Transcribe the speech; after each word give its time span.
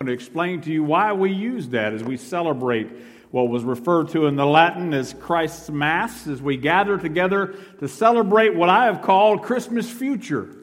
I'm 0.00 0.06
going 0.06 0.16
to 0.16 0.22
explain 0.22 0.60
to 0.60 0.70
you 0.70 0.84
why 0.84 1.12
we 1.12 1.32
use 1.32 1.70
that 1.70 1.92
as 1.92 2.04
we 2.04 2.18
celebrate 2.18 2.86
what 3.32 3.48
was 3.48 3.64
referred 3.64 4.10
to 4.10 4.26
in 4.26 4.36
the 4.36 4.46
Latin 4.46 4.94
as 4.94 5.12
Christ's 5.12 5.70
Mass, 5.70 6.28
as 6.28 6.40
we 6.40 6.56
gather 6.56 6.98
together 6.98 7.56
to 7.80 7.88
celebrate 7.88 8.54
what 8.54 8.68
I 8.68 8.84
have 8.84 9.02
called 9.02 9.42
Christmas 9.42 9.90
future. 9.90 10.54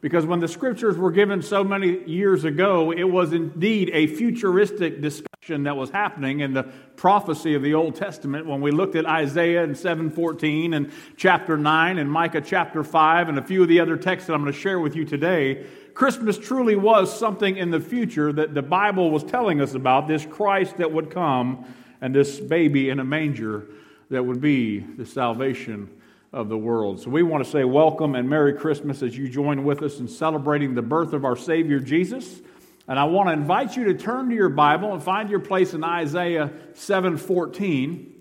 Because 0.00 0.24
when 0.24 0.40
the 0.40 0.48
scriptures 0.48 0.96
were 0.96 1.10
given 1.10 1.42
so 1.42 1.62
many 1.62 2.02
years 2.08 2.44
ago, 2.44 2.90
it 2.90 3.02
was 3.02 3.34
indeed 3.34 3.90
a 3.92 4.06
futuristic 4.06 5.02
discussion 5.02 5.64
that 5.64 5.76
was 5.76 5.90
happening 5.90 6.40
in 6.40 6.54
the 6.54 6.62
prophecy 6.96 7.54
of 7.54 7.62
the 7.62 7.74
Old 7.74 7.94
Testament. 7.94 8.46
When 8.46 8.62
we 8.62 8.70
looked 8.70 8.96
at 8.96 9.04
Isaiah 9.04 9.64
and 9.64 9.76
7:14 9.76 10.72
and 10.72 10.90
chapter 11.18 11.58
9 11.58 11.98
and 11.98 12.10
Micah 12.10 12.40
chapter 12.40 12.82
5 12.82 13.28
and 13.28 13.38
a 13.38 13.42
few 13.42 13.60
of 13.60 13.68
the 13.68 13.80
other 13.80 13.98
texts 13.98 14.28
that 14.28 14.32
I'm 14.32 14.40
going 14.40 14.52
to 14.52 14.58
share 14.58 14.80
with 14.80 14.96
you 14.96 15.04
today, 15.04 15.66
Christmas 15.98 16.38
truly 16.38 16.76
was 16.76 17.18
something 17.18 17.56
in 17.56 17.72
the 17.72 17.80
future 17.80 18.32
that 18.32 18.54
the 18.54 18.62
Bible 18.62 19.10
was 19.10 19.24
telling 19.24 19.60
us 19.60 19.74
about, 19.74 20.06
this 20.06 20.24
Christ 20.24 20.76
that 20.76 20.92
would 20.92 21.10
come 21.10 21.64
and 22.00 22.14
this 22.14 22.38
baby 22.38 22.88
in 22.88 23.00
a 23.00 23.04
manger 23.04 23.66
that 24.08 24.24
would 24.24 24.40
be 24.40 24.78
the 24.78 25.04
salvation 25.04 25.90
of 26.32 26.48
the 26.48 26.56
world. 26.56 27.00
So 27.00 27.10
we 27.10 27.24
want 27.24 27.44
to 27.44 27.50
say 27.50 27.64
welcome 27.64 28.14
and 28.14 28.30
Merry 28.30 28.52
Christmas 28.52 29.02
as 29.02 29.18
you 29.18 29.28
join 29.28 29.64
with 29.64 29.82
us 29.82 29.98
in 29.98 30.06
celebrating 30.06 30.76
the 30.76 30.82
birth 30.82 31.14
of 31.14 31.24
our 31.24 31.34
Savior 31.34 31.80
Jesus. 31.80 32.42
And 32.86 32.96
I 32.96 33.02
want 33.02 33.30
to 33.30 33.32
invite 33.32 33.76
you 33.76 33.82
to 33.86 33.94
turn 33.94 34.28
to 34.28 34.36
your 34.36 34.50
Bible 34.50 34.94
and 34.94 35.02
find 35.02 35.28
your 35.28 35.40
place 35.40 35.74
in 35.74 35.82
Isaiah 35.82 36.52
7:14. 36.74 38.14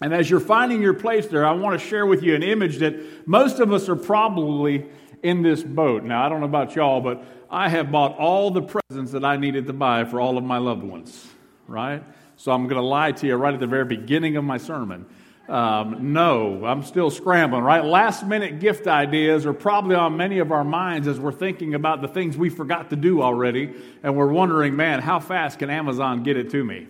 And 0.00 0.14
as 0.14 0.30
you're 0.30 0.40
finding 0.40 0.80
your 0.80 0.94
place 0.94 1.26
there, 1.26 1.44
I 1.44 1.52
want 1.52 1.78
to 1.78 1.86
share 1.86 2.06
with 2.06 2.22
you 2.22 2.34
an 2.34 2.42
image 2.42 2.78
that 2.78 3.28
most 3.28 3.60
of 3.60 3.70
us 3.70 3.86
are 3.90 3.96
probably 3.96 4.86
in 5.22 5.42
this 5.42 5.62
boat. 5.62 6.04
Now, 6.04 6.24
I 6.24 6.28
don't 6.28 6.40
know 6.40 6.46
about 6.46 6.74
y'all, 6.74 7.00
but 7.00 7.22
I 7.50 7.68
have 7.68 7.90
bought 7.90 8.16
all 8.18 8.50
the 8.50 8.62
presents 8.62 9.12
that 9.12 9.24
I 9.24 9.36
needed 9.36 9.66
to 9.66 9.72
buy 9.72 10.04
for 10.04 10.20
all 10.20 10.38
of 10.38 10.44
my 10.44 10.58
loved 10.58 10.82
ones, 10.82 11.26
right? 11.66 12.02
So 12.36 12.52
I'm 12.52 12.64
going 12.64 12.80
to 12.80 12.86
lie 12.86 13.12
to 13.12 13.26
you 13.26 13.34
right 13.36 13.54
at 13.54 13.60
the 13.60 13.66
very 13.66 13.84
beginning 13.84 14.36
of 14.36 14.44
my 14.44 14.58
sermon. 14.58 15.06
Um, 15.48 16.12
no, 16.12 16.62
I'm 16.66 16.82
still 16.82 17.10
scrambling, 17.10 17.62
right? 17.62 17.82
Last 17.82 18.26
minute 18.26 18.60
gift 18.60 18.86
ideas 18.86 19.46
are 19.46 19.54
probably 19.54 19.96
on 19.96 20.16
many 20.16 20.40
of 20.40 20.52
our 20.52 20.62
minds 20.62 21.08
as 21.08 21.18
we're 21.18 21.32
thinking 21.32 21.74
about 21.74 22.02
the 22.02 22.08
things 22.08 22.36
we 22.36 22.50
forgot 22.50 22.90
to 22.90 22.96
do 22.96 23.22
already, 23.22 23.72
and 24.02 24.14
we're 24.14 24.30
wondering, 24.30 24.76
man, 24.76 25.00
how 25.00 25.20
fast 25.20 25.58
can 25.58 25.70
Amazon 25.70 26.22
get 26.22 26.36
it 26.36 26.50
to 26.50 26.62
me? 26.62 26.86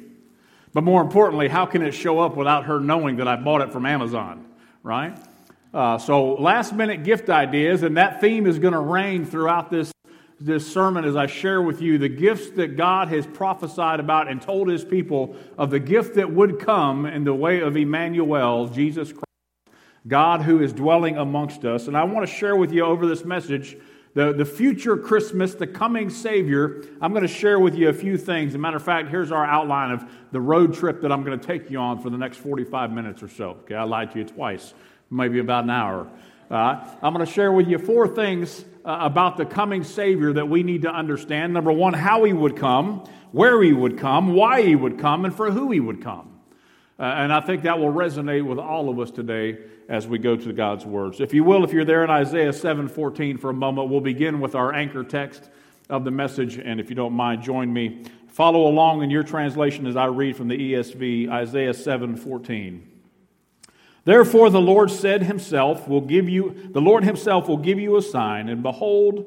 But 0.73 0.83
more 0.83 1.01
importantly, 1.01 1.47
how 1.47 1.67
can 1.67 1.83
it 1.83 1.93
show 1.93 2.19
up 2.19 2.37
without 2.37 2.65
her 2.65 2.81
knowing 2.81 3.17
that 3.17 3.29
I 3.29 3.37
bought 3.37 3.61
it 3.61 3.73
from 3.73 3.87
Amazon, 3.87 4.45
right? 4.83 5.17
Uh, 5.73 5.99
so, 5.99 6.35
last 6.35 6.73
minute 6.73 7.05
gift 7.05 7.29
ideas, 7.29 7.83
and 7.83 7.97
that 7.97 8.21
theme 8.21 8.47
is 8.47 8.59
going 8.59 8.73
to 8.73 8.81
reign 8.81 9.27
throughout 9.27 9.71
this 9.71 9.93
this 10.41 10.73
sermon 10.73 11.05
as 11.05 11.17
I 11.17 11.27
share 11.27 11.61
with 11.61 11.83
you 11.83 11.99
the 11.99 12.09
gifts 12.09 12.51
that 12.51 12.77
God 12.77 13.09
has 13.09 13.27
prophesied 13.27 13.99
about 13.99 14.29
and 14.29 14.41
told 14.41 14.69
his 14.69 14.85
people 14.85 15.35
of 15.59 15.71
the 15.71 15.81
gift 15.81 16.15
that 16.15 16.31
would 16.33 16.61
come 16.61 17.07
in 17.07 17.25
the 17.25 17.35
way 17.35 17.61
of 17.61 17.77
Emmanuel, 17.77 18.69
Jesus 18.69 19.11
Christ, 19.13 19.25
God 20.07 20.43
who 20.43 20.63
is 20.63 20.73
dwelling 20.73 21.19
amongst 21.19 21.65
us. 21.65 21.89
And 21.89 21.97
I 21.97 22.05
want 22.05 22.27
to 22.27 22.33
share 22.33 22.55
with 22.55 22.73
you 22.73 22.85
over 22.85 23.05
this 23.07 23.25
message 23.25 23.77
the, 24.15 24.33
the 24.33 24.45
future 24.45 24.97
Christmas, 24.97 25.55
the 25.55 25.67
coming 25.67 26.09
Savior. 26.09 26.85
I'm 27.01 27.13
going 27.13 27.27
to 27.27 27.29
share 27.29 27.59
with 27.59 27.75
you 27.75 27.89
a 27.89 27.93
few 27.93 28.17
things. 28.17 28.53
As 28.53 28.55
a 28.55 28.59
matter 28.59 28.77
of 28.77 28.85
fact, 28.85 29.09
here's 29.09 29.33
our 29.33 29.45
outline 29.45 29.91
of 29.91 30.05
the 30.31 30.41
road 30.41 30.73
trip 30.73 31.03
that 31.03 31.11
I'm 31.11 31.25
going 31.25 31.39
to 31.39 31.47
take 31.47 31.71
you 31.71 31.79
on 31.79 32.01
for 32.01 32.11
the 32.11 32.19
next 32.19 32.39
45 32.39 32.93
minutes 32.93 33.23
or 33.23 33.29
so. 33.29 33.51
Okay, 33.63 33.75
I 33.75 33.83
lied 33.83 34.13
to 34.13 34.19
you 34.19 34.25
twice, 34.25 34.73
maybe 35.11 35.39
about 35.39 35.65
an 35.65 35.71
hour. 35.71 36.09
Uh, 36.51 36.85
I'm 37.03 37.13
going 37.13 37.25
to 37.25 37.31
share 37.31 37.53
with 37.53 37.69
you 37.69 37.79
four 37.79 38.09
things 38.09 38.65
uh, 38.85 38.99
about 39.01 39.37
the 39.37 39.45
coming 39.45 39.85
Savior 39.85 40.33
that 40.33 40.49
we 40.49 40.63
need 40.63 40.83
to 40.83 40.91
understand. 40.91 41.53
Number 41.53 41.73
one, 41.73 41.93
how 41.93 42.25
he 42.25 42.33
would 42.33 42.57
come, 42.57 43.05
where 43.33 43.63
he 43.63 43.73
would 43.73 43.99
come, 43.99 44.33
why 44.33 44.63
he 44.63 44.75
would 44.75 44.99
come, 44.99 45.25
and 45.25 45.35
for 45.35 45.51
who 45.51 45.71
he 45.71 45.81
would 45.81 46.03
come. 46.03 46.39
Uh, 46.99 47.03
and 47.03 47.33
I 47.33 47.41
think 47.41 47.63
that 47.63 47.79
will 47.79 47.93
resonate 47.93 48.45
with 48.45 48.59
all 48.59 48.89
of 48.89 48.99
us 48.99 49.11
today 49.11 49.59
as 49.89 50.07
we 50.07 50.19
go 50.19 50.37
to 50.37 50.53
God's 50.53 50.85
words. 50.85 51.21
If 51.21 51.33
you 51.33 51.45
will, 51.45 51.65
if 51.65 51.73
you're 51.73 51.85
there 51.85 52.03
in 52.03 52.11
Isaiah 52.11 52.53
7:14 52.53 53.39
for 53.39 53.51
a 53.51 53.55
moment, 53.55 53.89
we'll 53.89 54.01
begin 54.01 54.41
with 54.41 54.55
our 54.55 54.75
anchor 54.75 55.05
text 55.05 55.49
of 55.89 56.05
the 56.05 56.11
message. 56.11 56.59
And 56.59 56.81
if 56.81 56.91
you 56.91 56.97
don't 56.97 57.13
mind, 57.13 57.43
join 57.43 57.73
me. 57.73 58.05
Follow 58.29 58.67
along 58.67 59.03
in 59.03 59.11
your 59.11 59.23
translation 59.23 59.87
as 59.87 59.97
I 59.97 60.07
read 60.07 60.37
from 60.37 60.49
the 60.49 60.57
ESV, 60.57 61.29
Isaiah 61.29 61.73
7:14. 61.73 62.88
Therefore, 64.09 64.49
the 64.49 64.59
Lord 64.59 64.91
said 64.91 65.25
himself 65.25 65.87
will 65.87 66.01
give 66.01 66.31
you, 66.31 66.71
the 66.71 66.81
Lord 66.81 67.05
himself 67.05 67.47
will 67.47 67.59
give 67.59 67.79
you 67.79 67.99
a 67.99 68.01
sign, 68.01 68.49
and 68.49 68.63
behold, 68.63 69.27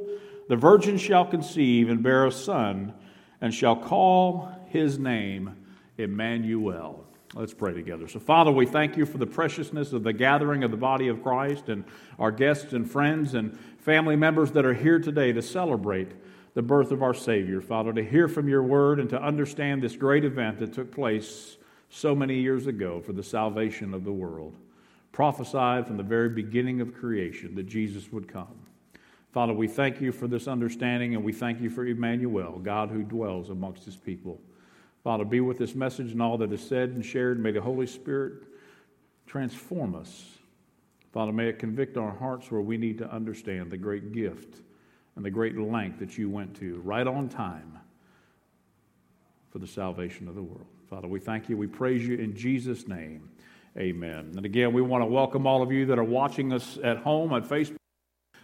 the 0.50 0.56
virgin 0.56 0.97
shall 0.97 1.24
conceive 1.24 1.88
and 1.88 2.02
bear 2.02 2.25
a 2.25 2.31
son, 2.31 2.92
and 3.42 3.53
shall 3.53 3.75
call 3.75 4.52
his 4.69 4.97
name 4.97 5.56
Emmanuel. 6.00 7.06
Let's 7.36 7.53
pray 7.53 7.74
together. 7.74 8.08
So, 8.08 8.19
Father, 8.19 8.52
we 8.52 8.66
thank 8.66 8.97
you 8.97 9.06
for 9.06 9.19
the 9.19 9.28
preciousness 9.28 9.94
of 9.94 10.02
the 10.02 10.14
gathering 10.14 10.64
of 10.64 10.72
the 10.72 10.78
body 10.78 11.09
of 11.09 11.22
Christ 11.22 11.69
and 11.69 11.84
our 12.18 12.31
guests 12.31 12.74
and 12.74 12.90
friends 12.90 13.36
and 13.36 13.56
family 13.78 14.16
members 14.16 14.50
that 14.53 14.66
are 14.66 14.74
here 14.74 14.98
today 14.98 15.31
to 15.31 15.44
celebrate 15.44 16.09
the 16.56 16.63
birth 16.63 16.90
of 16.90 17.03
our 17.03 17.13
Savior. 17.13 17.62
Father, 17.62 17.94
to 17.94 18.03
hear 18.03 18.28
from 18.28 18.50
your 18.50 18.63
word 18.63 19.00
and 19.00 19.12
to 19.12 19.22
understand 19.22 19.84
this 19.84 19.96
great 19.96 20.25
event 20.25 20.58
that 20.58 20.74
took 20.74 20.92
place 20.92 21.58
so 21.92 22.16
many 22.16 22.40
years 22.40 22.66
ago 22.66 23.00
for 23.00 23.13
the 23.13 23.22
salvation 23.22 23.94
of 23.94 24.03
the 24.03 24.12
world 24.12 24.56
prophesied 25.11 25.88
from 25.88 25.97
the 25.97 26.03
very 26.03 26.29
beginning 26.29 26.81
of 26.81 26.94
creation 26.94 27.55
that 27.55 27.67
Jesus 27.67 28.11
would 28.11 28.27
come. 28.27 28.67
Father, 29.31 29.53
we 29.53 29.67
thank 29.67 30.01
you 30.01 30.11
for 30.11 30.27
this 30.27 30.47
understanding 30.47 31.16
and 31.16 31.23
we 31.23 31.31
thank 31.31 31.61
you 31.61 31.69
for 31.69 31.85
Emmanuel, 31.85 32.59
God 32.59 32.89
who 32.89 33.03
dwells 33.03 33.50
amongst 33.50 33.85
his 33.85 33.95
people. 33.95 34.41
Father, 35.03 35.25
be 35.25 35.39
with 35.39 35.57
this 35.57 35.73
message 35.73 36.11
and 36.11 36.21
all 36.21 36.38
that 36.38 36.51
is 36.51 36.61
said 36.61 36.89
and 36.89 37.03
shared. 37.03 37.39
May 37.39 37.51
the 37.51 37.61
Holy 37.61 37.88
Spirit 37.88 38.44
transform 39.25 39.95
us. 39.95 40.25
Father, 41.13 41.31
may 41.31 41.47
it 41.47 41.59
convict 41.59 41.97
our 41.97 42.11
hearts 42.11 42.51
where 42.51 42.61
we 42.61 42.77
need 42.77 42.97
to 43.00 43.11
understand 43.11 43.71
the 43.71 43.77
great 43.77 44.11
gift 44.11 44.61
and 45.16 45.25
the 45.25 45.31
great 45.31 45.57
length 45.57 46.00
that 46.00 46.17
you 46.17 46.29
went 46.29 46.55
to 46.55 46.79
right 46.83 47.07
on 47.07 47.27
time 47.27 47.79
for 49.50 49.59
the 49.59 49.67
salvation 49.67 50.27
of 50.27 50.35
the 50.35 50.41
world. 50.41 50.67
Father, 50.89 51.07
we 51.07 51.19
thank 51.19 51.50
you. 51.50 51.57
We 51.57 51.67
praise 51.67 52.05
you 52.05 52.17
in 52.17 52.35
Jesus' 52.35 52.88
name. 52.88 53.29
Amen. 53.77 54.33
And 54.35 54.45
again, 54.45 54.73
we 54.73 54.81
want 54.81 55.01
to 55.01 55.05
welcome 55.05 55.47
all 55.47 55.61
of 55.61 55.71
you 55.71 55.85
that 55.87 55.97
are 55.97 56.03
watching 56.03 56.51
us 56.51 56.77
at 56.83 56.97
home 56.97 57.31
on 57.31 57.43
Facebook. 57.43 57.77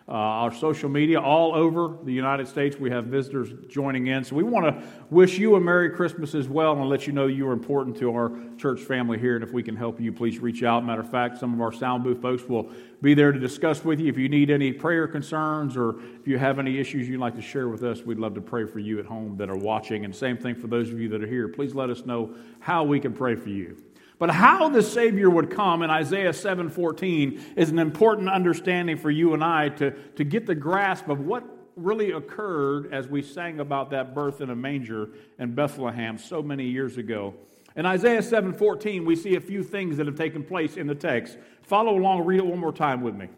Uh, 0.09 0.13
our 0.13 0.53
social 0.53 0.87
media 0.87 1.19
all 1.19 1.53
over 1.53 1.97
the 2.05 2.13
United 2.13 2.47
States. 2.47 2.77
We 2.77 2.89
have 2.91 3.07
visitors 3.07 3.49
joining 3.67 4.07
in. 4.07 4.23
So 4.23 4.37
we 4.37 4.43
want 4.43 4.65
to 4.65 4.87
wish 5.09 5.37
you 5.37 5.55
a 5.55 5.59
Merry 5.59 5.89
Christmas 5.89 6.33
as 6.33 6.47
well 6.47 6.71
and 6.79 6.87
let 6.87 7.07
you 7.07 7.11
know 7.11 7.27
you 7.27 7.45
are 7.49 7.51
important 7.51 7.97
to 7.97 8.11
our 8.11 8.31
church 8.55 8.79
family 8.79 9.19
here. 9.19 9.35
And 9.35 9.43
if 9.43 9.51
we 9.51 9.61
can 9.61 9.75
help 9.75 9.99
you, 9.99 10.13
please 10.13 10.39
reach 10.39 10.63
out. 10.63 10.85
Matter 10.85 11.01
of 11.01 11.11
fact, 11.11 11.39
some 11.39 11.53
of 11.53 11.59
our 11.59 11.73
sound 11.73 12.05
booth 12.05 12.21
folks 12.21 12.43
will 12.43 12.71
be 13.01 13.15
there 13.15 13.33
to 13.33 13.39
discuss 13.39 13.83
with 13.83 13.99
you. 13.99 14.07
If 14.07 14.17
you 14.17 14.29
need 14.29 14.49
any 14.49 14.71
prayer 14.71 15.09
concerns 15.09 15.75
or 15.75 15.99
if 16.21 16.25
you 16.25 16.37
have 16.37 16.57
any 16.57 16.79
issues 16.79 17.09
you'd 17.09 17.19
like 17.19 17.35
to 17.35 17.41
share 17.41 17.67
with 17.67 17.83
us, 17.83 18.03
we'd 18.03 18.17
love 18.17 18.33
to 18.35 18.41
pray 18.41 18.65
for 18.65 18.79
you 18.79 18.99
at 18.99 19.05
home 19.05 19.35
that 19.35 19.49
are 19.49 19.57
watching. 19.57 20.05
And 20.05 20.15
same 20.15 20.37
thing 20.37 20.55
for 20.55 20.67
those 20.67 20.89
of 20.89 21.01
you 21.01 21.09
that 21.09 21.21
are 21.21 21.27
here. 21.27 21.49
Please 21.49 21.75
let 21.75 21.89
us 21.89 22.05
know 22.05 22.33
how 22.61 22.85
we 22.85 23.01
can 23.01 23.11
pray 23.11 23.35
for 23.35 23.49
you. 23.49 23.75
But 24.19 24.31
how 24.31 24.69
the 24.69 24.81
Savior 24.81 25.29
would 25.29 25.49
come 25.49 25.83
in 25.83 25.89
Isaiah 25.89 26.33
7:14 26.33 27.39
is 27.55 27.69
an 27.69 27.79
important 27.79 28.29
understanding 28.29 28.97
for 28.97 29.11
you 29.11 29.33
and 29.33 29.43
I 29.43 29.69
to, 29.69 29.91
to 29.91 30.23
get 30.23 30.47
the 30.47 30.55
grasp 30.55 31.07
of 31.07 31.19
what 31.19 31.43
really 31.75 32.11
occurred 32.11 32.91
as 32.91 33.07
we 33.07 33.21
sang 33.21 33.59
about 33.59 33.91
that 33.91 34.15
birth 34.15 34.41
in 34.41 34.49
a 34.49 34.55
manger 34.55 35.09
in 35.37 35.53
Bethlehem 35.53 36.17
so 36.17 36.41
many 36.41 36.65
years 36.65 36.97
ago. 36.97 37.35
In 37.75 37.85
Isaiah 37.85 38.23
7:14, 38.23 39.05
we 39.05 39.15
see 39.15 39.35
a 39.35 39.39
few 39.39 39.61
things 39.61 39.97
that 39.97 40.07
have 40.07 40.15
taken 40.15 40.43
place 40.43 40.77
in 40.77 40.87
the 40.87 40.95
text. 40.95 41.37
Follow 41.61 41.95
along, 41.95 42.25
read 42.25 42.39
it 42.39 42.45
one 42.45 42.59
more 42.59 42.73
time 42.73 43.01
with 43.01 43.15
me. 43.15 43.29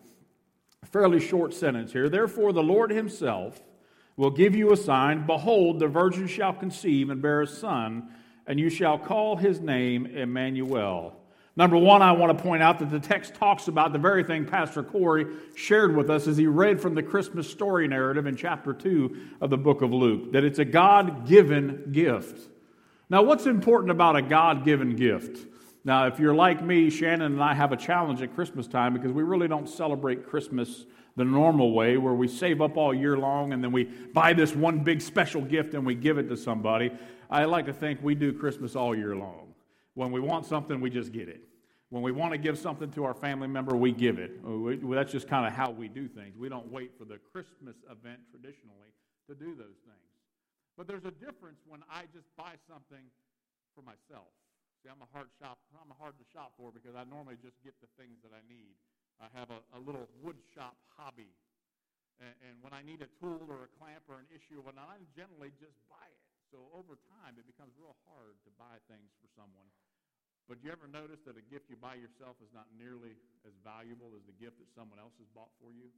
A 0.81 0.85
fairly 0.85 1.19
short 1.19 1.53
sentence 1.53 1.91
here. 1.91 2.07
Therefore, 2.07 2.53
the 2.53 2.63
Lord 2.63 2.89
Himself 2.89 3.61
will 4.15 4.29
give 4.29 4.55
you 4.55 4.71
a 4.71 4.77
sign. 4.77 5.25
Behold, 5.25 5.79
the 5.79 5.87
virgin 5.87 6.27
shall 6.27 6.53
conceive 6.53 7.09
and 7.09 7.21
bear 7.21 7.41
a 7.41 7.47
son 7.47 8.09
and 8.49 8.59
you 8.59 8.69
shall 8.69 8.97
call 8.97 9.37
his 9.37 9.61
name 9.61 10.07
Emmanuel. 10.07 11.15
Number 11.55 11.77
one, 11.77 12.01
I 12.01 12.13
want 12.13 12.35
to 12.35 12.43
point 12.43 12.63
out 12.63 12.79
that 12.79 12.89
the 12.89 12.99
text 12.99 13.35
talks 13.35 13.67
about 13.67 13.93
the 13.93 13.99
very 13.99 14.23
thing 14.23 14.45
Pastor 14.45 14.81
Corey 14.81 15.27
shared 15.55 15.95
with 15.95 16.09
us 16.09 16.27
as 16.27 16.35
he 16.35 16.47
read 16.47 16.81
from 16.81 16.95
the 16.95 17.03
Christmas 17.03 17.47
story 17.47 17.87
narrative 17.87 18.25
in 18.25 18.35
chapter 18.35 18.73
2 18.73 19.17
of 19.41 19.51
the 19.51 19.57
book 19.57 19.83
of 19.83 19.93
Luke, 19.93 20.31
that 20.31 20.43
it's 20.43 20.57
a 20.57 20.65
God 20.65 21.27
given 21.27 21.91
gift. 21.91 22.49
Now, 23.07 23.21
what's 23.21 23.45
important 23.45 23.91
about 23.91 24.15
a 24.15 24.21
God 24.21 24.65
given 24.65 24.95
gift? 24.95 25.45
Now, 25.83 26.07
if 26.07 26.19
you're 26.19 26.35
like 26.35 26.63
me, 26.63 26.89
Shannon 26.89 27.33
and 27.33 27.43
I 27.43 27.53
have 27.53 27.71
a 27.71 27.77
challenge 27.77 28.21
at 28.23 28.33
Christmas 28.33 28.67
time 28.67 28.93
because 28.93 29.11
we 29.11 29.21
really 29.21 29.47
don't 29.47 29.69
celebrate 29.69 30.25
Christmas 30.25 30.85
the 31.15 31.25
normal 31.25 31.73
way 31.73 31.97
where 31.97 32.13
we 32.13 32.27
save 32.27 32.61
up 32.61 32.77
all 32.77 32.93
year 32.93 33.17
long 33.17 33.53
and 33.53 33.63
then 33.63 33.71
we 33.71 33.83
buy 33.83 34.33
this 34.33 34.55
one 34.55 34.79
big 34.79 35.01
special 35.01 35.41
gift 35.41 35.73
and 35.73 35.85
we 35.85 35.93
give 35.93 36.17
it 36.17 36.29
to 36.29 36.37
somebody. 36.37 36.91
I 37.29 37.45
like 37.45 37.65
to 37.67 37.73
think 37.73 37.99
we 38.01 38.15
do 38.15 38.33
Christmas 38.33 38.75
all 38.75 38.95
year 38.95 39.15
long. 39.15 39.53
When 39.93 40.11
we 40.11 40.19
want 40.19 40.45
something, 40.45 40.81
we 40.81 40.89
just 40.89 41.11
get 41.11 41.29
it. 41.29 41.41
When 41.89 42.01
we 42.01 42.11
want 42.11 42.33
to 42.33 42.37
give 42.37 42.57
something 42.57 42.89
to 42.93 43.03
our 43.05 43.13
family 43.13 43.47
member, 43.47 43.75
we 43.75 43.91
give 43.91 44.17
it. 44.17 44.37
Uh, 44.45 44.77
that's 44.93 45.11
just 45.11 45.27
kind 45.27 45.45
of 45.45 45.53
how 45.53 45.69
we 45.69 45.87
do 45.87 46.07
things. 46.07 46.37
We 46.37 46.49
don't 46.49 46.71
wait 46.71 46.93
for 46.97 47.05
the 47.05 47.17
Christmas 47.33 47.77
event 47.89 48.21
traditionally 48.29 48.93
to 49.27 49.33
do 49.33 49.57
those 49.57 49.77
things. 49.85 50.09
But 50.77 50.87
there's 50.87 51.05
a 51.05 51.13
difference 51.17 51.61
when 51.65 51.81
I 51.89 52.05
just 52.13 52.29
buy 52.37 52.57
something 52.69 53.09
for 53.73 53.81
myself. 53.81 54.29
See, 54.81 54.89
I'm 54.89 55.01
a 55.01 55.09
hard 55.11 55.27
shop. 55.41 55.57
I'm 55.75 55.91
a 55.91 55.97
hard 55.97 56.15
to 56.21 56.25
shop 56.31 56.53
for 56.55 56.71
because 56.71 56.95
I 56.95 57.03
normally 57.09 57.35
just 57.41 57.57
get 57.65 57.73
the 57.81 57.89
things 57.99 58.21
that 58.23 58.31
I 58.31 58.39
need. 58.47 58.77
I 59.19 59.27
have 59.35 59.51
a, 59.51 59.59
a 59.75 59.79
little 59.81 60.07
wood 60.23 60.39
shop 60.55 60.79
hobby, 60.95 61.35
and, 62.23 62.31
and, 62.39 62.55
when 62.63 62.71
I 62.71 62.79
need 62.79 63.03
a 63.03 63.11
tool 63.19 63.43
or 63.51 63.67
a 63.67 63.71
clamp 63.75 64.07
or 64.07 64.23
an 64.23 64.31
issue, 64.31 64.63
when 64.63 64.79
I 64.79 65.03
generally 65.11 65.51
just 65.59 65.75
buy 65.91 66.07
it. 66.07 66.28
So 66.49 66.69
over 66.73 66.97
time, 67.21 67.37
it 67.37 67.45
becomes 67.45 67.77
real 67.77 67.93
hard 68.09 68.37
to 68.45 68.51
buy 68.57 68.81
things 68.89 69.13
for 69.21 69.29
someone. 69.37 69.69
But 70.49 70.65
you 70.65 70.73
ever 70.73 70.89
notice 70.89 71.21
that 71.29 71.37
a 71.37 71.45
gift 71.45 71.69
you 71.69 71.77
buy 71.77 72.01
yourself 72.01 72.41
is 72.41 72.49
not 72.49 72.65
nearly 72.73 73.13
as 73.45 73.53
valuable 73.61 74.17
as 74.17 74.25
the 74.25 74.33
gift 74.33 74.57
that 74.57 74.69
someone 74.73 74.97
else 74.97 75.13
has 75.21 75.29
bought 75.37 75.53
for 75.61 75.69
you? 75.69 75.93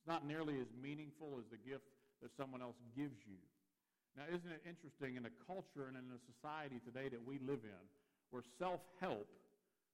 It's 0.00 0.08
not 0.08 0.24
nearly 0.24 0.56
as 0.64 0.70
meaningful 0.80 1.36
as 1.36 1.44
the 1.52 1.60
gift 1.60 1.84
that 2.24 2.32
someone 2.40 2.64
else 2.64 2.80
gives 2.96 3.20
you. 3.28 3.36
Now, 4.16 4.24
isn't 4.32 4.48
it 4.48 4.64
interesting 4.64 5.20
in 5.20 5.28
a 5.28 5.34
culture 5.44 5.92
and 5.92 5.96
in 5.96 6.08
a 6.08 6.20
society 6.24 6.80
today 6.80 7.12
that 7.12 7.20
we 7.20 7.36
live 7.44 7.64
in 7.64 7.84
where 8.32 8.44
self 8.56 8.80
help 8.96 9.28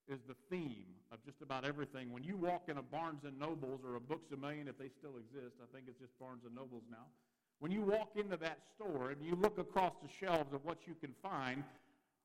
is 0.09 0.19
the 0.25 0.39
theme 0.49 0.89
of 1.13 1.21
just 1.27 1.43
about 1.45 1.69
everything. 1.69 2.11
When 2.11 2.25
you 2.25 2.37
walk 2.37 2.73
in 2.73 2.79
a 2.81 2.83
Barnes 2.83 3.29
and 3.29 3.37
Nobles 3.37 3.85
or 3.85 3.97
a 3.97 4.01
Books 4.01 4.33
a 4.33 4.39
Million, 4.41 4.67
if 4.67 4.79
they 4.81 4.89
still 4.89 5.21
exist, 5.21 5.61
I 5.61 5.69
think 5.69 5.85
it's 5.87 6.01
just 6.01 6.17
Barnes 6.19 6.43
and 6.49 6.57
Nobles 6.57 6.89
now. 6.89 7.13
When 7.61 7.73
you 7.73 7.83
walk 7.83 8.11
into 8.15 8.37
that 8.37 8.59
store 8.75 9.11
and 9.11 9.21
you 9.21 9.35
look 9.35 9.59
across 9.59 9.93
the 10.01 10.09
shelves 10.21 10.53
of 10.53 10.65
what 10.65 10.79
you 10.87 10.95
can 11.01 11.13
find, 11.23 11.65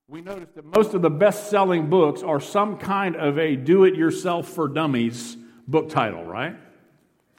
we 0.08 0.22
notice 0.22 0.50
that 0.56 0.64
most 0.64 0.94
of 0.94 1.02
the 1.02 1.10
best 1.10 1.50
selling 1.50 1.90
books 1.90 2.22
are 2.22 2.40
some 2.40 2.78
kind 2.78 3.16
of 3.16 3.40
a 3.40 3.56
do 3.56 3.84
it 3.84 3.96
yourself 3.96 4.48
for 4.48 4.68
dummies 4.68 5.38
book 5.68 5.90
title, 5.90 6.24
right? 6.24 6.56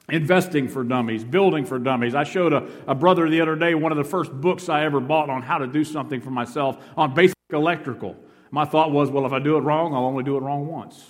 Investing 0.09 0.67
for 0.67 0.83
Dummies, 0.83 1.23
Building 1.23 1.65
for 1.65 1.79
Dummies. 1.79 2.13
I 2.13 2.25
showed 2.25 2.53
a, 2.53 2.67
a 2.85 2.93
brother 2.93 3.27
the 3.27 3.41
other 3.41 3.55
day 3.55 3.73
one 3.73 3.91
of 3.91 3.97
the 3.97 4.03
first 4.03 4.31
books 4.31 4.69
I 4.69 4.83
ever 4.83 4.99
bought 4.99 5.29
on 5.29 5.41
how 5.41 5.57
to 5.57 5.65
do 5.65 5.83
something 5.83 6.21
for 6.21 6.29
myself 6.29 6.77
on 6.95 7.15
basic 7.15 7.35
electrical. 7.51 8.15
My 8.51 8.65
thought 8.65 8.91
was, 8.91 9.09
well, 9.09 9.25
if 9.25 9.31
I 9.31 9.39
do 9.39 9.57
it 9.57 9.61
wrong, 9.61 9.95
I'll 9.95 10.05
only 10.05 10.23
do 10.23 10.37
it 10.37 10.41
wrong 10.41 10.67
once, 10.67 11.03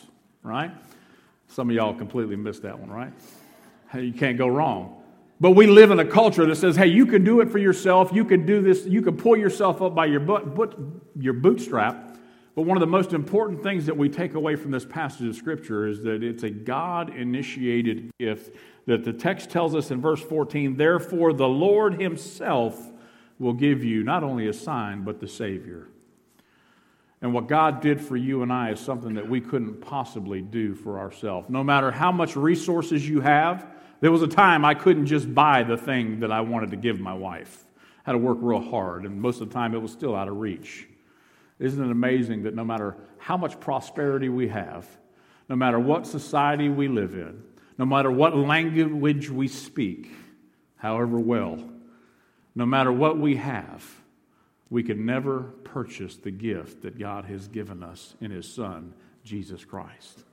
right? 0.43 0.71
Some 1.47 1.69
of 1.69 1.75
y'all 1.75 1.93
completely 1.93 2.37
missed 2.37 2.61
that 2.61 2.79
one, 2.79 2.89
right? 2.89 3.11
You 3.93 4.13
can't 4.13 4.37
go 4.37 4.47
wrong. 4.47 5.03
But 5.39 5.51
we 5.51 5.67
live 5.67 5.91
in 5.91 5.99
a 5.99 6.05
culture 6.05 6.45
that 6.45 6.55
says, 6.55 6.77
hey, 6.77 6.87
you 6.87 7.05
can 7.05 7.23
do 7.23 7.41
it 7.41 7.51
for 7.51 7.57
yourself. 7.57 8.11
You 8.13 8.23
can 8.23 8.45
do 8.45 8.61
this. 8.61 8.85
You 8.85 9.01
can 9.01 9.17
pull 9.17 9.35
yourself 9.35 9.81
up 9.81 9.93
by 9.93 10.05
your, 10.05 10.21
butt, 10.21 10.55
butt, 10.55 10.77
your 11.19 11.33
bootstrap. 11.33 12.17
But 12.55 12.61
one 12.61 12.77
of 12.77 12.81
the 12.81 12.87
most 12.87 13.11
important 13.11 13.61
things 13.61 13.85
that 13.87 13.97
we 13.97 14.07
take 14.07 14.33
away 14.33 14.55
from 14.55 14.71
this 14.71 14.85
passage 14.85 15.27
of 15.27 15.35
Scripture 15.35 15.87
is 15.87 16.01
that 16.03 16.23
it's 16.23 16.43
a 16.43 16.49
God 16.49 17.13
initiated 17.13 18.11
gift 18.17 18.55
that 18.85 19.03
the 19.03 19.11
text 19.11 19.49
tells 19.49 19.75
us 19.75 19.91
in 19.91 19.99
verse 19.99 20.21
14, 20.21 20.77
therefore 20.77 21.33
the 21.33 21.47
Lord 21.47 21.99
Himself 21.99 22.91
will 23.39 23.53
give 23.53 23.83
you 23.83 24.03
not 24.03 24.23
only 24.23 24.47
a 24.47 24.53
sign, 24.53 25.03
but 25.03 25.19
the 25.19 25.27
Savior. 25.27 25.89
And 27.21 27.33
what 27.33 27.47
God 27.47 27.81
did 27.81 27.99
for 27.99 28.15
you 28.15 28.41
and 28.41 28.53
I 28.53 28.71
is 28.71 28.79
something 28.79 29.15
that 29.15 29.27
we 29.27 29.41
couldn't 29.41 29.81
possibly 29.81 30.41
do 30.41 30.75
for 30.75 30.99
ourselves. 30.99 31.49
No 31.49 31.63
matter 31.63 31.91
how 31.91 32.11
much 32.11 32.37
resources 32.37 33.07
you 33.09 33.19
have, 33.19 33.67
there 34.01 34.11
was 34.11 34.21
a 34.21 34.27
time 34.27 34.65
I 34.65 34.73
couldn't 34.73 35.07
just 35.07 35.33
buy 35.33 35.63
the 35.63 35.77
thing 35.77 36.19
that 36.19 36.31
I 36.31 36.41
wanted 36.41 36.71
to 36.71 36.77
give 36.77 36.99
my 36.99 37.13
wife. 37.13 37.63
I 38.05 38.11
had 38.11 38.13
to 38.13 38.17
work 38.17 38.37
real 38.41 38.61
hard, 38.61 39.05
and 39.05 39.21
most 39.21 39.41
of 39.41 39.49
the 39.49 39.53
time 39.53 39.73
it 39.73 39.81
was 39.81 39.91
still 39.91 40.15
out 40.15 40.27
of 40.27 40.37
reach. 40.37 40.87
Isn't 41.59 41.83
it 41.83 41.91
amazing 41.91 42.43
that 42.43 42.53
no 42.53 42.65
matter 42.65 42.97
how 43.17 43.37
much 43.37 43.59
prosperity 43.59 44.29
we 44.29 44.49
have, 44.49 44.85
no 45.47 45.55
matter 45.55 45.79
what 45.79 46.05
society 46.05 46.69
we 46.69 46.87
live 46.87 47.13
in, 47.13 47.41
no 47.77 47.85
matter 47.85 48.11
what 48.11 48.35
language 48.35 49.29
we 49.29 49.47
speak, 49.47 50.11
however 50.75 51.17
well, 51.17 51.57
no 52.53 52.65
matter 52.65 52.91
what 52.91 53.17
we 53.17 53.37
have, 53.37 53.85
we 54.69 54.83
can 54.83 55.05
never 55.05 55.41
purchase 55.63 56.17
the 56.17 56.31
gift 56.31 56.81
that 56.81 56.99
God 56.99 57.25
has 57.25 57.47
given 57.47 57.83
us 57.83 58.15
in 58.19 58.31
His 58.31 58.51
Son, 58.51 58.93
Jesus 59.23 59.63
Christ. 59.63 60.24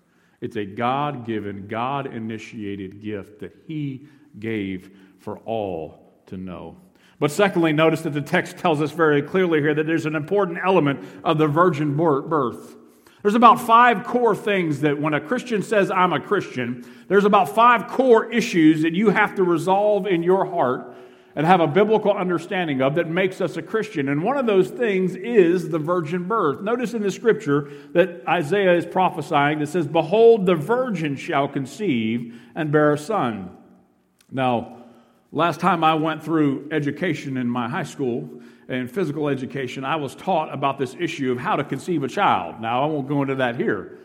It's 0.43 0.57
a 0.57 0.67
God 0.67 1.25
given, 1.25 1.69
God 1.69 2.13
initiated 2.13 3.01
gift 3.01 3.39
that 3.41 3.57
He 3.67 4.09
gave 4.39 4.91
for 5.21 5.39
all 5.39 6.13
to 6.27 6.37
know. 6.37 6.77
But 7.21 7.31
secondly, 7.31 7.73
notice 7.73 8.03
that 8.03 8.11
the 8.11 8.21
text 8.21 8.59
tells 8.59 8.83
us 8.83 8.91
very 8.91 9.23
clearly 9.23 9.61
here 9.61 9.73
that 9.73 9.87
there's 9.87 10.05
an 10.05 10.17
important 10.17 10.59
element 10.63 11.05
of 11.23 11.39
the 11.39 11.47
virgin 11.47 11.97
birth. 11.97 12.77
There's 13.23 13.37
about 13.37 13.61
five 13.61 14.03
core 14.03 14.35
things 14.35 14.81
that 14.81 15.01
when 15.01 15.15
a 15.15 15.21
Christian 15.21 15.63
says, 15.63 15.93
I'm 15.93 16.13
a 16.13 16.19
Christian, 16.19 16.85
there's 17.07 17.25
about 17.25 17.55
five 17.55 17.87
core 17.87 18.33
issues 18.33 18.83
that 18.83 18.95
you 18.95 19.11
have 19.11 19.37
to 19.37 19.45
resolve 19.45 20.09
in 20.09 20.25
your 20.25 20.45
heart 20.45 20.92
and 21.35 21.47
have 21.47 21.61
a 21.61 21.67
biblical 21.67 22.13
understanding 22.13 22.83
of 22.83 22.97
that 22.97 23.09
makes 23.09 23.41
us 23.41 23.57
a 23.57 23.63
Christian. 23.63 24.09
And 24.09 24.23
one 24.23 24.37
of 24.37 24.47
those 24.47 24.69
things 24.69 25.17
is 25.17 25.69
the 25.69 25.79
virgin 25.79 26.29
birth. 26.29 26.61
Notice 26.61 26.95
in 26.95 27.03
the 27.03 27.11
scripture 27.11 27.71
that 27.93 28.23
Isaiah 28.29 28.75
is 28.75 28.85
prophesying 28.85 29.59
that 29.61 29.69
says, 29.69 29.87
Behold, 29.87 30.47
the 30.47 30.55
virgin 30.55 31.17
shall 31.17 31.49
conceive 31.49 32.41
and 32.55 32.71
bear 32.71 32.93
a 32.93 32.99
son. 32.99 33.57
Now, 34.31 34.83
Last 35.35 35.61
time 35.61 35.83
I 35.83 35.95
went 35.95 36.23
through 36.23 36.69
education 36.71 37.39
in 37.39 37.49
my 37.49 37.67
high 37.67 37.85
school 37.85 38.29
and 38.69 38.91
physical 38.91 39.31
education, 39.31 39.83
I 39.83 39.97
was 39.97 40.15
taught 40.15 40.53
about 40.53 40.79
this 40.79 40.95
issue 41.01 41.33
of 41.33 41.39
how 41.39 41.57
to 41.57 41.65
conceive 41.65 42.03
a 42.03 42.09
child. 42.09 42.61
Now, 42.61 42.83
I 42.83 42.87
won't 42.87 43.09
go 43.09 43.23
into 43.23 43.37
that 43.37 43.57
here, 43.57 43.99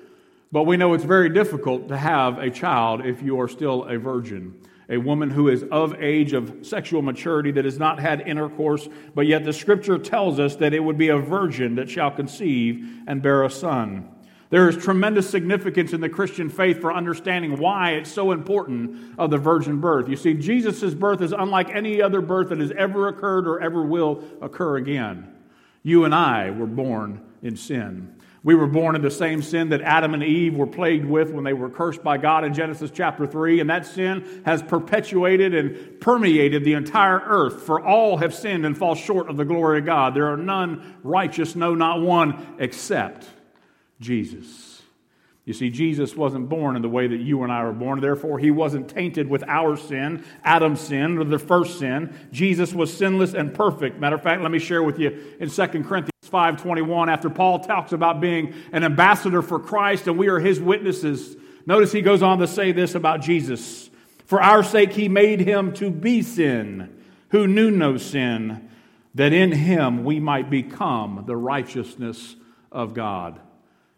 but 0.53 0.63
we 0.63 0.77
know 0.77 0.94
it's 0.94 1.03
very 1.03 1.27
difficult 1.27 1.89
to 1.89 1.97
have 1.97 2.38
a 2.38 2.50
child 2.50 3.06
if 3.06 3.21
you 3.21 3.41
are 3.41 3.50
still 3.50 3.83
a 3.83 3.97
virgin. 3.97 4.57
A 4.89 4.98
woman 4.98 5.30
who 5.30 5.50
is 5.50 5.63
of 5.69 6.01
age 6.01 6.34
of 6.34 6.60
sexual 6.62 7.01
maturity 7.01 7.51
that 7.51 7.66
has 7.66 7.78
not 7.78 8.00
had 8.00 8.22
intercourse, 8.22 8.88
but 9.13 9.28
yet 9.28 9.44
the 9.44 9.51
scripture 9.51 9.98
tells 9.98 10.39
us 10.39 10.56
that 10.57 10.74
it 10.74 10.80
would 10.80 10.98
be 10.98 11.10
a 11.10 11.18
virgin 11.18 11.75
that 11.75 11.89
shall 11.89 12.12
conceive 12.12 12.88
and 13.06 13.22
bear 13.22 13.44
a 13.44 13.50
son. 13.50 14.10
There 14.50 14.69
is 14.69 14.78
tremendous 14.78 15.30
significance 15.30 15.92
in 15.92 16.00
the 16.00 16.07
Christian 16.07 16.50
faith 16.50 16.80
for 16.80 16.94
understanding 16.94 17.57
why 17.57 17.92
it's 17.92 18.12
so 18.12 18.31
important 18.31 19.16
of 19.18 19.30
the 19.30 19.38
virgin 19.38 19.81
birth. 19.81 20.07
You 20.07 20.16
see, 20.16 20.36
Jesus' 20.36 20.94
birth 20.94 21.22
is 21.22 21.33
unlike 21.33 21.69
any 21.69 22.01
other 22.01 22.22
birth 22.22 22.50
that 22.50 22.60
has 22.60 22.72
ever 22.72 23.10
occurred 23.10 23.45
or 23.45 23.60
ever 23.60 23.83
will 23.83 24.24
occur 24.42 24.78
again. 24.78 25.33
You 25.83 26.06
and 26.06 26.16
I 26.16 26.51
were 26.51 26.66
born 26.66 27.22
in 27.42 27.57
sin. 27.57 28.16
We 28.47 28.55
were 28.55 28.65
born 28.65 28.95
in 28.95 29.01
the 29.01 29.11
same 29.11 29.41
sin 29.41 29.67
that 29.71 29.81
Adam 29.81 30.13
and 30.13 30.23
Eve 30.23 30.55
were 30.55 30.67
plagued 30.67 31.03
with 31.03 31.31
when 31.31 31.44
they 31.44 31.51
were 31.51 31.69
cursed 31.69 32.01
by 32.01 32.17
God 32.17 32.45
in 32.45 32.53
Genesis 32.53 32.89
chapter 32.94 33.27
3, 33.27 33.59
and 33.59 33.69
that 33.69 33.85
sin 33.85 34.41
has 34.45 34.63
perpetuated 34.63 35.53
and 35.53 35.99
permeated 35.99 36.63
the 36.63 36.71
entire 36.71 37.19
earth. 37.19 37.63
For 37.63 37.85
all 37.85 38.15
have 38.15 38.33
sinned 38.33 38.65
and 38.65 38.77
fall 38.77 38.95
short 38.95 39.29
of 39.29 39.35
the 39.35 39.44
glory 39.44 39.79
of 39.79 39.85
God. 39.85 40.13
There 40.13 40.31
are 40.31 40.38
none 40.38 40.95
righteous, 41.03 41.57
no, 41.57 41.75
not 41.75 41.99
one, 41.99 42.55
except 42.57 43.27
Jesus. 43.99 44.67
You 45.47 45.54
see, 45.54 45.69
Jesus 45.69 46.13
wasn't 46.13 46.49
born 46.49 46.75
in 46.75 46.81
the 46.81 46.89
way 46.89 47.07
that 47.07 47.21
you 47.21 47.42
and 47.44 47.54
I 47.54 47.63
were 47.63 47.71
born. 47.71 48.01
Therefore, 48.01 48.37
he 48.37 48.51
wasn't 48.51 48.89
tainted 48.89 49.30
with 49.30 49.45
our 49.47 49.77
sin, 49.77 50.25
Adam's 50.44 50.81
sin, 50.81 51.18
or 51.18 51.23
the 51.23 51.39
first 51.39 51.80
sin. 51.80 52.13
Jesus 52.33 52.73
was 52.73 52.94
sinless 52.94 53.33
and 53.33 53.54
perfect. 53.54 53.97
Matter 53.97 54.18
of 54.18 54.21
fact, 54.21 54.42
let 54.42 54.51
me 54.51 54.59
share 54.59 54.83
with 54.83 54.99
you 54.99 55.35
in 55.39 55.49
2 55.49 55.68
Corinthians 55.68 56.11
5.21, 56.25 57.07
after 57.07 57.30
Paul 57.30 57.59
talks 57.59 57.94
about 57.94 58.19
being 58.19 58.56
an 58.73 58.83
ambassador 58.83 59.42
for 59.42 59.57
Christ 59.57 60.07
and 60.07 60.18
we 60.18 60.27
are 60.27 60.39
his 60.39 60.59
witnesses. 60.59 61.37
Notice 61.66 61.94
he 61.94 62.01
goes 62.01 62.21
on 62.21 62.39
to 62.39 62.47
say 62.47 62.73
this 62.73 62.94
about 62.94 63.21
Jesus. 63.21 63.89
For 64.25 64.42
our 64.42 64.66
sake, 64.66 64.92
he 64.92 65.07
made 65.07 65.39
him 65.39 65.71
to 65.75 65.89
be 65.89 66.23
sin, 66.23 66.94
who 67.30 67.47
knew 67.47 67.71
no 67.71 67.95
sin, 67.95 68.69
that 69.16 69.31
in 69.31 69.54
him 69.54 70.04
we 70.04 70.19
might 70.19 70.49
become 70.49 71.23
the 71.25 71.37
righteousness 71.37 72.35
of 72.69 72.94
God. 72.94 73.39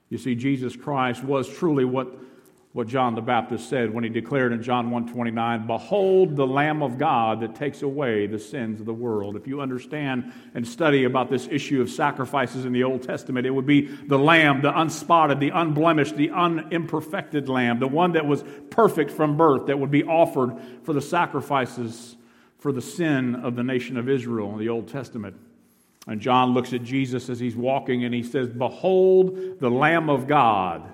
You 0.09 0.17
see, 0.17 0.35
Jesus 0.35 0.75
Christ 0.75 1.23
was 1.23 1.47
truly 1.47 1.85
what, 1.85 2.11
what 2.73 2.87
John 2.87 3.13
the 3.13 3.21
Baptist 3.21 3.69
said 3.69 3.93
when 3.93 4.03
he 4.03 4.09
declared 4.09 4.51
in 4.51 4.63
John 4.63 4.89
1:29, 4.89 5.67
"Behold 5.67 6.35
the 6.35 6.47
Lamb 6.47 6.81
of 6.81 6.97
God 6.97 7.41
that 7.41 7.53
takes 7.53 7.83
away 7.83 8.25
the 8.25 8.39
sins 8.39 8.79
of 8.79 8.87
the 8.87 8.93
world." 8.93 9.35
If 9.35 9.47
you 9.47 9.61
understand 9.61 10.31
and 10.55 10.67
study 10.67 11.03
about 11.03 11.29
this 11.29 11.47
issue 11.51 11.79
of 11.79 11.91
sacrifices 11.91 12.65
in 12.65 12.73
the 12.73 12.83
Old 12.83 13.03
Testament, 13.03 13.45
it 13.45 13.51
would 13.51 13.67
be 13.67 13.81
the 13.81 14.17
lamb, 14.17 14.61
the 14.61 14.77
unspotted, 14.79 15.39
the 15.39 15.51
unblemished, 15.51 16.17
the 16.17 16.29
unimperfected 16.29 17.47
lamb, 17.47 17.79
the 17.79 17.87
one 17.87 18.13
that 18.13 18.25
was 18.25 18.43
perfect 18.71 19.11
from 19.11 19.37
birth 19.37 19.67
that 19.67 19.79
would 19.79 19.91
be 19.91 20.03
offered 20.03 20.55
for 20.81 20.93
the 20.93 21.01
sacrifices 21.01 22.17
for 22.57 22.71
the 22.71 22.81
sin 22.81 23.35
of 23.35 23.55
the 23.55 23.63
nation 23.63 23.95
of 23.95 24.09
Israel 24.09 24.51
in 24.53 24.59
the 24.59 24.69
Old 24.69 24.87
Testament. 24.87 25.35
And 26.07 26.21
John 26.21 26.53
looks 26.53 26.73
at 26.73 26.83
Jesus 26.83 27.29
as 27.29 27.39
he's 27.39 27.55
walking 27.55 28.03
and 28.03 28.13
he 28.13 28.23
says, 28.23 28.49
Behold 28.49 29.59
the 29.59 29.69
Lamb 29.69 30.09
of 30.09 30.27
God, 30.27 30.89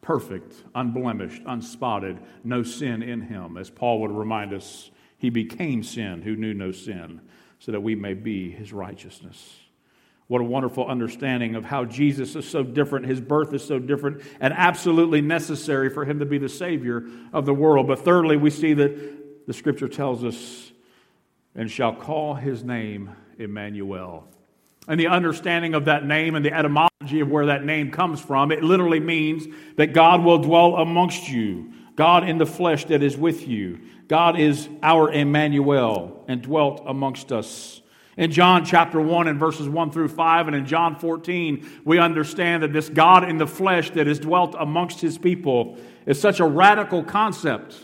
perfect, 0.00 0.54
unblemished, 0.74 1.42
unspotted, 1.46 2.18
no 2.44 2.62
sin 2.62 3.02
in 3.02 3.20
him. 3.20 3.56
As 3.56 3.70
Paul 3.70 4.00
would 4.00 4.10
remind 4.10 4.52
us, 4.52 4.90
he 5.18 5.30
became 5.30 5.82
sin 5.82 6.22
who 6.22 6.36
knew 6.36 6.54
no 6.54 6.72
sin, 6.72 7.20
so 7.58 7.72
that 7.72 7.80
we 7.80 7.94
may 7.94 8.14
be 8.14 8.50
his 8.50 8.72
righteousness. 8.72 9.56
What 10.28 10.40
a 10.40 10.44
wonderful 10.44 10.86
understanding 10.86 11.54
of 11.54 11.64
how 11.64 11.84
Jesus 11.84 12.36
is 12.36 12.48
so 12.48 12.62
different, 12.62 13.06
his 13.06 13.20
birth 13.20 13.52
is 13.54 13.64
so 13.64 13.78
different, 13.78 14.22
and 14.40 14.54
absolutely 14.54 15.20
necessary 15.20 15.90
for 15.90 16.04
him 16.04 16.18
to 16.20 16.26
be 16.26 16.38
the 16.38 16.48
Savior 16.48 17.04
of 17.32 17.46
the 17.46 17.54
world. 17.54 17.86
But 17.86 18.04
thirdly, 18.04 18.36
we 18.36 18.50
see 18.50 18.74
that 18.74 19.46
the 19.46 19.52
scripture 19.52 19.88
tells 19.88 20.24
us 20.24 20.70
and 21.54 21.70
shall 21.70 21.94
call 21.94 22.34
his 22.34 22.62
name 22.62 23.10
Emmanuel. 23.38 24.28
And 24.88 24.98
the 24.98 25.08
understanding 25.08 25.74
of 25.74 25.84
that 25.84 26.06
name 26.06 26.34
and 26.34 26.44
the 26.44 26.52
etymology 26.52 27.20
of 27.20 27.30
where 27.30 27.46
that 27.46 27.62
name 27.62 27.90
comes 27.90 28.20
from, 28.20 28.50
it 28.50 28.64
literally 28.64 29.00
means 29.00 29.46
that 29.76 29.92
God 29.92 30.24
will 30.24 30.38
dwell 30.38 30.76
amongst 30.76 31.28
you, 31.28 31.72
God 31.94 32.26
in 32.26 32.38
the 32.38 32.46
flesh 32.46 32.86
that 32.86 33.02
is 33.02 33.16
with 33.16 33.46
you. 33.46 33.80
God 34.08 34.40
is 34.40 34.66
our 34.82 35.12
Emmanuel 35.12 36.24
and 36.26 36.40
dwelt 36.40 36.82
amongst 36.86 37.30
us. 37.30 37.82
In 38.16 38.32
John 38.32 38.64
chapter 38.64 39.00
1 39.00 39.28
and 39.28 39.38
verses 39.38 39.68
1 39.68 39.92
through 39.92 40.08
5, 40.08 40.48
and 40.48 40.56
in 40.56 40.66
John 40.66 40.96
14, 40.96 41.82
we 41.84 41.98
understand 41.98 42.62
that 42.62 42.72
this 42.72 42.88
God 42.88 43.28
in 43.28 43.36
the 43.36 43.46
flesh 43.46 43.90
that 43.90 44.06
has 44.06 44.18
dwelt 44.18 44.56
amongst 44.58 45.00
his 45.00 45.18
people 45.18 45.76
is 46.06 46.18
such 46.18 46.40
a 46.40 46.44
radical 46.44 47.04
concept. 47.04 47.76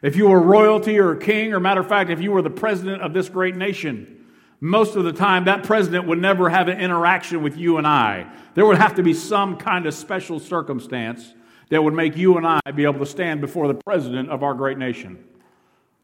If 0.00 0.16
you 0.16 0.28
were 0.28 0.40
royalty 0.40 0.98
or 0.98 1.12
a 1.12 1.18
king, 1.18 1.52
or 1.52 1.60
matter 1.60 1.80
of 1.80 1.88
fact, 1.88 2.08
if 2.08 2.22
you 2.22 2.30
were 2.30 2.40
the 2.40 2.48
president 2.48 3.02
of 3.02 3.12
this 3.12 3.28
great 3.28 3.56
nation, 3.56 4.19
most 4.60 4.94
of 4.94 5.04
the 5.04 5.12
time 5.12 5.44
that 5.44 5.64
president 5.64 6.06
would 6.06 6.20
never 6.20 6.50
have 6.50 6.68
an 6.68 6.78
interaction 6.78 7.42
with 7.42 7.56
you 7.56 7.78
and 7.78 7.86
I. 7.86 8.30
There 8.54 8.66
would 8.66 8.76
have 8.76 8.96
to 8.96 9.02
be 9.02 9.14
some 9.14 9.56
kind 9.56 9.86
of 9.86 9.94
special 9.94 10.38
circumstance 10.38 11.34
that 11.70 11.82
would 11.82 11.94
make 11.94 12.16
you 12.16 12.36
and 12.36 12.46
I 12.46 12.60
be 12.74 12.84
able 12.84 12.98
to 12.98 13.06
stand 13.06 13.40
before 13.40 13.68
the 13.68 13.74
president 13.74 14.28
of 14.28 14.42
our 14.42 14.54
great 14.54 14.76
nation. 14.76 15.24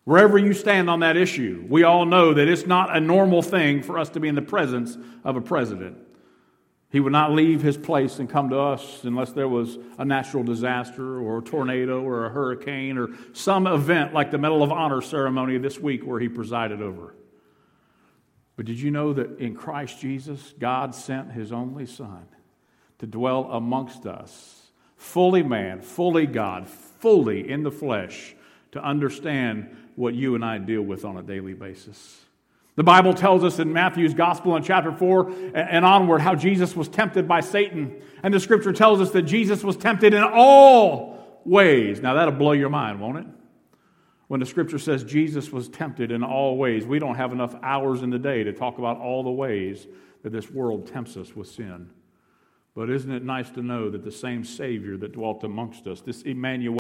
Wherever 0.04 0.38
you 0.38 0.52
stand 0.52 0.88
on 0.88 1.00
that 1.00 1.16
issue, 1.16 1.64
we 1.68 1.82
all 1.82 2.06
know 2.06 2.32
that 2.32 2.48
it's 2.48 2.66
not 2.66 2.96
a 2.96 3.00
normal 3.00 3.42
thing 3.42 3.82
for 3.82 3.98
us 3.98 4.08
to 4.10 4.20
be 4.20 4.28
in 4.28 4.36
the 4.36 4.42
presence 4.42 4.96
of 5.24 5.36
a 5.36 5.40
president. 5.40 5.98
He 6.92 7.00
would 7.00 7.12
not 7.12 7.32
leave 7.32 7.60
his 7.60 7.76
place 7.76 8.20
and 8.20 8.30
come 8.30 8.48
to 8.50 8.58
us 8.58 9.02
unless 9.02 9.32
there 9.32 9.48
was 9.48 9.76
a 9.98 10.04
natural 10.04 10.44
disaster 10.44 11.18
or 11.18 11.38
a 11.38 11.42
tornado 11.42 12.00
or 12.02 12.24
a 12.24 12.30
hurricane 12.30 12.96
or 12.96 13.08
some 13.32 13.66
event 13.66 14.14
like 14.14 14.30
the 14.30 14.38
Medal 14.38 14.62
of 14.62 14.70
Honor 14.70 15.02
ceremony 15.02 15.58
this 15.58 15.78
week 15.78 16.06
where 16.06 16.20
he 16.20 16.28
presided 16.28 16.80
over. 16.80 17.14
But 18.56 18.64
did 18.64 18.80
you 18.80 18.90
know 18.90 19.12
that 19.12 19.38
in 19.38 19.54
Christ 19.54 20.00
Jesus, 20.00 20.54
God 20.58 20.94
sent 20.94 21.32
his 21.32 21.52
only 21.52 21.86
Son 21.86 22.26
to 22.98 23.06
dwell 23.06 23.44
amongst 23.52 24.06
us, 24.06 24.70
fully 24.96 25.42
man, 25.42 25.82
fully 25.82 26.26
God, 26.26 26.66
fully 26.66 27.48
in 27.50 27.62
the 27.62 27.70
flesh, 27.70 28.34
to 28.72 28.82
understand 28.82 29.76
what 29.94 30.14
you 30.14 30.34
and 30.34 30.44
I 30.44 30.58
deal 30.58 30.82
with 30.82 31.04
on 31.04 31.18
a 31.18 31.22
daily 31.22 31.54
basis. 31.54 32.18
The 32.76 32.84
Bible 32.84 33.14
tells 33.14 33.42
us 33.42 33.58
in 33.58 33.72
Matthew's 33.72 34.12
Gospel 34.12 34.54
in 34.56 34.62
chapter 34.62 34.92
4 34.92 35.32
and 35.54 35.84
onward 35.84 36.20
how 36.20 36.34
Jesus 36.34 36.76
was 36.76 36.88
tempted 36.88 37.26
by 37.26 37.40
Satan. 37.40 38.02
And 38.22 38.32
the 38.32 38.40
scripture 38.40 38.72
tells 38.72 39.00
us 39.00 39.10
that 39.12 39.22
Jesus 39.22 39.64
was 39.64 39.78
tempted 39.78 40.12
in 40.12 40.22
all 40.22 41.40
ways. 41.44 42.00
Now, 42.02 42.14
that'll 42.14 42.34
blow 42.34 42.52
your 42.52 42.68
mind, 42.68 43.00
won't 43.00 43.18
it? 43.18 43.26
When 44.28 44.40
the 44.40 44.46
scripture 44.46 44.78
says 44.78 45.04
Jesus 45.04 45.52
was 45.52 45.68
tempted 45.68 46.10
in 46.10 46.24
all 46.24 46.56
ways, 46.56 46.84
we 46.84 46.98
don't 46.98 47.14
have 47.14 47.32
enough 47.32 47.54
hours 47.62 48.02
in 48.02 48.10
the 48.10 48.18
day 48.18 48.42
to 48.42 48.52
talk 48.52 48.78
about 48.78 48.98
all 48.98 49.22
the 49.22 49.30
ways 49.30 49.86
that 50.22 50.30
this 50.30 50.50
world 50.50 50.86
tempts 50.92 51.16
us 51.16 51.36
with 51.36 51.48
sin. 51.48 51.90
But 52.74 52.90
isn't 52.90 53.10
it 53.10 53.24
nice 53.24 53.50
to 53.50 53.62
know 53.62 53.88
that 53.90 54.04
the 54.04 54.10
same 54.10 54.44
Savior 54.44 54.96
that 54.98 55.12
dwelt 55.12 55.44
amongst 55.44 55.86
us, 55.86 56.00
this 56.00 56.22
Emmanuel, 56.22 56.78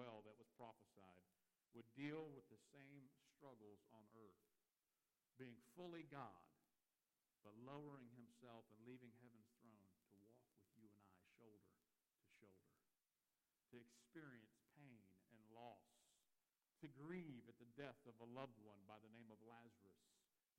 loved 18.36 18.60
one 18.60 18.84
by 18.84 19.00
the 19.00 19.08
name 19.16 19.32
of 19.32 19.40
Lazarus, 19.48 19.96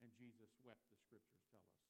and 0.02 0.10
Jesus 0.18 0.50
wept, 0.66 0.82
the 0.90 0.98
scriptures 0.98 1.46
tell 1.54 1.62
us. 1.62 1.86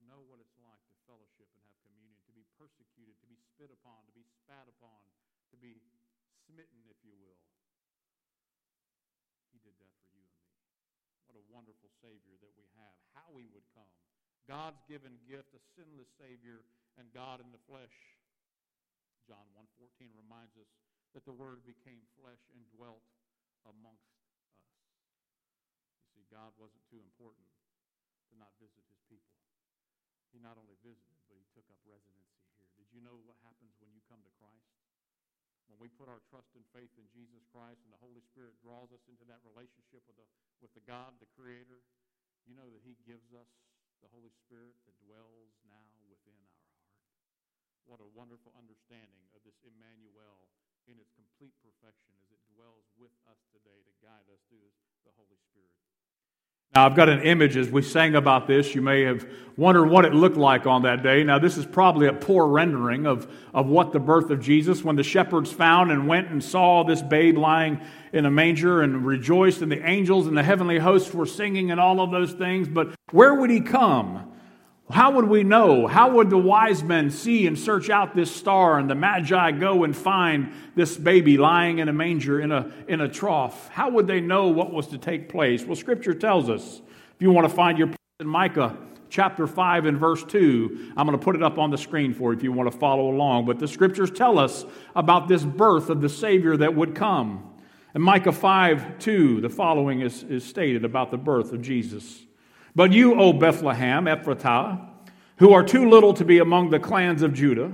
To 0.00 0.08
know 0.08 0.24
what 0.24 0.40
it's 0.40 0.56
like 0.64 0.80
to 0.88 0.96
fellowship 1.04 1.44
and 1.52 1.60
have 1.68 1.76
communion, 1.84 2.16
to 2.24 2.32
be 2.32 2.48
persecuted, 2.56 3.20
to 3.20 3.28
be 3.28 3.36
spit 3.36 3.68
upon, 3.68 4.08
to 4.08 4.16
be 4.16 4.24
spat 4.24 4.64
upon, 4.64 5.04
to 5.52 5.60
be 5.60 5.76
smitten, 6.48 6.88
if 6.88 6.96
you 7.04 7.12
will. 7.20 7.36
He 9.52 9.60
did 9.60 9.76
that 9.76 9.92
for 10.00 10.16
you 10.16 10.24
and 10.24 10.40
me. 10.40 10.56
What 11.28 11.36
a 11.36 11.44
wonderful 11.52 11.92
Savior 12.00 12.40
that 12.40 12.56
we 12.56 12.64
have. 12.80 12.96
How 13.12 13.36
he 13.36 13.52
would 13.52 13.68
come. 13.76 13.92
God's 14.48 14.80
given 14.88 15.20
gift, 15.28 15.52
a 15.52 15.60
sinless 15.76 16.08
Savior, 16.16 16.64
and 16.96 17.12
God 17.12 17.44
in 17.44 17.52
the 17.52 17.60
flesh. 17.68 17.92
John 19.28 19.44
1.14 19.52 20.08
reminds 20.16 20.56
us 20.56 20.72
that 21.12 21.28
the 21.28 21.36
Word 21.36 21.60
became 21.68 22.00
flesh 22.16 22.40
and 22.56 22.64
dwelt 22.72 23.04
amongst 23.68 24.10
us. 24.16 24.32
You 26.02 26.08
see, 26.16 26.24
God 26.32 26.56
wasn't 26.56 26.82
too 26.88 27.00
important 27.00 27.48
to 28.30 28.34
not 28.36 28.52
visit 28.60 28.84
his 28.88 29.00
people. 29.08 29.36
He 30.32 30.40
not 30.40 30.60
only 30.60 30.76
visited, 30.84 31.16
but 31.28 31.40
he 31.40 31.46
took 31.56 31.64
up 31.72 31.80
residency 31.88 32.44
here. 32.60 32.68
Did 32.76 32.88
you 32.92 33.00
know 33.00 33.16
what 33.24 33.40
happens 33.44 33.76
when 33.80 33.92
you 33.92 34.04
come 34.08 34.20
to 34.24 34.32
Christ? 34.36 34.68
When 35.68 35.76
we 35.80 35.92
put 35.92 36.08
our 36.08 36.24
trust 36.32 36.56
and 36.56 36.64
faith 36.72 36.92
in 36.96 37.04
Jesus 37.12 37.44
Christ 37.52 37.84
and 37.84 37.92
the 37.92 38.00
Holy 38.00 38.24
Spirit 38.24 38.56
draws 38.64 38.88
us 38.88 39.04
into 39.04 39.28
that 39.28 39.44
relationship 39.44 40.00
with 40.08 40.16
the, 40.16 40.24
with 40.64 40.72
the 40.72 40.84
God, 40.88 41.12
the 41.20 41.28
Creator, 41.36 41.84
you 42.48 42.56
know 42.56 42.72
that 42.72 42.80
he 42.80 42.96
gives 43.04 43.36
us 43.36 43.48
the 44.00 44.08
Holy 44.08 44.32
Spirit 44.32 44.72
that 44.88 44.96
dwells 45.04 45.52
now 45.68 45.92
within 46.08 46.40
our 46.40 46.56
heart. 46.64 46.88
What 47.84 48.00
a 48.00 48.08
wonderful 48.16 48.56
understanding 48.56 49.28
of 49.36 49.44
this 49.44 49.60
Emmanuel 49.64 50.48
in 50.88 50.96
its 50.96 51.12
complete 51.12 51.52
perfection 51.60 52.16
as 52.16 52.32
it 52.32 52.40
dwells 52.56 52.84
with 52.98 53.12
us 53.28 53.36
today 53.52 53.76
to 53.84 53.92
guide 54.00 54.24
us 54.32 54.40
through 54.48 54.64
the 55.04 55.12
Holy 55.16 55.36
Spirit. 55.52 55.68
Now, 56.74 56.86
I've 56.86 56.96
got 56.96 57.10
an 57.10 57.20
image 57.20 57.56
as 57.56 57.68
we 57.68 57.82
sang 57.82 58.14
about 58.14 58.46
this. 58.46 58.74
You 58.74 58.80
may 58.80 59.02
have 59.02 59.28
wondered 59.56 59.86
what 59.86 60.06
it 60.06 60.14
looked 60.14 60.38
like 60.38 60.66
on 60.66 60.82
that 60.82 61.02
day. 61.02 61.24
Now, 61.24 61.38
this 61.38 61.58
is 61.58 61.66
probably 61.66 62.06
a 62.06 62.12
poor 62.12 62.46
rendering 62.46 63.06
of, 63.06 63.30
of 63.52 63.66
what 63.66 63.92
the 63.92 63.98
birth 63.98 64.30
of 64.30 64.40
Jesus, 64.40 64.82
when 64.82 64.96
the 64.96 65.02
shepherds 65.02 65.52
found 65.52 65.90
and 65.90 66.08
went 66.08 66.28
and 66.30 66.42
saw 66.42 66.84
this 66.84 67.02
babe 67.02 67.36
lying 67.36 67.80
in 68.12 68.24
a 68.24 68.30
manger 68.30 68.80
and 68.80 69.04
rejoiced, 69.04 69.60
and 69.60 69.70
the 69.70 69.86
angels 69.86 70.26
and 70.26 70.36
the 70.36 70.42
heavenly 70.42 70.78
hosts 70.78 71.12
were 71.12 71.26
singing 71.26 71.70
and 71.70 71.78
all 71.78 72.00
of 72.00 72.10
those 72.10 72.32
things. 72.32 72.66
But 72.66 72.94
where 73.10 73.34
would 73.34 73.50
he 73.50 73.60
come? 73.60 74.27
How 74.90 75.10
would 75.12 75.26
we 75.26 75.42
know? 75.44 75.86
How 75.86 76.10
would 76.12 76.30
the 76.30 76.38
wise 76.38 76.82
men 76.82 77.10
see 77.10 77.46
and 77.46 77.58
search 77.58 77.90
out 77.90 78.16
this 78.16 78.34
star 78.34 78.78
and 78.78 78.88
the 78.88 78.94
magi 78.94 79.50
go 79.52 79.84
and 79.84 79.94
find 79.94 80.52
this 80.74 80.96
baby 80.96 81.36
lying 81.36 81.78
in 81.78 81.90
a 81.90 81.92
manger 81.92 82.40
in 82.40 82.50
a, 82.50 82.72
in 82.88 83.02
a 83.02 83.08
trough? 83.08 83.68
How 83.68 83.90
would 83.90 84.06
they 84.06 84.20
know 84.20 84.48
what 84.48 84.72
was 84.72 84.86
to 84.88 84.98
take 84.98 85.28
place? 85.28 85.62
Well, 85.62 85.76
Scripture 85.76 86.14
tells 86.14 86.48
us. 86.48 86.80
If 87.16 87.22
you 87.22 87.30
want 87.32 87.48
to 87.48 87.54
find 87.54 87.76
your 87.76 87.88
place 87.88 87.98
in 88.20 88.28
Micah 88.28 88.78
chapter 89.10 89.46
5 89.46 89.86
and 89.86 89.98
verse 89.98 90.24
2, 90.24 90.92
I'm 90.96 91.06
going 91.06 91.18
to 91.18 91.22
put 91.22 91.36
it 91.36 91.42
up 91.42 91.58
on 91.58 91.70
the 91.70 91.78
screen 91.78 92.14
for 92.14 92.32
you 92.32 92.38
if 92.38 92.42
you 92.42 92.52
want 92.52 92.72
to 92.72 92.78
follow 92.78 93.10
along. 93.10 93.44
But 93.44 93.58
the 93.58 93.68
Scriptures 93.68 94.10
tell 94.10 94.38
us 94.38 94.64
about 94.96 95.28
this 95.28 95.44
birth 95.44 95.90
of 95.90 96.00
the 96.00 96.08
Savior 96.08 96.56
that 96.56 96.74
would 96.74 96.94
come. 96.94 97.52
In 97.94 98.00
Micah 98.00 98.32
5 98.32 98.98
2, 99.00 99.42
the 99.42 99.50
following 99.50 100.00
is, 100.00 100.22
is 100.22 100.44
stated 100.44 100.84
about 100.84 101.10
the 101.10 101.18
birth 101.18 101.52
of 101.52 101.60
Jesus. 101.60 102.24
But 102.78 102.92
you, 102.92 103.18
O 103.20 103.32
Bethlehem, 103.32 104.04
Ephratah, 104.04 104.80
who 105.38 105.52
are 105.52 105.64
too 105.64 105.90
little 105.90 106.14
to 106.14 106.24
be 106.24 106.38
among 106.38 106.70
the 106.70 106.78
clans 106.78 107.22
of 107.22 107.34
Judah, 107.34 107.72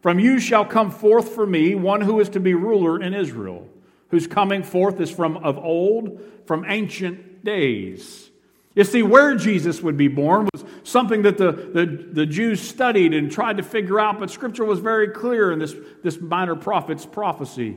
from 0.00 0.18
you 0.18 0.40
shall 0.40 0.64
come 0.64 0.90
forth 0.90 1.34
for 1.34 1.46
me 1.46 1.74
one 1.74 2.00
who 2.00 2.18
is 2.18 2.30
to 2.30 2.40
be 2.40 2.54
ruler 2.54 2.98
in 2.98 3.12
Israel, 3.12 3.68
whose 4.08 4.26
coming 4.26 4.62
forth 4.62 5.02
is 5.02 5.10
from 5.10 5.36
of 5.36 5.58
old, 5.58 6.22
from 6.46 6.64
ancient 6.66 7.44
days. 7.44 8.30
You 8.74 8.84
see, 8.84 9.02
where 9.02 9.34
Jesus 9.34 9.82
would 9.82 9.98
be 9.98 10.08
born 10.08 10.48
was 10.54 10.64
something 10.82 11.20
that 11.24 11.36
the, 11.36 11.52
the, 11.52 12.08
the 12.12 12.24
Jews 12.24 12.58
studied 12.62 13.12
and 13.12 13.30
tried 13.30 13.58
to 13.58 13.62
figure 13.62 14.00
out, 14.00 14.18
but 14.18 14.30
Scripture 14.30 14.64
was 14.64 14.78
very 14.78 15.08
clear 15.08 15.52
in 15.52 15.58
this, 15.58 15.74
this 16.02 16.18
minor 16.22 16.56
prophet's 16.56 17.04
prophecy 17.04 17.76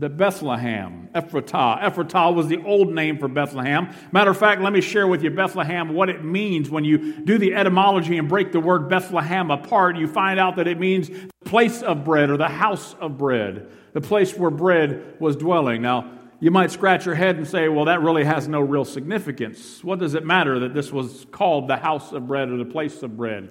that 0.00 0.16
Bethlehem, 0.16 1.10
Ephratah. 1.14 1.82
Ephratah 1.82 2.34
was 2.34 2.48
the 2.48 2.62
old 2.64 2.90
name 2.90 3.18
for 3.18 3.28
Bethlehem. 3.28 3.94
Matter 4.12 4.30
of 4.30 4.38
fact, 4.38 4.62
let 4.62 4.72
me 4.72 4.80
share 4.80 5.06
with 5.06 5.22
you 5.22 5.30
Bethlehem, 5.30 5.92
what 5.92 6.08
it 6.08 6.24
means 6.24 6.70
when 6.70 6.84
you 6.84 7.20
do 7.20 7.36
the 7.36 7.54
etymology 7.54 8.16
and 8.16 8.26
break 8.26 8.50
the 8.50 8.60
word 8.60 8.88
Bethlehem 8.88 9.50
apart. 9.50 9.98
You 9.98 10.08
find 10.08 10.40
out 10.40 10.56
that 10.56 10.66
it 10.66 10.80
means 10.80 11.10
place 11.44 11.82
of 11.82 12.02
bread 12.02 12.30
or 12.30 12.38
the 12.38 12.48
house 12.48 12.94
of 12.98 13.18
bread, 13.18 13.68
the 13.92 14.00
place 14.00 14.34
where 14.34 14.50
bread 14.50 15.16
was 15.20 15.36
dwelling. 15.36 15.82
Now, 15.82 16.10
you 16.40 16.50
might 16.50 16.70
scratch 16.70 17.04
your 17.04 17.14
head 17.14 17.36
and 17.36 17.46
say, 17.46 17.68
well, 17.68 17.84
that 17.84 18.00
really 18.00 18.24
has 18.24 18.48
no 18.48 18.60
real 18.60 18.86
significance. 18.86 19.84
What 19.84 19.98
does 19.98 20.14
it 20.14 20.24
matter 20.24 20.60
that 20.60 20.72
this 20.72 20.90
was 20.90 21.26
called 21.30 21.68
the 21.68 21.76
house 21.76 22.12
of 22.12 22.26
bread 22.26 22.48
or 22.48 22.56
the 22.56 22.64
place 22.64 23.02
of 23.02 23.18
bread? 23.18 23.50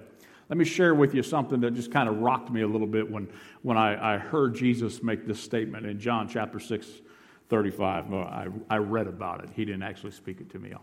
Let 0.49 0.57
me 0.57 0.65
share 0.65 0.95
with 0.95 1.13
you 1.13 1.21
something 1.21 1.59
that 1.61 1.75
just 1.75 1.91
kind 1.91 2.09
of 2.09 2.17
rocked 2.17 2.49
me 2.49 2.61
a 2.61 2.67
little 2.67 2.87
bit 2.87 3.09
when, 3.09 3.29
when 3.61 3.77
I, 3.77 4.15
I 4.15 4.17
heard 4.17 4.55
Jesus 4.55 5.03
make 5.03 5.27
this 5.27 5.39
statement 5.39 5.85
in 5.85 5.99
John 5.99 6.27
chapter 6.27 6.59
6, 6.59 6.87
35. 7.49 8.09
Well, 8.09 8.23
I, 8.23 8.47
I 8.67 8.77
read 8.77 9.05
about 9.05 9.43
it. 9.43 9.51
He 9.55 9.63
didn't 9.63 9.83
actually 9.83 10.11
speak 10.11 10.41
it 10.41 10.49
to 10.51 10.59
me, 10.59 10.73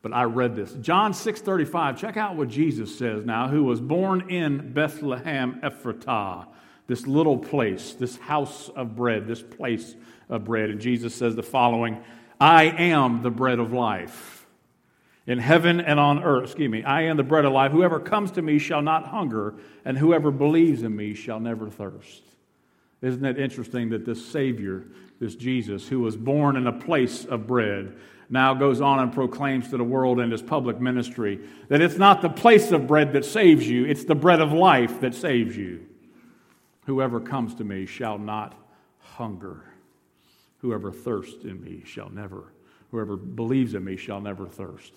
but 0.00 0.12
I 0.12 0.22
read 0.24 0.54
this. 0.54 0.74
John 0.74 1.12
6, 1.12 1.40
35. 1.40 1.98
Check 1.98 2.16
out 2.16 2.36
what 2.36 2.46
Jesus 2.46 2.96
says 2.96 3.24
now, 3.24 3.48
who 3.48 3.64
was 3.64 3.80
born 3.80 4.30
in 4.30 4.72
Bethlehem 4.72 5.60
Ephratah, 5.60 6.46
this 6.86 7.08
little 7.08 7.36
place, 7.36 7.94
this 7.94 8.16
house 8.18 8.68
of 8.76 8.94
bread, 8.94 9.26
this 9.26 9.42
place 9.42 9.96
of 10.28 10.44
bread. 10.44 10.70
And 10.70 10.80
Jesus 10.80 11.12
says 11.16 11.34
the 11.34 11.42
following 11.42 12.00
I 12.40 12.64
am 12.64 13.22
the 13.22 13.30
bread 13.30 13.58
of 13.58 13.72
life. 13.72 14.35
In 15.26 15.38
heaven 15.38 15.80
and 15.80 15.98
on 15.98 16.22
earth, 16.22 16.44
excuse 16.44 16.70
me, 16.70 16.84
I 16.84 17.02
am 17.02 17.16
the 17.16 17.24
bread 17.24 17.44
of 17.44 17.52
life. 17.52 17.72
Whoever 17.72 17.98
comes 17.98 18.30
to 18.32 18.42
me 18.42 18.58
shall 18.58 18.82
not 18.82 19.06
hunger, 19.08 19.54
and 19.84 19.98
whoever 19.98 20.30
believes 20.30 20.82
in 20.82 20.94
me 20.94 21.14
shall 21.14 21.40
never 21.40 21.68
thirst. 21.68 22.22
Isn't 23.02 23.24
it 23.24 23.38
interesting 23.38 23.90
that 23.90 24.06
this 24.06 24.24
Savior, 24.24 24.86
this 25.20 25.34
Jesus, 25.34 25.88
who 25.88 26.00
was 26.00 26.16
born 26.16 26.56
in 26.56 26.66
a 26.66 26.72
place 26.72 27.24
of 27.24 27.46
bread, 27.46 27.96
now 28.28 28.54
goes 28.54 28.80
on 28.80 29.00
and 29.00 29.12
proclaims 29.12 29.68
to 29.70 29.76
the 29.76 29.84
world 29.84 30.20
in 30.20 30.30
his 30.30 30.42
public 30.42 30.80
ministry 30.80 31.40
that 31.68 31.80
it's 31.80 31.96
not 31.96 32.22
the 32.22 32.28
place 32.28 32.72
of 32.72 32.86
bread 32.86 33.12
that 33.12 33.24
saves 33.24 33.68
you, 33.68 33.84
it's 33.84 34.04
the 34.04 34.14
bread 34.14 34.40
of 34.40 34.52
life 34.52 35.00
that 35.00 35.14
saves 35.14 35.56
you. 35.56 35.86
Whoever 36.86 37.20
comes 37.20 37.54
to 37.56 37.64
me 37.64 37.86
shall 37.86 38.18
not 38.18 38.54
hunger. 38.98 39.64
Whoever 40.58 40.90
thirsts 40.90 41.44
in 41.44 41.62
me 41.62 41.82
shall 41.84 42.10
never, 42.10 42.52
whoever 42.90 43.16
believes 43.16 43.74
in 43.74 43.84
me 43.84 43.96
shall 43.96 44.20
never 44.20 44.46
thirst. 44.46 44.92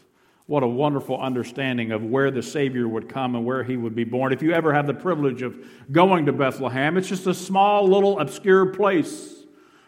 What 0.50 0.64
a 0.64 0.68
wonderful 0.68 1.22
understanding 1.22 1.92
of 1.92 2.04
where 2.04 2.32
the 2.32 2.42
Savior 2.42 2.88
would 2.88 3.08
come 3.08 3.36
and 3.36 3.46
where 3.46 3.64
he 3.64 3.78
would 3.78 3.94
be 3.94 4.04
born. 4.04 4.34
If 4.34 4.42
you 4.42 4.52
ever 4.52 4.74
have 4.74 4.88
the 4.88 4.96
privilege 4.96 5.44
of 5.44 5.56
going 5.92 6.26
to 6.26 6.34
Bethlehem, 6.34 6.98
it's 6.98 7.08
just 7.08 7.28
a 7.28 7.36
small, 7.36 7.88
little, 7.88 8.20
obscure 8.20 8.66
place. 8.66 9.44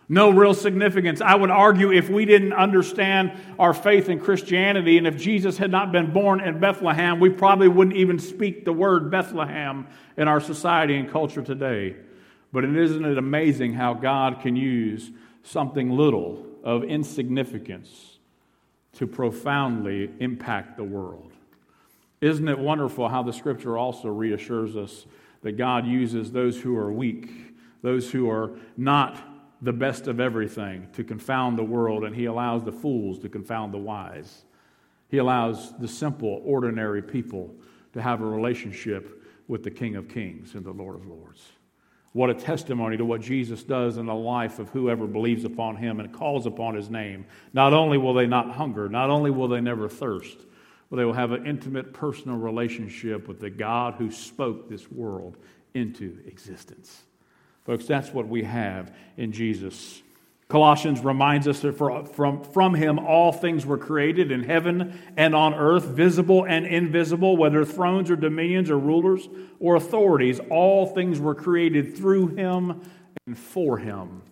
No 0.07 0.29
real 0.29 0.53
significance. 0.53 1.19
I 1.19 1.33
would 1.33 1.49
argue 1.49 1.91
if 1.91 2.09
we 2.11 2.25
didn't 2.25 2.53
understand 2.53 3.31
our 3.57 3.73
faith 3.73 4.07
in 4.07 4.19
Christianity 4.19 4.99
and 4.99 5.07
if 5.07 5.17
Jesus 5.17 5.57
had 5.57 5.71
not 5.71 5.91
been 5.91 6.13
born 6.13 6.39
in 6.41 6.59
Bethlehem, 6.59 7.19
we 7.19 7.31
probably 7.31 7.67
wouldn't 7.67 7.97
even 7.97 8.19
speak 8.19 8.63
the 8.63 8.71
word 8.71 9.09
Bethlehem 9.09 9.87
in 10.15 10.27
our 10.27 10.39
society 10.39 10.95
and 10.95 11.09
culture 11.09 11.41
today. 11.41 11.95
But 12.53 12.65
isn't 12.65 13.03
it 13.03 13.17
amazing 13.17 13.73
how 13.73 13.95
God 13.95 14.41
can 14.41 14.55
use 14.55 15.09
something 15.41 15.89
little 15.89 16.45
of 16.63 16.83
insignificance 16.83 18.10
to 18.93 19.07
profoundly 19.07 20.11
impact 20.19 20.77
the 20.77 20.83
world? 20.83 21.31
Isn't 22.21 22.47
it 22.47 22.59
wonderful 22.59 23.09
how 23.09 23.23
the 23.23 23.33
scripture 23.33 23.77
also 23.77 24.09
reassures 24.09 24.75
us 24.75 25.05
that 25.41 25.53
God 25.53 25.87
uses 25.87 26.31
those 26.31 26.59
who 26.59 26.77
are 26.77 26.91
weak, 26.91 27.55
those 27.81 28.11
who 28.11 28.29
are 28.29 28.51
not 28.77 29.17
the 29.61 29.73
best 29.73 30.07
of 30.07 30.19
everything 30.19 30.87
to 30.93 31.03
confound 31.03 31.57
the 31.57 31.63
world, 31.63 32.03
and 32.03 32.15
He 32.15 32.25
allows 32.25 32.63
the 32.63 32.71
fools 32.71 33.19
to 33.19 33.29
confound 33.29 33.73
the 33.73 33.79
wise. 33.79 34.43
He 35.09 35.17
allows 35.17 35.77
the 35.77 35.87
simple, 35.87 36.41
ordinary 36.45 37.01
people 37.01 37.53
to 37.93 38.01
have 38.01 38.21
a 38.21 38.25
relationship 38.25 39.23
with 39.47 39.63
the 39.63 39.71
King 39.71 39.95
of 39.95 40.07
Kings 40.07 40.55
and 40.55 40.63
the 40.63 40.71
Lord 40.71 40.95
of 40.95 41.05
Lords. 41.05 41.51
What 42.13 42.29
a 42.29 42.33
testimony 42.33 42.97
to 42.97 43.05
what 43.05 43.21
Jesus 43.21 43.63
does 43.63 43.97
in 43.97 44.05
the 44.05 44.13
life 44.13 44.59
of 44.59 44.69
whoever 44.69 45.07
believes 45.07 45.45
upon 45.45 45.77
him 45.77 45.99
and 45.99 46.11
calls 46.11 46.45
upon 46.45 46.75
his 46.75 46.89
name. 46.89 47.25
Not 47.53 47.73
only 47.73 47.97
will 47.97 48.13
they 48.13 48.27
not 48.27 48.51
hunger, 48.51 48.89
not 48.89 49.09
only 49.09 49.31
will 49.31 49.47
they 49.47 49.61
never 49.61 49.87
thirst, 49.87 50.37
but 50.89 50.97
they 50.97 51.05
will 51.05 51.13
have 51.13 51.31
an 51.31 51.47
intimate 51.47 51.93
personal 51.93 52.37
relationship 52.37 53.29
with 53.29 53.39
the 53.39 53.49
God 53.49 53.93
who 53.93 54.11
spoke 54.11 54.67
this 54.67 54.91
world 54.91 55.37
into 55.73 56.17
existence. 56.27 57.03
Folks, 57.65 57.85
that's 57.85 58.11
what 58.11 58.27
we 58.27 58.43
have 58.43 58.93
in 59.15 59.31
Jesus. 59.31 60.01
Colossians 60.51 60.99
reminds 61.01 61.47
us 61.47 61.61
that 61.61 61.77
from, 61.77 62.43
from 62.43 62.73
him 62.73 62.99
all 62.99 63.31
things 63.31 63.65
were 63.65 63.77
created 63.77 64.33
in 64.33 64.43
heaven 64.43 64.99
and 65.15 65.33
on 65.33 65.53
earth, 65.53 65.85
visible 65.85 66.45
and 66.45 66.65
invisible, 66.65 67.37
whether 67.37 67.63
thrones 67.63 68.11
or 68.11 68.17
dominions 68.17 68.69
or 68.69 68.77
rulers 68.77 69.29
or 69.61 69.77
authorities. 69.77 70.41
All 70.49 70.85
things 70.85 71.21
were 71.21 71.35
created 71.35 71.95
through 71.95 72.35
him 72.35 72.81
and 73.25 73.39
for 73.39 73.77
him. 73.77 74.23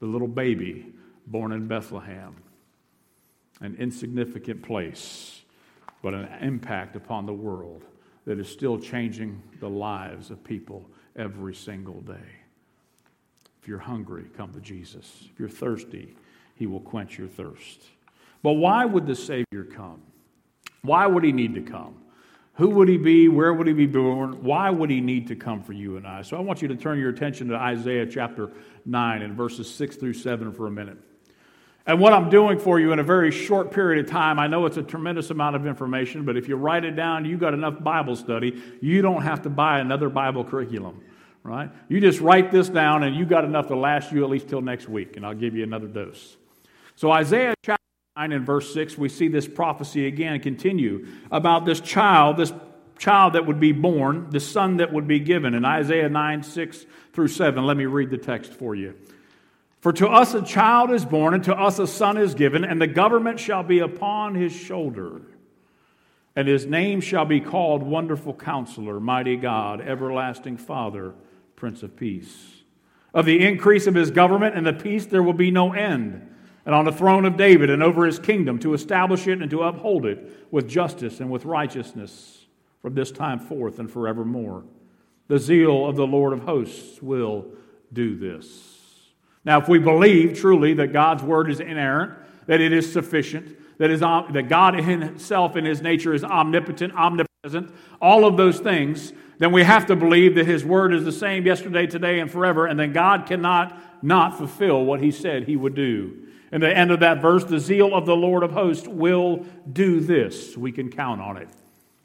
The 0.00 0.06
little 0.06 0.26
baby 0.26 0.92
born 1.28 1.52
in 1.52 1.68
Bethlehem, 1.68 2.34
an 3.60 3.76
insignificant 3.78 4.64
place, 4.64 5.42
but 6.02 6.12
an 6.12 6.26
impact 6.40 6.96
upon 6.96 7.24
the 7.24 7.32
world 7.32 7.84
that 8.24 8.40
is 8.40 8.48
still 8.48 8.80
changing 8.80 9.40
the 9.60 9.70
lives 9.70 10.32
of 10.32 10.42
people 10.42 10.90
every 11.14 11.54
single 11.54 12.00
day. 12.00 12.41
If 13.62 13.68
you're 13.68 13.78
hungry, 13.78 14.24
come 14.36 14.52
to 14.54 14.60
Jesus. 14.60 15.28
If 15.32 15.38
you're 15.38 15.48
thirsty, 15.48 16.16
he 16.56 16.66
will 16.66 16.80
quench 16.80 17.16
your 17.16 17.28
thirst. 17.28 17.80
But 18.42 18.54
why 18.54 18.84
would 18.84 19.06
the 19.06 19.14
Savior 19.14 19.62
come? 19.62 20.02
Why 20.82 21.06
would 21.06 21.22
he 21.22 21.30
need 21.30 21.54
to 21.54 21.60
come? 21.62 21.94
Who 22.54 22.70
would 22.70 22.88
he 22.88 22.96
be? 22.96 23.28
Where 23.28 23.54
would 23.54 23.68
he 23.68 23.72
be 23.72 23.86
born? 23.86 24.42
Why 24.42 24.68
would 24.68 24.90
he 24.90 25.00
need 25.00 25.28
to 25.28 25.36
come 25.36 25.62
for 25.62 25.74
you 25.74 25.96
and 25.96 26.04
I? 26.04 26.22
So 26.22 26.36
I 26.36 26.40
want 26.40 26.60
you 26.60 26.66
to 26.68 26.74
turn 26.74 26.98
your 26.98 27.10
attention 27.10 27.48
to 27.48 27.54
Isaiah 27.54 28.04
chapter 28.04 28.50
9 28.84 29.22
and 29.22 29.36
verses 29.36 29.72
6 29.72 29.94
through 29.94 30.14
7 30.14 30.52
for 30.52 30.66
a 30.66 30.70
minute. 30.70 30.98
And 31.86 32.00
what 32.00 32.12
I'm 32.12 32.30
doing 32.30 32.58
for 32.58 32.80
you 32.80 32.92
in 32.92 32.98
a 32.98 33.04
very 33.04 33.30
short 33.30 33.70
period 33.70 34.04
of 34.04 34.10
time, 34.10 34.40
I 34.40 34.48
know 34.48 34.66
it's 34.66 34.76
a 34.76 34.82
tremendous 34.82 35.30
amount 35.30 35.54
of 35.54 35.66
information, 35.66 36.24
but 36.24 36.36
if 36.36 36.48
you 36.48 36.56
write 36.56 36.84
it 36.84 36.96
down, 36.96 37.24
you've 37.24 37.40
got 37.40 37.54
enough 37.54 37.82
Bible 37.82 38.16
study, 38.16 38.60
you 38.80 39.02
don't 39.02 39.22
have 39.22 39.42
to 39.42 39.50
buy 39.50 39.78
another 39.78 40.08
Bible 40.08 40.44
curriculum 40.44 41.00
right? 41.44 41.70
You 41.88 42.00
just 42.00 42.20
write 42.20 42.50
this 42.50 42.68
down 42.68 43.02
and 43.02 43.16
you 43.16 43.24
got 43.24 43.44
enough 43.44 43.68
to 43.68 43.76
last 43.76 44.12
you 44.12 44.24
at 44.24 44.30
least 44.30 44.48
till 44.48 44.60
next 44.60 44.88
week, 44.88 45.16
and 45.16 45.26
I'll 45.26 45.34
give 45.34 45.54
you 45.54 45.62
another 45.62 45.88
dose. 45.88 46.36
So, 46.94 47.10
Isaiah 47.10 47.54
chapter 47.64 47.82
9 48.16 48.32
and 48.32 48.46
verse 48.46 48.72
6, 48.72 48.98
we 48.98 49.08
see 49.08 49.28
this 49.28 49.48
prophecy 49.48 50.06
again 50.06 50.40
continue 50.40 51.06
about 51.30 51.64
this 51.64 51.80
child, 51.80 52.36
this 52.36 52.52
child 52.98 53.32
that 53.32 53.46
would 53.46 53.58
be 53.58 53.72
born, 53.72 54.28
the 54.30 54.40
son 54.40 54.76
that 54.76 54.92
would 54.92 55.08
be 55.08 55.18
given. 55.18 55.54
In 55.54 55.64
Isaiah 55.64 56.08
9, 56.08 56.42
6 56.42 56.86
through 57.12 57.28
7, 57.28 57.64
let 57.64 57.76
me 57.76 57.86
read 57.86 58.10
the 58.10 58.18
text 58.18 58.52
for 58.52 58.74
you. 58.74 58.94
For 59.80 59.92
to 59.94 60.06
us 60.06 60.34
a 60.34 60.42
child 60.42 60.92
is 60.92 61.04
born, 61.04 61.34
and 61.34 61.42
to 61.44 61.56
us 61.58 61.80
a 61.80 61.88
son 61.88 62.16
is 62.16 62.34
given, 62.34 62.64
and 62.64 62.80
the 62.80 62.86
government 62.86 63.40
shall 63.40 63.64
be 63.64 63.80
upon 63.80 64.36
his 64.36 64.52
shoulder. 64.52 65.22
And 66.36 66.46
his 66.46 66.64
name 66.64 67.00
shall 67.00 67.24
be 67.24 67.40
called 67.40 67.82
Wonderful 67.82 68.34
Counselor, 68.34 69.00
Mighty 69.00 69.36
God, 69.36 69.80
Everlasting 69.80 70.56
Father 70.56 71.14
Prince 71.62 71.84
of 71.84 71.94
Peace. 71.94 72.64
Of 73.14 73.24
the 73.24 73.46
increase 73.46 73.86
of 73.86 73.94
his 73.94 74.10
government 74.10 74.56
and 74.56 74.66
the 74.66 74.72
peace 74.72 75.06
there 75.06 75.22
will 75.22 75.32
be 75.32 75.52
no 75.52 75.72
end. 75.72 76.28
And 76.66 76.74
on 76.74 76.84
the 76.84 76.90
throne 76.90 77.24
of 77.24 77.36
David 77.36 77.70
and 77.70 77.84
over 77.84 78.04
his 78.04 78.18
kingdom 78.18 78.58
to 78.58 78.74
establish 78.74 79.28
it 79.28 79.40
and 79.40 79.48
to 79.52 79.62
uphold 79.62 80.04
it 80.04 80.48
with 80.50 80.68
justice 80.68 81.20
and 81.20 81.30
with 81.30 81.44
righteousness 81.44 82.46
from 82.80 82.94
this 82.94 83.12
time 83.12 83.38
forth 83.38 83.78
and 83.78 83.88
forevermore. 83.88 84.64
The 85.28 85.38
zeal 85.38 85.86
of 85.86 85.94
the 85.94 86.04
Lord 86.04 86.32
of 86.32 86.40
hosts 86.40 87.00
will 87.00 87.46
do 87.92 88.16
this. 88.16 89.12
Now, 89.44 89.60
if 89.60 89.68
we 89.68 89.78
believe 89.78 90.36
truly 90.36 90.74
that 90.74 90.92
God's 90.92 91.22
word 91.22 91.48
is 91.48 91.60
inerrant, 91.60 92.14
that 92.48 92.60
it 92.60 92.72
is 92.72 92.92
sufficient, 92.92 93.78
that, 93.78 93.88
is, 93.88 94.02
um, 94.02 94.32
that 94.32 94.48
God 94.48 94.74
himself 94.74 95.54
in 95.54 95.64
his 95.64 95.80
nature 95.80 96.12
is 96.12 96.24
omnipotent, 96.24 96.92
omnipresent, 96.94 97.72
all 98.00 98.24
of 98.24 98.36
those 98.36 98.58
things, 98.58 99.12
then 99.42 99.52
we 99.52 99.62
have 99.64 99.86
to 99.86 99.96
believe 99.96 100.36
that 100.36 100.46
His 100.46 100.64
Word 100.64 100.94
is 100.94 101.04
the 101.04 101.12
same 101.12 101.44
yesterday, 101.44 101.86
today, 101.86 102.20
and 102.20 102.30
forever, 102.30 102.66
and 102.66 102.78
then 102.78 102.92
God 102.92 103.26
cannot 103.26 103.76
not 104.02 104.38
fulfill 104.38 104.84
what 104.84 105.00
He 105.00 105.10
said 105.10 105.44
He 105.44 105.56
would 105.56 105.74
do. 105.74 106.28
In 106.52 106.60
the 106.60 106.76
end 106.76 106.90
of 106.90 107.00
that 107.00 107.22
verse, 107.22 107.44
the 107.44 107.58
zeal 107.58 107.94
of 107.94 108.04
the 108.04 108.14
Lord 108.14 108.42
of 108.42 108.52
hosts 108.52 108.86
will 108.86 109.46
do 109.72 110.00
this. 110.00 110.56
We 110.56 110.70
can 110.70 110.90
count 110.90 111.20
on 111.20 111.38
it. 111.38 111.48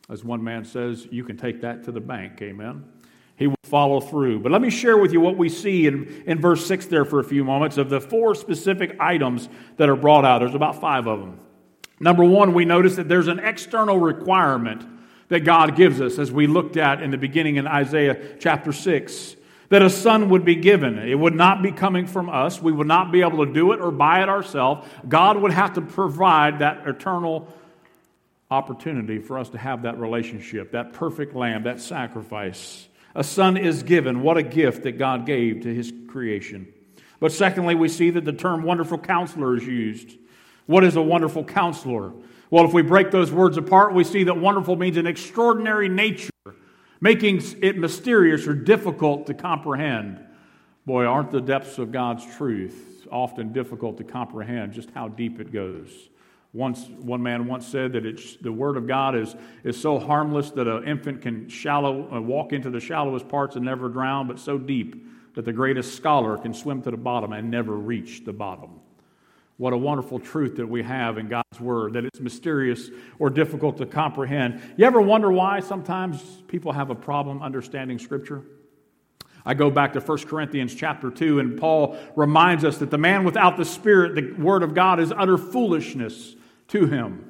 As 0.09 0.23
one 0.23 0.41
man 0.41 0.63
says, 0.63 1.05
you 1.11 1.25
can 1.25 1.35
take 1.35 1.61
that 1.61 1.83
to 1.83 1.91
the 1.91 1.99
bank. 1.99 2.41
Amen. 2.41 2.85
He 3.35 3.45
will 3.45 3.55
follow 3.63 3.99
through. 3.99 4.39
But 4.39 4.51
let 4.51 4.61
me 4.61 4.69
share 4.69 4.97
with 4.97 5.11
you 5.11 5.19
what 5.19 5.37
we 5.37 5.49
see 5.49 5.85
in, 5.85 6.23
in 6.25 6.39
verse 6.39 6.65
6 6.65 6.85
there 6.87 7.05
for 7.05 7.19
a 7.19 7.23
few 7.23 7.43
moments 7.43 7.77
of 7.77 7.89
the 7.89 7.99
four 7.99 8.33
specific 8.33 8.95
items 8.99 9.49
that 9.75 9.89
are 9.89 9.95
brought 9.95 10.25
out. 10.25 10.39
There's 10.39 10.55
about 10.55 10.79
five 10.79 11.07
of 11.07 11.19
them. 11.19 11.39
Number 11.99 12.23
one, 12.23 12.53
we 12.53 12.65
notice 12.65 12.95
that 12.95 13.09
there's 13.09 13.27
an 13.27 13.39
external 13.39 13.99
requirement 13.99 14.96
that 15.29 15.41
God 15.41 15.75
gives 15.75 15.99
us, 15.99 16.17
as 16.19 16.31
we 16.31 16.47
looked 16.47 16.77
at 16.77 17.01
in 17.01 17.11
the 17.11 17.17
beginning 17.17 17.57
in 17.57 17.67
Isaiah 17.67 18.35
chapter 18.39 18.71
6. 18.71 19.35
That 19.69 19.81
a 19.81 19.89
son 19.89 20.29
would 20.29 20.45
be 20.45 20.55
given. 20.55 20.97
It 20.97 21.19
would 21.19 21.35
not 21.35 21.61
be 21.61 21.73
coming 21.73 22.07
from 22.07 22.29
us. 22.29 22.61
We 22.61 22.71
would 22.71 22.87
not 22.87 23.11
be 23.11 23.19
able 23.21 23.45
to 23.45 23.51
do 23.51 23.73
it 23.73 23.81
or 23.81 23.91
buy 23.91 24.23
it 24.23 24.29
ourselves. 24.29 24.87
God 25.09 25.37
would 25.37 25.51
have 25.51 25.73
to 25.73 25.81
provide 25.81 26.59
that 26.59 26.87
eternal 26.87 27.53
opportunity 28.49 29.19
for 29.19 29.37
us 29.37 29.49
to 29.49 29.57
have 29.57 29.81
that 29.83 29.99
relationship, 29.99 30.71
that 30.71 30.93
perfect 30.93 31.35
lamb, 31.35 31.63
that 31.63 31.81
sacrifice. 31.81 32.87
A 33.13 33.25
son 33.25 33.57
is 33.57 33.83
given. 33.83 34.21
What 34.21 34.37
a 34.37 34.43
gift 34.43 34.83
that 34.83 34.93
God 34.93 35.25
gave 35.25 35.63
to 35.63 35.73
his 35.73 35.91
creation. 36.07 36.71
But 37.19 37.33
secondly, 37.33 37.75
we 37.75 37.89
see 37.89 38.09
that 38.11 38.23
the 38.23 38.31
term 38.31 38.63
wonderful 38.63 38.99
counselor 38.99 39.57
is 39.57 39.65
used. 39.65 40.17
What 40.65 40.83
is 40.83 40.95
a 40.95 41.01
wonderful 41.01 41.43
counselor? 41.43 42.13
Well, 42.49 42.65
if 42.65 42.73
we 42.73 42.81
break 42.81 43.11
those 43.11 43.31
words 43.31 43.57
apart, 43.57 43.93
we 43.93 44.03
see 44.03 44.23
that 44.25 44.37
wonderful 44.37 44.75
means 44.75 44.97
an 44.97 45.07
extraordinary 45.07 45.89
nature, 45.89 46.29
making 47.01 47.41
it 47.61 47.77
mysterious 47.77 48.47
or 48.47 48.53
difficult 48.53 49.27
to 49.27 49.33
comprehend. 49.33 50.23
Boy, 50.85 51.05
aren't 51.05 51.31
the 51.31 51.41
depths 51.41 51.77
of 51.77 51.91
God's 51.91 52.25
truth 52.37 53.07
often 53.11 53.53
difficult 53.53 53.97
to 53.97 54.03
comprehend 54.03 54.73
just 54.73 54.89
how 54.91 55.07
deep 55.07 55.39
it 55.39 55.51
goes. 55.51 55.89
Once, 56.53 56.87
one 56.99 57.21
man 57.21 57.45
once 57.45 57.67
said 57.67 57.93
that 57.93 58.05
it's, 58.05 58.37
the 58.37 58.51
Word 58.51 58.77
of 58.77 58.87
God 58.87 59.15
is, 59.15 59.35
is 59.63 59.79
so 59.79 59.99
harmless 59.99 60.51
that 60.51 60.67
an 60.67 60.87
infant 60.87 61.21
can 61.21 61.49
shallow, 61.49 62.09
uh, 62.11 62.21
walk 62.21 62.53
into 62.53 62.69
the 62.69 62.79
shallowest 62.79 63.27
parts 63.27 63.55
and 63.55 63.65
never 63.65 63.89
drown, 63.89 64.27
but 64.27 64.39
so 64.39 64.57
deep 64.57 65.05
that 65.35 65.45
the 65.45 65.53
greatest 65.53 65.95
scholar 65.95 66.37
can 66.37 66.53
swim 66.53 66.81
to 66.81 66.91
the 66.91 66.97
bottom 66.97 67.33
and 67.33 67.51
never 67.51 67.75
reach 67.75 68.23
the 68.25 68.33
bottom. 68.33 68.79
What 69.57 69.73
a 69.73 69.77
wonderful 69.77 70.19
truth 70.19 70.57
that 70.57 70.67
we 70.67 70.83
have 70.83 71.17
in 71.17 71.27
God's 71.27 71.59
Word, 71.59 71.93
that 71.93 72.05
it's 72.05 72.19
mysterious 72.19 72.89
or 73.17 73.31
difficult 73.31 73.77
to 73.77 73.87
comprehend. 73.87 74.61
You 74.77 74.85
ever 74.85 75.01
wonder 75.01 75.31
why 75.31 75.61
sometimes 75.61 76.21
people 76.47 76.71
have 76.71 76.91
a 76.91 76.95
problem 76.95 77.41
understanding 77.41 77.97
Scripture? 77.97 78.43
I 79.43 79.55
go 79.55 79.71
back 79.71 79.93
to 79.93 79.99
1 79.99 80.17
Corinthians 80.25 80.75
chapter 80.75 81.09
2, 81.09 81.39
and 81.39 81.59
Paul 81.59 81.97
reminds 82.15 82.65
us 82.65 82.77
that 82.79 82.91
the 82.91 82.97
man 82.97 83.23
without 83.23 83.57
the 83.57 83.65
Spirit, 83.65 84.13
the 84.13 84.41
Word 84.43 84.61
of 84.61 84.75
God, 84.75 84.99
is 84.99 85.11
utter 85.11 85.37
foolishness 85.37 86.35
to 86.67 86.85
him. 86.85 87.23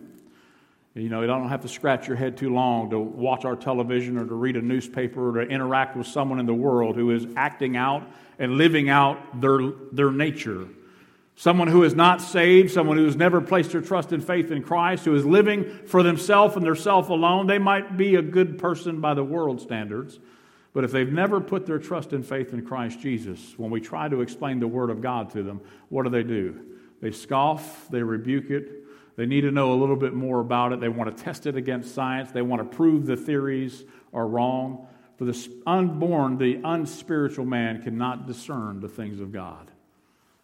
You 0.95 1.09
know, 1.09 1.21
you 1.21 1.27
don't 1.27 1.47
have 1.47 1.61
to 1.61 1.67
scratch 1.67 2.07
your 2.07 2.17
head 2.17 2.35
too 2.35 2.51
long 2.51 2.89
to 2.89 2.99
watch 2.99 3.45
our 3.45 3.55
television 3.55 4.17
or 4.17 4.25
to 4.25 4.33
read 4.33 4.57
a 4.57 4.61
newspaper 4.61 5.29
or 5.29 5.45
to 5.45 5.49
interact 5.49 5.95
with 5.95 6.07
someone 6.07 6.39
in 6.39 6.47
the 6.47 6.55
world 6.55 6.95
who 6.95 7.11
is 7.11 7.27
acting 7.35 7.77
out 7.77 8.03
and 8.39 8.53
living 8.53 8.89
out 8.89 9.39
their, 9.39 9.59
their 9.91 10.11
nature. 10.11 10.67
Someone 11.39 11.67
who 11.67 11.83
is 11.83 11.93
not 11.93 12.19
saved, 12.19 12.71
someone 12.71 12.97
who 12.97 13.05
has 13.05 13.15
never 13.15 13.41
placed 13.41 13.71
their 13.71 13.81
trust 13.81 14.11
and 14.11 14.25
faith 14.25 14.51
in 14.51 14.63
Christ, 14.63 15.05
who 15.05 15.13
is 15.13 15.23
living 15.23 15.65
for 15.85 16.01
themselves 16.01 16.55
and 16.55 16.65
their 16.65 16.73
self 16.73 17.09
alone, 17.09 17.45
they 17.45 17.59
might 17.59 17.95
be 17.95 18.15
a 18.15 18.23
good 18.23 18.57
person 18.57 19.01
by 19.01 19.13
the 19.13 19.23
world 19.23 19.61
standards. 19.61 20.19
But 20.73 20.83
if 20.83 20.91
they've 20.91 21.11
never 21.11 21.39
put 21.39 21.67
their 21.67 21.77
trust 21.77 22.11
and 22.11 22.25
faith 22.25 22.53
in 22.53 22.65
Christ 22.65 22.99
Jesus, 22.99 23.53
when 23.55 23.69
we 23.69 23.79
try 23.79 24.09
to 24.09 24.21
explain 24.21 24.59
the 24.59 24.67
Word 24.67 24.89
of 24.89 24.99
God 24.99 25.29
to 25.33 25.43
them, 25.43 25.61
what 25.89 26.03
do 26.03 26.09
they 26.09 26.23
do? 26.23 26.59
They 27.01 27.11
scoff, 27.11 27.87
they 27.91 28.01
rebuke 28.01 28.49
it, 28.49 28.87
they 29.15 29.27
need 29.27 29.41
to 29.41 29.51
know 29.51 29.73
a 29.73 29.77
little 29.77 29.95
bit 29.95 30.15
more 30.15 30.39
about 30.39 30.73
it. 30.73 30.79
They 30.79 30.89
want 30.89 31.15
to 31.15 31.23
test 31.23 31.45
it 31.45 31.55
against 31.55 31.93
science. 31.93 32.31
They 32.31 32.41
want 32.41 32.63
to 32.63 32.75
prove 32.75 33.05
the 33.05 33.15
theories 33.15 33.83
are 34.11 34.27
wrong. 34.27 34.87
For 35.17 35.25
the 35.25 35.49
unborn, 35.67 36.37
the 36.37 36.61
unspiritual 36.63 37.45
man 37.45 37.81
cannot 37.83 38.25
discern 38.25 38.79
the 38.79 38.89
things 38.89 39.19
of 39.19 39.31
God. 39.31 39.71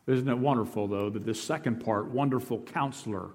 Isn't 0.08 0.28
it 0.28 0.38
wonderful, 0.38 0.88
though, 0.88 1.10
that 1.10 1.26
this 1.26 1.42
second 1.42 1.84
part, 1.84 2.08
wonderful 2.08 2.60
counselor, 2.60 3.30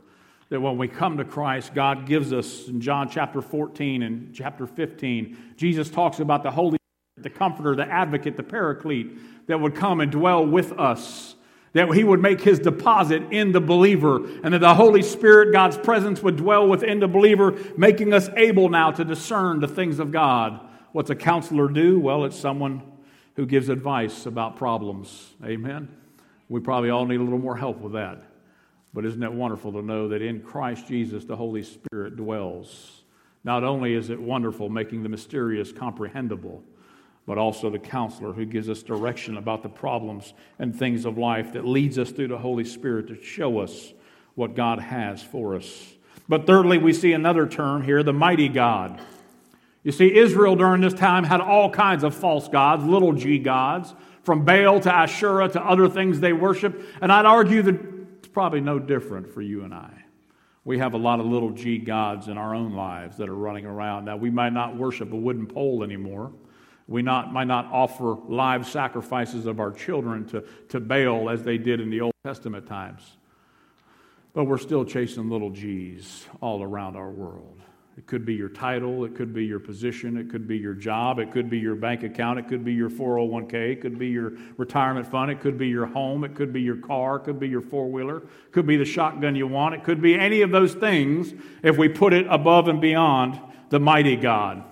that 0.51 0.61
when 0.61 0.77
we 0.77 0.89
come 0.89 1.17
to 1.17 1.25
Christ, 1.25 1.75
God 1.75 2.07
gives 2.07 2.33
us 2.33 2.69
in 2.69 2.81
John 2.81 3.09
chapter 3.09 3.41
14 3.41 4.03
and 4.03 4.35
chapter 4.35 4.67
15, 4.67 5.55
Jesus 5.57 5.91
talks 5.91 6.21
about 6.21 6.43
the 6.43 6.51
Holy 6.51 6.79
Spirit, 7.17 7.33
the 7.33 7.39
Comforter, 7.39 7.75
the 7.75 7.87
Advocate, 7.87 8.37
the 8.37 8.43
Paraclete 8.43 9.47
that 9.47 9.61
would 9.61 9.75
come 9.75 10.01
and 10.01 10.13
dwell 10.13 10.47
with 10.47 10.73
us. 10.73 11.35
That 11.75 11.93
he 11.93 12.03
would 12.03 12.21
make 12.21 12.41
his 12.41 12.59
deposit 12.59 13.23
in 13.31 13.53
the 13.53 13.61
believer, 13.61 14.17
and 14.43 14.55
that 14.55 14.61
the 14.61 14.75
Holy 14.75 15.03
Spirit, 15.03 15.53
God's 15.53 15.77
presence, 15.77 16.23
would 16.23 16.37
dwell 16.37 16.67
within 16.67 16.99
the 16.99 17.09
believer, 17.09 17.55
making 17.77 18.15
us 18.15 18.31
able 18.37 18.71
now 18.71 18.91
to 18.91 19.05
discern 19.05 19.61
the 19.61 19.69
things 19.69 19.99
of 19.99 20.11
God. 20.11 20.61
What's 20.93 21.11
a 21.11 21.15
counselor 21.15 21.69
do? 21.69 22.01
Well, 22.01 22.25
it's 22.25 22.39
someone 22.39 22.83
who 23.37 23.45
gives 23.45 23.69
advice 23.69 24.25
about 24.25 24.57
problems. 24.57 25.35
Amen. 25.45 25.89
We 26.49 26.61
probably 26.61 26.91
all 26.91 27.07
need 27.07 27.21
a 27.21 27.23
little 27.23 27.39
more 27.39 27.57
help 27.57 27.81
with 27.81 27.93
that. 27.93 28.23
But 28.95 29.05
isn't 29.05 29.23
it 29.23 29.33
wonderful 29.33 29.73
to 29.73 29.83
know 29.83 30.09
that 30.09 30.23
in 30.23 30.41
Christ 30.41 30.87
Jesus 30.87 31.25
the 31.25 31.37
Holy 31.37 31.63
Spirit 31.63 32.17
dwells? 32.17 33.03
Not 33.45 33.65
only 33.65 33.95
is 33.95 34.11
it 34.11 34.21
wonderful 34.21 34.69
making 34.69 35.03
the 35.03 35.09
mysterious 35.09 35.73
comprehensible, 35.73 36.63
but 37.27 37.37
also 37.37 37.69
the 37.69 37.79
counselor 37.79 38.33
who 38.33 38.47
gives 38.47 38.71
us 38.71 38.83
direction 38.83 39.37
about 39.37 39.63
the 39.63 39.69
problems 39.69 40.33
and 40.59 40.75
things 40.75 41.05
of 41.05 41.19
life 41.19 41.53
that 41.53 41.67
leads 41.67 41.99
us 41.99 42.11
through 42.11 42.29
the 42.29 42.39
Holy 42.39 42.65
Spirit 42.65 43.09
to 43.09 43.23
show 43.23 43.59
us 43.59 43.93
what 44.35 44.55
God 44.55 44.79
has 44.79 45.23
for 45.23 45.55
us. 45.55 45.95
But 46.29 46.47
thirdly, 46.47 46.79
we 46.79 46.93
see 46.93 47.13
another 47.13 47.47
term 47.47 47.83
here 47.83 48.03
the 48.03 48.13
mighty 48.13 48.49
God. 48.49 49.01
You 49.83 49.93
see, 49.93 50.15
Israel 50.17 50.57
during 50.57 50.81
this 50.81 50.95
time 50.95 51.25
had 51.25 51.41
all 51.41 51.71
kinds 51.71 52.05
of 52.05 52.15
false 52.15 52.49
gods, 52.49 52.85
little 52.85 53.13
g 53.13 53.39
gods, 53.39 53.95
from 54.29 54.45
Baal 54.45 54.79
to 54.81 54.95
Asherah 54.95 55.49
to 55.49 55.65
other 55.65 55.89
things 55.89 56.21
they 56.21 56.35
worship. 56.35 56.85
And 57.01 57.11
I'd 57.11 57.25
argue 57.25 57.63
that 57.63 57.81
it's 58.19 58.29
probably 58.29 58.61
no 58.61 58.79
different 58.79 59.33
for 59.33 59.41
you 59.41 59.65
and 59.65 59.73
I. 59.73 59.91
We 60.67 60.81
have 60.81 60.93
a 60.93 60.99
lot 60.99 61.19
of 61.19 61.25
little 61.25 61.49
g 61.49 61.79
gods 61.79 62.29
in 62.29 62.37
our 62.37 62.55
own 62.55 62.75
lives 62.75 63.17
that 63.17 63.31
are 63.31 63.35
running 63.35 63.65
around. 63.65 64.05
Now, 64.05 64.19
we 64.19 64.29
might 64.29 64.53
not 64.53 64.77
worship 64.77 65.15
a 65.15 65.17
wooden 65.17 65.47
pole 65.47 65.83
anymore. 65.83 66.31
We 66.87 67.01
not, 67.01 67.33
might 67.33 67.47
not 67.47 67.73
offer 67.73 68.19
live 68.29 68.69
sacrifices 68.69 69.47
of 69.47 69.61
our 69.61 69.73
children 69.73 70.27
to, 70.27 70.45
to 70.69 70.79
Baal 70.79 71.31
as 71.31 71.43
they 71.43 71.57
did 71.57 71.81
in 71.81 71.89
the 71.89 72.03
Old 72.03 72.13
Testament 72.23 72.67
times. 72.67 73.17
But 74.35 74.45
we're 74.45 74.59
still 74.59 74.85
chasing 74.85 75.31
little 75.31 75.49
g's 75.49 76.27
all 76.43 76.63
around 76.63 76.97
our 76.97 77.09
world. 77.11 77.63
It 77.99 78.07
could 78.07 78.25
be 78.25 78.35
your 78.35 78.49
title, 78.49 79.05
it 79.05 79.17
could 79.17 79.35
be 79.35 79.45
your 79.45 79.59
position, 79.59 80.19
it 80.19 80.31
could 80.31 80.47
be 80.47 80.57
your 80.57 80.73
job, 80.73 81.19
it 81.19 81.33
could 81.33 81.51
be 81.51 81.59
your 81.59 81.75
bank 81.75 82.05
account, 82.05 82.39
it 82.39 82.47
could 82.47 82.65
be 82.65 82.73
your 82.73 82.89
401k, 82.89 83.73
it 83.73 83.81
could 83.81 83.99
be 83.99 84.07
your 84.07 84.35
retirement 84.57 85.05
fund, 85.05 85.33
it 85.33 85.41
could 85.41 85.59
be 85.59 85.67
your 85.67 85.85
home, 85.85 86.23
it 86.23 86.37
could 86.37 86.53
be 86.53 86.63
your 86.63 86.77
car, 86.77 87.17
it 87.17 87.25
could 87.25 87.41
be 87.41 87.49
your 87.49 87.61
four 87.61 87.91
wheeler, 87.91 88.19
it 88.19 88.53
could 88.53 88.69
be 88.69 88.77
the 88.77 88.85
shotgun 88.85 89.35
you 89.35 89.49
want, 89.49 89.75
it 89.75 89.83
could 89.83 90.01
be 90.01 90.15
any 90.15 90.43
of 90.43 90.53
those 90.53 90.75
things 90.75 91.35
if 91.65 91.77
we 91.77 91.89
put 91.89 92.13
it 92.13 92.25
above 92.31 92.69
and 92.69 92.81
beyond 92.81 93.41
the 93.71 93.81
mighty 93.81 94.15
God. 94.15 94.63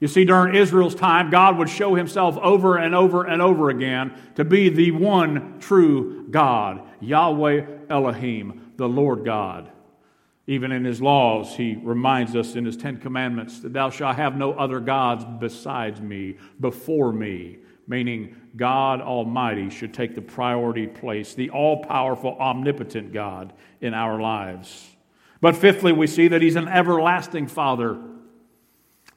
You 0.00 0.08
see, 0.08 0.24
during 0.24 0.54
Israel's 0.54 0.94
time, 0.94 1.28
God 1.28 1.58
would 1.58 1.68
show 1.68 1.94
himself 1.94 2.38
over 2.38 2.78
and 2.78 2.94
over 2.94 3.24
and 3.24 3.42
over 3.42 3.68
again 3.68 4.14
to 4.36 4.44
be 4.46 4.70
the 4.70 4.92
one 4.92 5.60
true 5.60 6.28
God, 6.30 6.80
Yahweh 7.00 7.66
Elohim, 7.90 8.72
the 8.78 8.88
Lord 8.88 9.22
God. 9.26 9.70
Even 10.50 10.72
in 10.72 10.84
his 10.84 11.00
laws, 11.00 11.54
he 11.54 11.78
reminds 11.80 12.34
us 12.34 12.56
in 12.56 12.64
his 12.64 12.76
Ten 12.76 12.96
Commandments 12.96 13.60
that 13.60 13.72
thou 13.72 13.88
shalt 13.88 14.16
have 14.16 14.36
no 14.36 14.52
other 14.54 14.80
gods 14.80 15.24
besides 15.38 16.00
me, 16.00 16.38
before 16.58 17.12
me, 17.12 17.58
meaning 17.86 18.34
God 18.56 19.00
Almighty 19.00 19.70
should 19.70 19.94
take 19.94 20.16
the 20.16 20.20
priority 20.20 20.88
place, 20.88 21.34
the 21.34 21.50
all 21.50 21.84
powerful, 21.84 22.36
omnipotent 22.40 23.12
God 23.12 23.52
in 23.80 23.94
our 23.94 24.20
lives. 24.20 24.88
But 25.40 25.54
fifthly, 25.54 25.92
we 25.92 26.08
see 26.08 26.26
that 26.26 26.42
he's 26.42 26.56
an 26.56 26.66
everlasting 26.66 27.46
Father. 27.46 27.96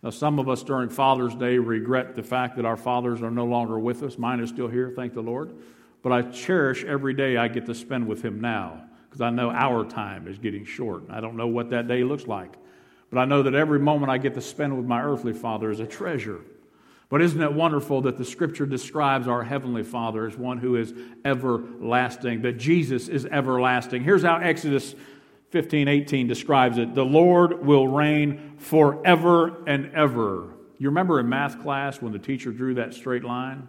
Now, 0.04 0.12
some 0.12 0.38
of 0.38 0.48
us 0.48 0.62
during 0.62 0.90
Father's 0.90 1.34
Day 1.34 1.58
regret 1.58 2.14
the 2.14 2.22
fact 2.22 2.58
that 2.58 2.66
our 2.66 2.78
fathers 2.78 3.24
are 3.24 3.32
no 3.32 3.46
longer 3.46 3.80
with 3.80 4.04
us. 4.04 4.20
Mine 4.20 4.40
is 4.40 4.50
still 4.50 4.68
here, 4.68 4.94
thank 4.96 5.16
the 5.16 5.22
Lord. 5.22 5.52
But 6.04 6.12
I 6.12 6.22
cherish 6.22 6.84
every 6.84 7.16
day 7.16 7.38
I 7.38 7.48
get 7.48 7.66
to 7.66 7.74
spend 7.74 8.08
with 8.08 8.22
him 8.22 8.40
now 8.40 8.83
because 9.14 9.22
I 9.22 9.30
know 9.30 9.52
our 9.52 9.86
time 9.86 10.28
is 10.28 10.40
getting 10.40 10.66
short. 10.66 11.04
I 11.12 11.22
don't 11.22 11.38
know 11.38 11.46
what 11.46 11.70
that 11.70 11.88
day 11.88 12.04
looks 12.04 12.26
like, 12.26 12.54
but 13.12 13.20
I 13.20 13.26
know 13.26 13.44
that 13.44 13.54
every 13.54 13.78
moment 13.78 14.12
I 14.12 14.18
get 14.18 14.34
to 14.34 14.42
spend 14.42 14.76
with 14.76 14.88
my 14.88 15.04
earthly 15.04 15.34
father 15.34 15.70
is 15.70 15.80
a 15.80 15.86
treasure. 15.86 16.40
But 17.10 17.22
isn't 17.22 17.40
it 17.40 17.54
wonderful 17.54 18.02
that 18.02 18.18
the 18.18 18.26
scripture 18.26 18.66
describes 18.66 19.28
our 19.28 19.44
heavenly 19.44 19.84
father 19.84 20.26
as 20.26 20.36
one 20.36 20.58
who 20.58 20.78
is 20.78 20.96
everlasting, 21.24 22.42
that 22.42 22.54
Jesus 22.54 23.08
is 23.08 23.28
everlasting? 23.28 24.04
Here's 24.04 24.24
how 24.24 24.38
Exodus 24.38 24.96
15 25.52 25.88
18 25.88 26.26
describes 26.26 26.80
it 26.80 26.96
The 26.96 27.06
Lord 27.06 27.64
will 27.64 27.88
reign 27.88 28.56
forever 28.58 29.64
and 29.68 29.94
ever. 29.94 30.56
You 30.80 30.88
remember 30.90 31.20
in 31.20 31.30
math 31.30 31.62
class 31.62 32.02
when 32.02 32.14
the 32.14 32.20
teacher 32.20 32.52
drew 32.52 32.74
that 32.74 32.96
straight 32.96 33.24
line? 33.24 33.68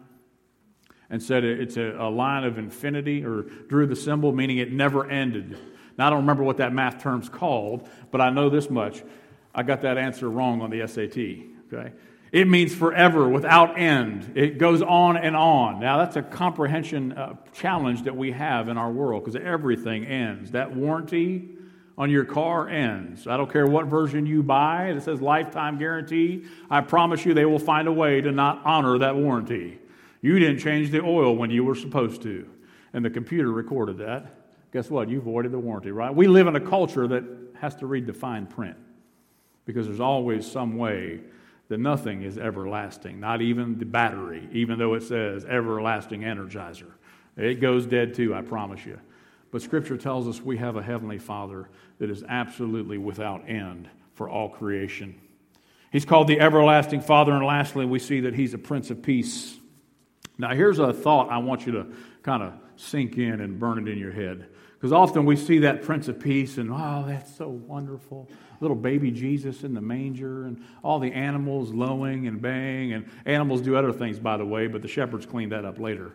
And 1.11 1.23
said 1.23 1.45
it's 1.45 1.77
a, 1.77 1.97
a, 1.99 2.11
line 2.11 2.45
of 2.45 2.59
infinity 2.59 3.25
or 3.25 3.43
drew 3.69 3.87
the 3.87 3.97
symbol 3.97 4.33
meaning 4.33 4.59
it 4.59 4.73
never 4.73 5.09
ended. 5.09 5.59
Now, 5.97 6.09
I 6.09 6.11
don't 6.11 6.21
remember 6.21 6.43
what 6.43 6.57
that 6.57 6.73
math 6.73 7.03
term's 7.03 7.29
called, 7.29 7.89
but 8.11 8.21
I 8.21 8.31
know 8.31 8.49
this 8.49 8.69
much. 8.69 9.03
I 9.55 9.63
got 9.63 9.83
that 9.83 9.97
answer 9.97 10.29
wrong 10.29 10.61
on 10.61 10.71
the 10.71 10.87
SAT, 10.87 11.17
okay? 11.73 11.93
It 12.33 12.49
means 12.49 12.75
forever, 12.75 13.29
without 13.29 13.79
end. 13.79 14.33
It 14.35 14.59
goes 14.59 14.83
on 14.83 15.17
and 15.17 15.37
on. 15.37 15.79
Now, 15.79 15.99
that's 15.99 16.17
a 16.17 16.23
comprehension 16.23 17.13
uh, 17.13 17.37
challenge 17.53 18.03
that 18.03 18.17
we 18.17 18.33
have 18.33 18.69
in 18.69 18.77
our 18.77 18.91
world 18.91 19.25
because 19.25 19.41
everything 19.41 20.05
ends. 20.05 20.51
That 20.51 20.75
warranty 20.75 21.51
on 21.97 22.11
your 22.11 22.25
car 22.25 22.69
ends. 22.69 23.29
I 23.29 23.37
don't 23.37 23.53
care 23.53 23.67
what 23.67 23.87
version 23.87 24.27
you 24.27 24.43
buy, 24.43 24.89
it 24.89 25.01
says 25.03 25.21
lifetime 25.21 25.79
guarantee. 25.79 26.45
I 26.69 26.81
promise 26.81 27.25
you 27.25 27.35
they 27.35 27.45
will 27.45 27.61
find 27.61 27.87
a 27.87 27.93
way 27.93 28.21
to 28.21 28.33
not 28.33 28.63
honor 28.65 28.99
that 28.99 29.15
warranty. 29.15 29.79
You 30.25 30.39
didn't 30.39 30.61
change 30.61 30.91
the 30.91 31.03
oil 31.03 31.37
when 31.37 31.51
you 31.51 31.65
were 31.65 31.75
supposed 31.75 32.23
to. 32.23 32.49
And 32.95 33.05
the 33.05 33.11
computer 33.11 33.53
recorded 33.53 33.99
that. 33.99 34.35
Guess 34.73 34.89
what? 34.89 35.11
You 35.11 35.21
voided 35.21 35.53
the 35.53 35.59
warranty, 35.59 35.91
right? 35.91 36.15
We 36.15 36.29
live 36.29 36.47
in 36.47 36.57
a 36.57 36.61
culture 36.61 37.07
that 37.07 37.25
has 37.61 37.75
to 37.77 37.87
read 37.87 38.07
the 38.07 38.15
fine 38.15 38.47
print 38.47 38.79
because 39.67 39.87
there's 39.87 40.01
always 40.01 40.51
some 40.51 40.79
way 40.79 41.21
that 41.69 41.77
nothing 41.77 42.23
is 42.23 42.39
everlasting, 42.39 43.21
not 43.21 43.43
even 43.43 43.77
the 43.77 43.85
battery, 43.85 44.49
even 44.51 44.79
though 44.79 44.95
it 44.95 45.03
says 45.03 45.45
everlasting 45.45 46.23
energizer. 46.23 46.93
It 47.37 47.61
goes 47.61 47.85
dead 47.85 48.15
too, 48.15 48.35
I 48.35 48.41
promise 48.41 48.87
you. 48.87 48.99
But 49.51 49.61
Scripture 49.61 49.99
tells 49.99 50.27
us 50.27 50.41
we 50.41 50.57
have 50.57 50.77
a 50.77 50.83
Heavenly 50.83 51.19
Father 51.19 51.69
that 51.99 52.09
is 52.09 52.25
absolutely 52.27 52.97
without 52.97 53.47
end 53.47 53.91
for 54.15 54.31
all 54.31 54.49
creation. 54.49 55.21
He's 55.93 56.07
called 56.07 56.29
the 56.29 56.41
Everlasting 56.41 57.03
Father, 57.03 57.33
and 57.33 57.45
lastly, 57.45 57.85
we 57.85 57.99
see 57.99 58.21
that 58.21 58.35
He's 58.35 58.55
a 58.55 58.59
Prince 58.59 58.89
of 58.89 59.03
Peace. 59.03 59.59
Now, 60.39 60.55
here's 60.55 60.79
a 60.79 60.93
thought 60.93 61.31
I 61.31 61.39
want 61.39 61.67
you 61.67 61.73
to 61.73 61.87
kind 62.23 62.43
of 62.43 62.55
sink 62.77 63.17
in 63.19 63.41
and 63.41 63.59
burn 63.59 63.79
it 63.79 63.91
in 63.91 63.99
your 63.99 64.13
head. 64.13 64.49
Because 64.75 64.93
often 64.93 65.25
we 65.25 65.37
see 65.37 65.61
that 65.61 65.83
Prince 65.83 66.09
of 66.09 66.21
Peace 66.21 66.59
and, 66.59 66.71
oh, 66.71 67.05
that's 67.07 67.35
so 67.35 67.49
wonderful. 67.49 68.29
Little 68.61 68.77
baby 68.77 69.11
Jesus 69.11 69.65
in 69.65 69.73
the 69.73 69.81
manger 69.81 70.45
and 70.45 70.63
all 70.83 70.99
the 70.99 71.13
animals 71.13 71.73
lowing 71.73 72.27
and 72.27 72.43
baying. 72.43 72.93
And 72.93 73.09
animals 73.25 73.63
do 73.63 73.77
other 73.77 73.93
things, 73.93 74.19
by 74.19 74.37
the 74.37 74.45
way, 74.45 74.67
but 74.67 74.83
the 74.83 74.89
shepherds 74.89 75.25
clean 75.25 75.51
that 75.51 75.65
up 75.65 75.79
later. 75.79 76.13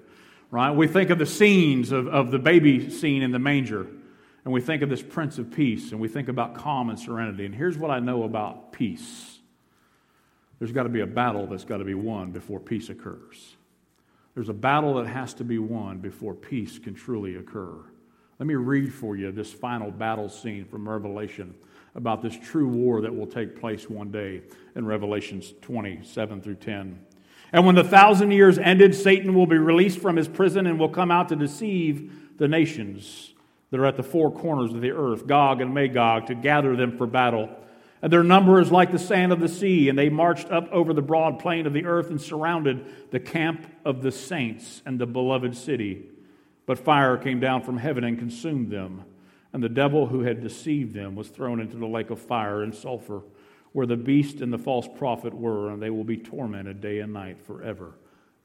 Right? 0.51 0.71
We 0.71 0.87
think 0.87 1.09
of 1.09 1.17
the 1.17 1.25
scenes 1.25 1.91
of, 1.91 2.07
of 2.07 2.31
the 2.31 2.39
baby 2.39 2.89
scene 2.89 3.23
in 3.23 3.31
the 3.31 3.39
manger. 3.39 3.87
and 4.43 4.53
we 4.53 4.61
think 4.61 4.81
of 4.81 4.89
this 4.89 5.01
Prince 5.01 5.37
of 5.37 5.51
Peace, 5.51 5.91
and 5.91 5.99
we 5.99 6.07
think 6.07 6.27
about 6.27 6.55
calm 6.55 6.89
and 6.89 6.99
serenity. 6.99 7.45
And 7.45 7.55
here's 7.55 7.77
what 7.77 7.91
I 7.91 7.99
know 7.99 8.23
about 8.23 8.71
peace 8.71 9.39
there's 10.59 10.73
got 10.73 10.83
to 10.83 10.89
be 10.89 10.99
a 10.99 11.07
battle 11.07 11.47
that's 11.47 11.63
got 11.63 11.77
to 11.77 11.85
be 11.85 11.93
won 11.93 12.31
before 12.31 12.59
peace 12.59 12.89
occurs. 12.89 13.55
There's 14.39 14.47
a 14.47 14.53
battle 14.53 14.93
that 14.93 15.07
has 15.07 15.33
to 15.33 15.43
be 15.43 15.59
won 15.59 15.97
before 15.97 16.33
peace 16.33 16.79
can 16.79 16.93
truly 16.93 17.35
occur. 17.35 17.75
Let 18.39 18.47
me 18.47 18.55
read 18.55 18.93
for 18.93 19.17
you 19.17 19.33
this 19.33 19.51
final 19.51 19.91
battle 19.91 20.29
scene 20.29 20.63
from 20.63 20.87
Revelation 20.87 21.53
about 21.93 22.21
this 22.21 22.39
true 22.41 22.69
war 22.69 23.01
that 23.01 23.13
will 23.13 23.27
take 23.27 23.59
place 23.59 23.89
one 23.89 24.11
day 24.11 24.43
in 24.77 24.85
Revelations 24.85 25.53
27 25.61 26.41
through 26.41 26.55
10. 26.55 26.97
And 27.51 27.65
when 27.65 27.75
the 27.75 27.83
thousand 27.83 28.31
years 28.31 28.57
ended, 28.57 28.95
Satan 28.95 29.33
will 29.33 29.45
be 29.45 29.57
released 29.57 29.99
from 29.99 30.15
his 30.15 30.29
prison 30.29 30.67
and 30.67 30.79
will 30.79 30.87
come 30.87 31.11
out 31.11 31.27
to 31.27 31.35
deceive 31.35 32.37
the 32.37 32.47
nations 32.47 33.33
that 33.71 33.79
are 33.81 33.85
at 33.85 33.97
the 33.97 34.03
four 34.03 34.31
corners 34.31 34.71
of 34.71 34.79
the 34.79 34.91
earth, 34.91 35.27
Gog 35.27 35.59
and 35.59 35.73
Magog, 35.73 36.27
to 36.27 36.33
gather 36.33 36.77
them 36.77 36.97
for 36.97 37.07
battle. 37.07 37.49
And 38.01 38.13
their 38.13 38.23
number 38.23 38.61
is 38.61 38.71
like 38.71 38.91
the 38.91 38.99
sand 38.99 39.33
of 39.33 39.41
the 39.41 39.49
sea, 39.49 39.89
and 39.89 39.97
they 39.97 40.09
marched 40.09 40.49
up 40.51 40.69
over 40.71 40.93
the 40.93 41.01
broad 41.01 41.39
plain 41.39 41.67
of 41.67 41.73
the 41.73 41.85
earth 41.85 42.09
and 42.09 42.21
surrounded 42.21 42.85
the 43.11 43.19
camp 43.19 43.67
of 43.83 44.01
the 44.01 44.11
saints 44.11 44.81
and 44.85 44.99
the 44.99 45.05
beloved 45.05 45.55
city. 45.55 46.05
But 46.65 46.79
fire 46.79 47.17
came 47.17 47.39
down 47.39 47.63
from 47.63 47.77
heaven 47.77 48.03
and 48.03 48.17
consumed 48.17 48.71
them, 48.71 49.03
and 49.51 49.61
the 49.61 49.69
devil 49.69 50.07
who 50.07 50.21
had 50.21 50.41
deceived 50.41 50.93
them 50.93 51.15
was 51.15 51.27
thrown 51.27 51.59
into 51.59 51.75
the 51.75 51.87
lake 51.87 52.09
of 52.09 52.21
fire 52.21 52.63
and 52.63 52.73
sulfur, 52.73 53.21
where 53.73 53.87
the 53.87 53.97
beast 53.97 54.39
and 54.39 54.53
the 54.53 54.57
false 54.57 54.87
prophet 54.97 55.33
were, 55.33 55.69
and 55.69 55.81
they 55.81 55.89
will 55.89 56.05
be 56.05 56.17
tormented 56.17 56.79
day 56.79 56.99
and 56.99 57.11
night 57.11 57.41
forever 57.45 57.95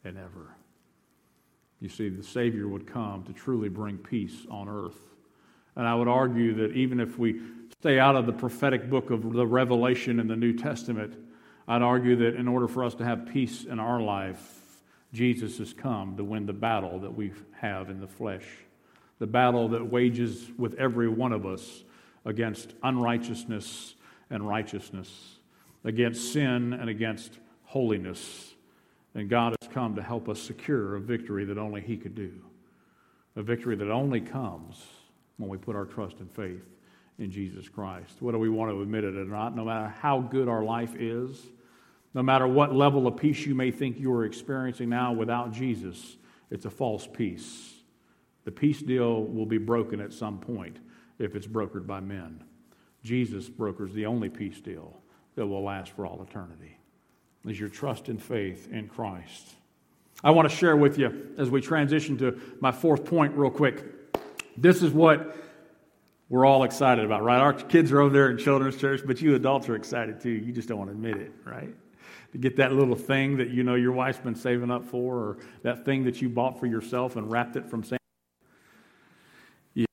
and 0.02 0.18
ever. 0.18 0.56
You 1.80 1.88
see, 1.88 2.08
the 2.08 2.22
Savior 2.22 2.66
would 2.66 2.86
come 2.86 3.24
to 3.24 3.32
truly 3.32 3.68
bring 3.68 3.98
peace 3.98 4.46
on 4.50 4.68
earth. 4.68 4.98
And 5.76 5.86
I 5.86 5.94
would 5.94 6.08
argue 6.08 6.54
that 6.54 6.72
even 6.72 6.98
if 6.98 7.18
we 7.18 7.40
stay 7.84 7.98
out 7.98 8.16
of 8.16 8.24
the 8.24 8.32
prophetic 8.32 8.88
book 8.88 9.10
of 9.10 9.34
the 9.34 9.46
Revelation 9.46 10.18
in 10.18 10.26
the 10.26 10.34
New 10.34 10.54
Testament, 10.54 11.14
I'd 11.68 11.82
argue 11.82 12.16
that 12.16 12.34
in 12.34 12.48
order 12.48 12.66
for 12.66 12.82
us 12.82 12.94
to 12.94 13.04
have 13.04 13.26
peace 13.26 13.64
in 13.64 13.78
our 13.78 14.00
life, 14.00 14.80
Jesus 15.12 15.58
has 15.58 15.74
come 15.74 16.16
to 16.16 16.24
win 16.24 16.46
the 16.46 16.54
battle 16.54 16.98
that 17.00 17.14
we 17.14 17.30
have 17.60 17.90
in 17.90 18.00
the 18.00 18.06
flesh, 18.06 18.46
the 19.18 19.26
battle 19.26 19.68
that 19.68 19.84
wages 19.84 20.50
with 20.56 20.72
every 20.76 21.10
one 21.10 21.32
of 21.32 21.44
us 21.44 21.84
against 22.24 22.72
unrighteousness 22.82 23.96
and 24.30 24.48
righteousness, 24.48 25.40
against 25.84 26.32
sin 26.32 26.72
and 26.72 26.88
against 26.88 27.38
holiness. 27.64 28.54
And 29.14 29.28
God 29.28 29.56
has 29.60 29.70
come 29.70 29.94
to 29.96 30.02
help 30.02 30.30
us 30.30 30.40
secure 30.40 30.96
a 30.96 31.00
victory 31.00 31.44
that 31.44 31.58
only 31.58 31.82
He 31.82 31.98
could 31.98 32.14
do, 32.14 32.32
a 33.36 33.42
victory 33.42 33.76
that 33.76 33.90
only 33.90 34.22
comes 34.22 34.82
when 35.36 35.50
we 35.50 35.58
put 35.58 35.76
our 35.76 35.84
trust 35.84 36.20
and 36.20 36.32
faith 36.32 36.62
in 37.18 37.30
Jesus 37.30 37.68
Christ. 37.68 38.20
Whether 38.20 38.38
we 38.38 38.48
want 38.48 38.70
to 38.70 38.82
admit 38.82 39.04
it 39.04 39.16
or 39.16 39.24
not, 39.24 39.54
no 39.54 39.64
matter 39.64 39.88
how 40.00 40.20
good 40.20 40.48
our 40.48 40.64
life 40.64 40.94
is, 40.96 41.38
no 42.12 42.22
matter 42.22 42.46
what 42.46 42.74
level 42.74 43.06
of 43.06 43.16
peace 43.16 43.44
you 43.44 43.54
may 43.54 43.70
think 43.70 43.98
you 43.98 44.12
are 44.12 44.24
experiencing 44.24 44.88
now 44.88 45.12
without 45.12 45.52
Jesus, 45.52 46.16
it's 46.50 46.64
a 46.64 46.70
false 46.70 47.06
peace. 47.06 47.74
The 48.44 48.52
peace 48.52 48.80
deal 48.80 49.24
will 49.24 49.46
be 49.46 49.58
broken 49.58 50.00
at 50.00 50.12
some 50.12 50.38
point 50.38 50.78
if 51.18 51.34
it's 51.34 51.46
brokered 51.46 51.86
by 51.86 52.00
men. 52.00 52.42
Jesus 53.02 53.48
brokers 53.48 53.92
the 53.92 54.06
only 54.06 54.28
peace 54.28 54.60
deal 54.60 54.96
that 55.34 55.46
will 55.46 55.62
last 55.62 55.92
for 55.92 56.06
all 56.06 56.22
eternity. 56.22 56.78
Is 57.46 57.60
your 57.60 57.68
trust 57.68 58.08
and 58.08 58.22
faith 58.22 58.68
in 58.72 58.88
Christ. 58.88 59.54
I 60.22 60.30
want 60.30 60.48
to 60.48 60.56
share 60.56 60.76
with 60.76 60.98
you 60.98 61.34
as 61.36 61.50
we 61.50 61.60
transition 61.60 62.16
to 62.18 62.40
my 62.60 62.72
fourth 62.72 63.04
point, 63.04 63.34
real 63.36 63.50
quick. 63.50 63.84
This 64.56 64.82
is 64.82 64.92
what 64.92 65.36
we're 66.28 66.46
all 66.46 66.64
excited 66.64 67.04
about, 67.04 67.22
right? 67.22 67.38
Our 67.38 67.52
kids 67.52 67.92
are 67.92 68.00
over 68.00 68.12
there 68.12 68.30
in 68.30 68.38
children's 68.38 68.76
church, 68.76 69.02
but 69.06 69.20
you 69.20 69.34
adults 69.34 69.68
are 69.68 69.76
excited 69.76 70.20
too. 70.20 70.30
You 70.30 70.52
just 70.52 70.68
don't 70.68 70.78
want 70.78 70.90
to 70.90 70.94
admit 70.94 71.16
it, 71.16 71.32
right? 71.44 71.74
To 72.32 72.38
get 72.38 72.56
that 72.56 72.72
little 72.72 72.96
thing 72.96 73.36
that 73.36 73.50
you 73.50 73.62
know 73.62 73.74
your 73.74 73.92
wife's 73.92 74.18
been 74.18 74.34
saving 74.34 74.70
up 74.70 74.84
for, 74.84 75.16
or 75.16 75.38
that 75.62 75.84
thing 75.84 76.04
that 76.04 76.20
you 76.22 76.28
bought 76.28 76.58
for 76.58 76.66
yourself 76.66 77.16
and 77.16 77.30
wrapped 77.30 77.56
it 77.56 77.68
from 77.68 77.84
Santa. 77.84 77.98
Yeah, 79.74 79.86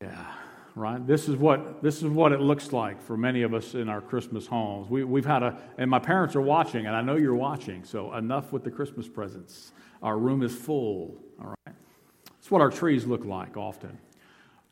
right. 0.75 1.05
This 1.05 1.27
is 1.27 1.35
what 1.35 1.83
this 1.83 1.97
is 1.97 2.05
what 2.05 2.31
it 2.31 2.39
looks 2.39 2.71
like 2.71 3.01
for 3.01 3.17
many 3.17 3.41
of 3.43 3.53
us 3.53 3.73
in 3.73 3.89
our 3.89 4.01
Christmas 4.01 4.47
homes. 4.47 4.89
We, 4.89 5.03
we've 5.03 5.25
had 5.25 5.43
a, 5.43 5.59
and 5.77 5.89
my 5.89 5.99
parents 5.99 6.35
are 6.35 6.41
watching, 6.41 6.87
and 6.87 6.95
I 6.95 7.01
know 7.01 7.15
you're 7.15 7.35
watching. 7.35 7.83
So 7.83 8.13
enough 8.15 8.51
with 8.51 8.63
the 8.63 8.71
Christmas 8.71 9.07
presents. 9.07 9.73
Our 10.01 10.17
room 10.17 10.41
is 10.41 10.55
full. 10.55 11.15
All 11.39 11.53
right. 11.67 11.75
It's 12.39 12.49
what 12.49 12.61
our 12.61 12.71
trees 12.71 13.05
look 13.05 13.25
like 13.25 13.57
often. 13.57 13.99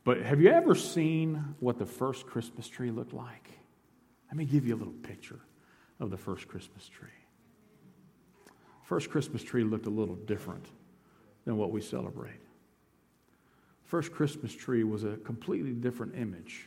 But 0.09 0.23
have 0.23 0.41
you 0.41 0.49
ever 0.49 0.73
seen 0.73 1.35
what 1.59 1.77
the 1.77 1.85
first 1.85 2.25
Christmas 2.25 2.67
tree 2.67 2.89
looked 2.89 3.13
like? 3.13 3.47
Let 4.27 4.37
me 4.37 4.45
give 4.45 4.65
you 4.65 4.73
a 4.73 4.79
little 4.79 4.91
picture 5.03 5.39
of 5.99 6.09
the 6.09 6.17
first 6.17 6.47
Christmas 6.47 6.89
tree. 6.89 7.09
First 8.81 9.11
Christmas 9.11 9.43
tree 9.43 9.63
looked 9.63 9.85
a 9.85 9.91
little 9.91 10.15
different 10.15 10.65
than 11.45 11.57
what 11.57 11.71
we 11.71 11.79
celebrate. 11.79 12.41
First 13.83 14.11
Christmas 14.11 14.51
tree 14.51 14.83
was 14.83 15.03
a 15.03 15.15
completely 15.17 15.73
different 15.73 16.15
image 16.15 16.65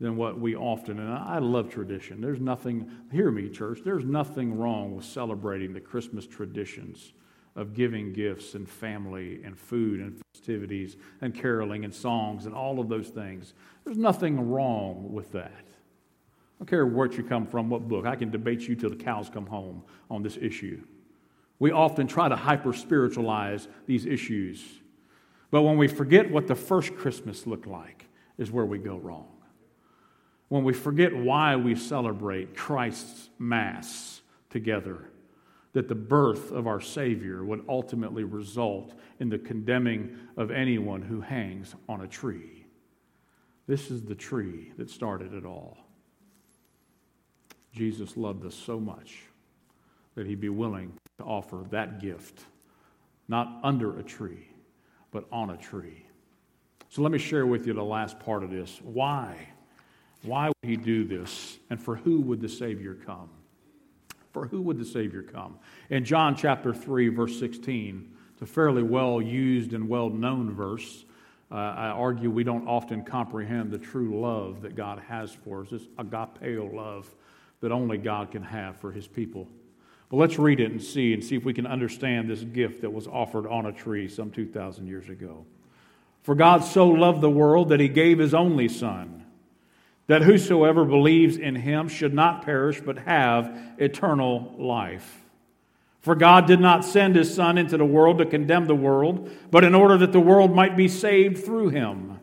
than 0.00 0.16
what 0.16 0.40
we 0.40 0.56
often, 0.56 0.98
and 0.98 1.12
I 1.12 1.40
love 1.40 1.68
tradition. 1.68 2.22
There's 2.22 2.40
nothing, 2.40 2.90
hear 3.12 3.30
me, 3.30 3.50
church, 3.50 3.80
there's 3.84 4.06
nothing 4.06 4.56
wrong 4.56 4.96
with 4.96 5.04
celebrating 5.04 5.74
the 5.74 5.80
Christmas 5.80 6.26
traditions 6.26 7.12
of 7.54 7.74
giving 7.74 8.14
gifts 8.14 8.54
and 8.54 8.66
family 8.66 9.42
and 9.44 9.58
food 9.58 10.00
and 10.00 10.21
festivities 10.32 10.96
and 11.20 11.34
caroling 11.34 11.84
and 11.84 11.94
songs 11.94 12.46
and 12.46 12.54
all 12.54 12.80
of 12.80 12.88
those 12.88 13.08
things. 13.08 13.54
There's 13.84 13.98
nothing 13.98 14.50
wrong 14.50 15.12
with 15.12 15.32
that. 15.32 15.52
I 15.52 16.64
don't 16.64 16.68
care 16.68 16.86
where 16.86 17.10
you 17.10 17.22
come 17.22 17.46
from, 17.46 17.68
what 17.68 17.88
book. 17.88 18.06
I 18.06 18.16
can 18.16 18.30
debate 18.30 18.62
you 18.62 18.74
till 18.74 18.90
the 18.90 18.96
cows 18.96 19.28
come 19.28 19.46
home 19.46 19.82
on 20.10 20.22
this 20.22 20.38
issue. 20.40 20.82
We 21.58 21.70
often 21.70 22.06
try 22.06 22.28
to 22.28 22.36
hyper 22.36 22.72
spiritualize 22.72 23.68
these 23.86 24.06
issues. 24.06 24.64
But 25.50 25.62
when 25.62 25.76
we 25.76 25.86
forget 25.86 26.30
what 26.30 26.46
the 26.46 26.54
first 26.54 26.96
Christmas 26.96 27.46
looked 27.46 27.66
like, 27.66 28.06
is 28.38 28.50
where 28.50 28.64
we 28.64 28.78
go 28.78 28.96
wrong. 28.96 29.28
When 30.48 30.64
we 30.64 30.72
forget 30.72 31.14
why 31.14 31.56
we 31.56 31.74
celebrate 31.74 32.56
Christ's 32.56 33.28
Mass 33.38 34.22
together 34.50 35.11
that 35.72 35.88
the 35.88 35.94
birth 35.94 36.52
of 36.52 36.66
our 36.66 36.80
Savior 36.80 37.44
would 37.44 37.64
ultimately 37.68 38.24
result 38.24 38.94
in 39.20 39.28
the 39.28 39.38
condemning 39.38 40.16
of 40.36 40.50
anyone 40.50 41.02
who 41.02 41.20
hangs 41.20 41.74
on 41.88 42.02
a 42.02 42.06
tree. 42.06 42.66
This 43.66 43.90
is 43.90 44.02
the 44.02 44.14
tree 44.14 44.72
that 44.76 44.90
started 44.90 45.32
it 45.32 45.46
all. 45.46 45.78
Jesus 47.72 48.16
loved 48.16 48.44
us 48.44 48.54
so 48.54 48.78
much 48.78 49.22
that 50.14 50.26
he'd 50.26 50.40
be 50.40 50.50
willing 50.50 50.92
to 51.18 51.24
offer 51.24 51.64
that 51.70 52.00
gift, 52.00 52.40
not 53.28 53.60
under 53.62 53.98
a 53.98 54.02
tree, 54.02 54.48
but 55.10 55.24
on 55.32 55.50
a 55.50 55.56
tree. 55.56 56.04
So 56.90 57.00
let 57.00 57.12
me 57.12 57.18
share 57.18 57.46
with 57.46 57.66
you 57.66 57.72
the 57.72 57.82
last 57.82 58.20
part 58.20 58.42
of 58.42 58.50
this. 58.50 58.78
Why? 58.82 59.48
Why 60.22 60.48
would 60.48 60.68
he 60.68 60.76
do 60.76 61.04
this? 61.04 61.58
And 61.70 61.80
for 61.80 61.96
who 61.96 62.20
would 62.20 62.42
the 62.42 62.48
Savior 62.48 62.94
come? 62.94 63.30
For 64.32 64.46
who 64.46 64.62
would 64.62 64.78
the 64.78 64.84
Savior 64.84 65.22
come? 65.22 65.58
In 65.90 66.04
John 66.04 66.34
chapter 66.34 66.72
3, 66.72 67.08
verse 67.08 67.38
16, 67.38 68.10
it's 68.32 68.42
a 68.42 68.46
fairly 68.46 68.82
well 68.82 69.20
used 69.20 69.74
and 69.74 69.88
well 69.88 70.08
known 70.08 70.52
verse. 70.54 71.04
Uh, 71.50 71.54
I 71.54 71.88
argue 71.88 72.30
we 72.30 72.44
don't 72.44 72.66
often 72.66 73.04
comprehend 73.04 73.70
the 73.70 73.78
true 73.78 74.18
love 74.18 74.62
that 74.62 74.74
God 74.74 75.00
has 75.06 75.32
for 75.32 75.62
us, 75.62 75.70
this 75.70 75.86
agapeo 75.98 76.74
love 76.74 77.14
that 77.60 77.70
only 77.70 77.98
God 77.98 78.30
can 78.30 78.42
have 78.42 78.76
for 78.78 78.90
his 78.90 79.06
people. 79.06 79.46
But 80.08 80.16
let's 80.16 80.38
read 80.38 80.60
it 80.60 80.70
and 80.70 80.82
see 80.82 81.12
and 81.12 81.22
see 81.22 81.36
if 81.36 81.44
we 81.44 81.54
can 81.54 81.66
understand 81.66 82.28
this 82.28 82.42
gift 82.42 82.80
that 82.80 82.92
was 82.92 83.06
offered 83.06 83.46
on 83.46 83.66
a 83.66 83.72
tree 83.72 84.08
some 84.08 84.30
2,000 84.30 84.86
years 84.86 85.08
ago. 85.10 85.44
For 86.22 86.34
God 86.34 86.64
so 86.64 86.88
loved 86.88 87.20
the 87.20 87.30
world 87.30 87.68
that 87.68 87.80
he 87.80 87.88
gave 87.88 88.18
his 88.18 88.32
only 88.32 88.68
Son 88.68 89.21
that 90.12 90.20
whosoever 90.20 90.84
believes 90.84 91.38
in 91.38 91.54
him 91.54 91.88
should 91.88 92.12
not 92.12 92.44
perish 92.44 92.82
but 92.82 92.98
have 92.98 93.58
eternal 93.78 94.54
life. 94.58 95.24
For 96.00 96.14
God 96.14 96.46
did 96.46 96.60
not 96.60 96.84
send 96.84 97.16
his 97.16 97.34
Son 97.34 97.56
into 97.56 97.78
the 97.78 97.86
world 97.86 98.18
to 98.18 98.26
condemn 98.26 98.66
the 98.66 98.74
world, 98.74 99.30
but 99.50 99.64
in 99.64 99.74
order 99.74 99.96
that 99.96 100.12
the 100.12 100.20
world 100.20 100.54
might 100.54 100.76
be 100.76 100.86
saved 100.86 101.42
through 101.42 101.70
him. 101.70 102.20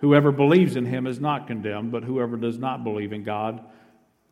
Whoever 0.00 0.30
believes 0.30 0.76
in 0.76 0.84
him 0.84 1.06
is 1.06 1.20
not 1.20 1.46
condemned, 1.46 1.90
but 1.90 2.04
whoever 2.04 2.36
does 2.36 2.58
not 2.58 2.84
believe 2.84 3.14
in 3.14 3.24
God, 3.24 3.64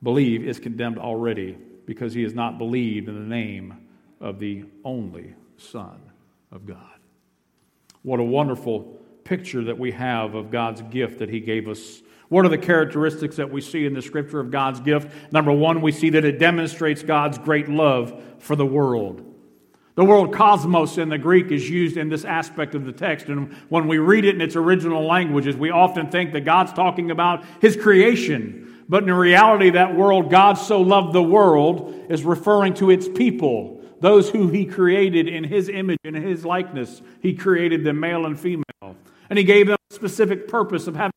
believe, 0.03 0.47
is 0.47 0.61
condemned 0.61 0.99
already, 0.99 1.57
because 1.87 2.13
he 2.13 2.23
has 2.25 2.35
not 2.35 2.59
believed 2.59 3.09
in 3.09 3.15
the 3.15 3.35
name 3.35 3.89
of 4.21 4.39
the 4.39 4.65
only 4.85 5.33
Son 5.57 6.03
of 6.53 6.67
God. 6.67 6.99
What 8.03 8.21
a 8.21 8.25
wonderful 8.25 9.01
picture 9.25 9.65
that 9.65 9.79
we 9.79 9.93
have 9.93 10.35
of 10.35 10.51
God's 10.51 10.83
gift 10.83 11.21
that 11.21 11.31
he 11.31 11.41
gave 11.41 11.67
us 11.67 12.03
what 12.31 12.47
are 12.47 12.49
the 12.49 12.59
characteristics 12.59 13.37
that 13.37 13.51
we 13.51 13.61
see 13.61 13.87
in 13.87 13.93
the 13.93 14.01
scripture 14.01 14.39
of 14.39 14.53
God's 14.53 14.79
gift? 14.79 15.11
Number 15.33 15.53
one, 15.53 15.83
we 15.83 15.91
see 15.91 16.11
that 16.11 16.25
it 16.25 16.39
demonstrates 16.39 17.03
God's 17.03 17.39
great 17.39 17.69
love 17.69 18.23
for 18.39 18.55
the 18.55 18.65
world. 18.65 19.27
The 19.97 20.05
word 20.05 20.33
cosmos 20.33 20.97
in 20.97 21.09
the 21.09 21.19
Greek 21.19 21.51
is 21.51 21.69
used 21.69 21.97
in 21.97 22.09
this 22.09 22.25
aspect 22.25 22.77
of 22.77 22.85
the 22.85 22.93
text. 22.93 23.27
And 23.27 23.53
when 23.69 23.89
we 23.89 23.99
read 23.99 24.25
it 24.25 24.37
in 24.37 24.41
its 24.41 24.55
original 24.55 25.05
languages, 25.05 25.57
we 25.57 25.71
often 25.71 26.09
think 26.09 26.33
that 26.33 26.45
God's 26.45 26.73
talking 26.73 27.11
about 27.11 27.45
his 27.61 27.77
creation. 27.77 28.85
But 28.89 29.03
in 29.03 29.13
reality, 29.13 29.71
that 29.71 29.97
world, 29.97 30.31
God 30.31 30.55
so 30.55 30.81
loved 30.81 31.13
the 31.13 31.23
world, 31.23 32.07
is 32.09 32.25
referring 32.25 32.75
to 32.75 32.91
its 32.91 33.09
people, 33.09 33.83
those 33.99 34.31
who 34.31 34.47
he 34.47 34.67
created 34.67 35.27
in 35.27 35.43
his 35.43 35.69
image 35.69 35.99
and 36.05 36.15
his 36.15 36.45
likeness. 36.45 37.03
He 37.21 37.35
created 37.35 37.83
them 37.83 37.99
male 37.99 38.25
and 38.25 38.39
female. 38.39 38.65
And 39.29 39.37
he 39.37 39.45
gave 39.45 39.67
them 39.67 39.77
a 39.91 39.95
specific 39.95 40.47
purpose 40.47 40.87
of 40.87 40.95
having 40.95 41.11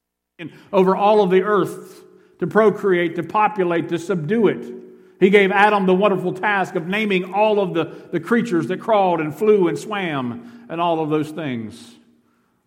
over 0.71 0.95
all 0.95 1.21
of 1.21 1.29
the 1.29 1.43
earth 1.43 2.03
to 2.39 2.47
procreate, 2.47 3.15
to 3.15 3.23
populate, 3.23 3.89
to 3.89 3.97
subdue 3.97 4.47
it. 4.47 4.73
He 5.19 5.29
gave 5.29 5.51
Adam 5.51 5.85
the 5.85 5.93
wonderful 5.93 6.33
task 6.33 6.75
of 6.75 6.87
naming 6.87 7.33
all 7.33 7.59
of 7.59 7.73
the, 7.73 7.85
the 8.11 8.19
creatures 8.19 8.67
that 8.67 8.81
crawled 8.81 9.21
and 9.21 9.33
flew 9.33 9.69
and 9.69 9.79
swam 9.79 10.65
and 10.69 10.81
all 10.81 10.99
of 10.99 11.09
those 11.09 11.31
things. 11.31 11.95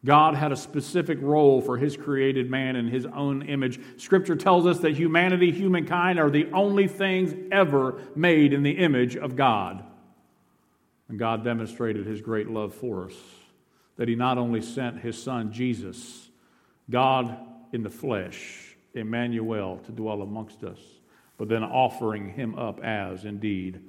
God 0.07 0.35
had 0.37 0.53
a 0.53 0.57
specific 0.57 1.19
role 1.21 1.61
for 1.61 1.77
his 1.77 1.97
created 1.97 2.49
man 2.49 2.77
in 2.77 2.87
his 2.87 3.05
own 3.07 3.43
image. 3.43 3.81
Scripture 3.97 4.37
tells 4.37 4.65
us 4.65 4.79
that 4.79 4.97
humanity, 4.97 5.51
humankind, 5.51 6.19
are 6.21 6.31
the 6.31 6.47
only 6.53 6.87
things 6.87 7.35
ever 7.51 8.01
made 8.15 8.53
in 8.53 8.62
the 8.62 8.79
image 8.79 9.17
of 9.17 9.37
God. 9.37 9.85
And 11.09 11.19
God 11.19 11.45
demonstrated 11.45 12.07
his 12.07 12.21
great 12.21 12.49
love 12.49 12.75
for 12.75 13.07
us, 13.07 13.15
that 13.97 14.09
he 14.09 14.15
not 14.15 14.39
only 14.39 14.62
sent 14.62 15.01
his 15.01 15.21
son 15.21 15.53
Jesus, 15.53 16.31
God 16.89 17.37
in 17.73 17.83
the 17.83 17.91
flesh, 17.91 18.77
Emmanuel, 18.95 19.79
to 19.85 19.93
dwell 19.93 20.23
amongst 20.23 20.65
us 20.65 20.79
but 21.39 21.49
then 21.49 21.63
offering 21.63 22.31
him 22.31 22.55
up 22.59 22.83
as 22.83 23.25
indeed 23.25 23.81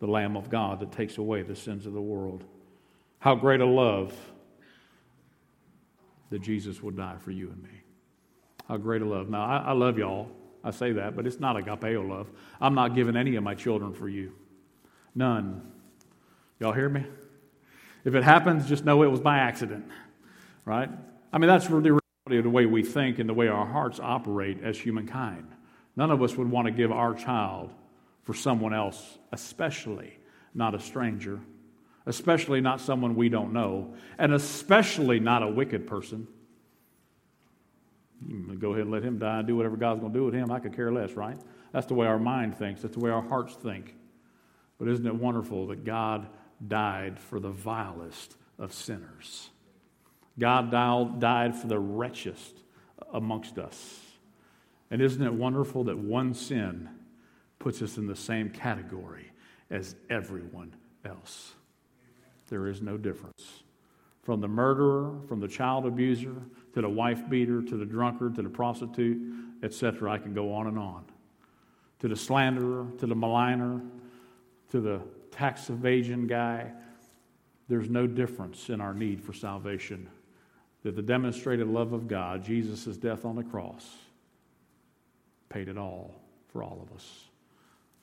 the 0.00 0.06
Lamb 0.06 0.36
of 0.36 0.50
God 0.50 0.80
that 0.80 0.92
takes 0.92 1.18
away 1.18 1.42
the 1.42 1.56
sins 1.56 1.86
of 1.86 1.92
the 1.92 2.00
world. 2.00 2.44
How 3.18 3.34
great 3.34 3.60
a 3.60 3.66
love 3.66 4.14
that 6.30 6.40
Jesus 6.40 6.82
would 6.82 6.96
die 6.96 7.16
for 7.18 7.30
you 7.30 7.50
and 7.50 7.62
me. 7.62 7.82
How 8.66 8.76
great 8.76 9.02
a 9.02 9.04
love. 9.04 9.30
Now, 9.30 9.44
I, 9.44 9.68
I 9.68 9.72
love 9.72 9.98
y'all. 9.98 10.28
I 10.62 10.70
say 10.72 10.92
that, 10.92 11.16
but 11.16 11.26
it's 11.26 11.40
not 11.40 11.56
agapeo 11.56 12.06
love. 12.06 12.30
I'm 12.60 12.74
not 12.74 12.94
giving 12.94 13.16
any 13.16 13.36
of 13.36 13.42
my 13.44 13.54
children 13.54 13.94
for 13.94 14.08
you. 14.08 14.32
None. 15.14 15.62
Y'all 16.60 16.72
hear 16.72 16.88
me? 16.88 17.06
If 18.04 18.14
it 18.14 18.24
happens, 18.24 18.68
just 18.68 18.84
know 18.84 19.02
it 19.02 19.10
was 19.10 19.20
by 19.20 19.38
accident, 19.38 19.86
right? 20.64 20.90
I 21.32 21.38
mean, 21.38 21.48
that's 21.48 21.70
really 21.70 21.98
the 22.28 22.50
way 22.50 22.66
we 22.66 22.82
think 22.82 23.18
and 23.18 23.28
the 23.28 23.34
way 23.34 23.48
our 23.48 23.66
hearts 23.66 24.00
operate 24.00 24.62
as 24.62 24.78
humankind. 24.78 25.46
None 25.96 26.10
of 26.10 26.22
us 26.22 26.36
would 26.36 26.50
want 26.50 26.66
to 26.66 26.72
give 26.72 26.92
our 26.92 27.14
child 27.14 27.72
for 28.22 28.34
someone 28.34 28.74
else, 28.74 29.18
especially 29.32 30.18
not 30.54 30.74
a 30.74 30.80
stranger, 30.80 31.40
especially 32.06 32.60
not 32.60 32.80
someone 32.80 33.16
we 33.16 33.28
don't 33.28 33.52
know, 33.52 33.94
and 34.18 34.32
especially 34.32 35.18
not 35.18 35.42
a 35.42 35.48
wicked 35.48 35.86
person. 35.86 36.28
Hmm, 38.24 38.58
go 38.58 38.70
ahead 38.70 38.82
and 38.82 38.90
let 38.90 39.02
him 39.02 39.18
die 39.18 39.38
and 39.38 39.46
do 39.46 39.56
whatever 39.56 39.76
God's 39.76 40.00
going 40.00 40.12
to 40.12 40.18
do 40.18 40.24
with 40.24 40.34
him. 40.34 40.50
I 40.50 40.58
could 40.58 40.74
care 40.74 40.92
less, 40.92 41.12
right? 41.12 41.38
That's 41.72 41.86
the 41.86 41.94
way 41.94 42.06
our 42.06 42.18
mind 42.18 42.56
thinks, 42.56 42.82
that's 42.82 42.94
the 42.94 43.00
way 43.00 43.10
our 43.10 43.22
hearts 43.22 43.54
think. 43.54 43.94
But 44.78 44.88
isn't 44.88 45.06
it 45.06 45.14
wonderful 45.14 45.68
that 45.68 45.84
God 45.84 46.28
died 46.66 47.18
for 47.18 47.40
the 47.40 47.50
vilest 47.50 48.36
of 48.58 48.72
sinners? 48.72 49.50
God 50.38 50.70
died 50.70 51.56
for 51.56 51.66
the 51.66 51.78
wretchest 51.78 52.58
amongst 53.12 53.58
us. 53.58 54.00
And 54.90 55.02
isn't 55.02 55.22
it 55.22 55.32
wonderful 55.32 55.84
that 55.84 55.98
one 55.98 56.32
sin 56.32 56.88
puts 57.58 57.82
us 57.82 57.98
in 57.98 58.06
the 58.06 58.16
same 58.16 58.50
category 58.50 59.32
as 59.70 59.96
everyone 60.08 60.74
else? 61.04 61.54
There 62.48 62.66
is 62.66 62.80
no 62.80 62.96
difference. 62.96 63.62
From 64.22 64.40
the 64.40 64.48
murderer, 64.48 65.18
from 65.26 65.40
the 65.40 65.48
child 65.48 65.86
abuser, 65.86 66.34
to 66.74 66.80
the 66.80 66.88
wife 66.88 67.28
beater, 67.28 67.62
to 67.62 67.76
the 67.76 67.84
drunkard, 67.84 68.34
to 68.36 68.42
the 68.42 68.48
prostitute, 68.48 69.20
etc., 69.62 70.12
I 70.12 70.18
can 70.18 70.34
go 70.34 70.52
on 70.52 70.66
and 70.66 70.78
on. 70.78 71.04
To 72.00 72.08
the 72.08 72.16
slanderer, 72.16 72.86
to 72.98 73.06
the 73.06 73.14
maligner, 73.16 73.84
to 74.70 74.80
the 74.80 75.00
tax 75.30 75.70
evasion 75.70 76.26
guy, 76.26 76.70
there's 77.68 77.90
no 77.90 78.06
difference 78.06 78.70
in 78.70 78.80
our 78.80 78.94
need 78.94 79.22
for 79.22 79.32
salvation. 79.32 80.08
That 80.88 80.96
the 80.96 81.02
demonstrated 81.02 81.68
love 81.68 81.92
of 81.92 82.08
God, 82.08 82.42
Jesus' 82.42 82.96
death 82.96 83.26
on 83.26 83.36
the 83.36 83.42
cross, 83.42 83.86
paid 85.50 85.68
it 85.68 85.76
all 85.76 86.14
for 86.50 86.62
all 86.62 86.80
of 86.82 86.96
us 86.96 87.24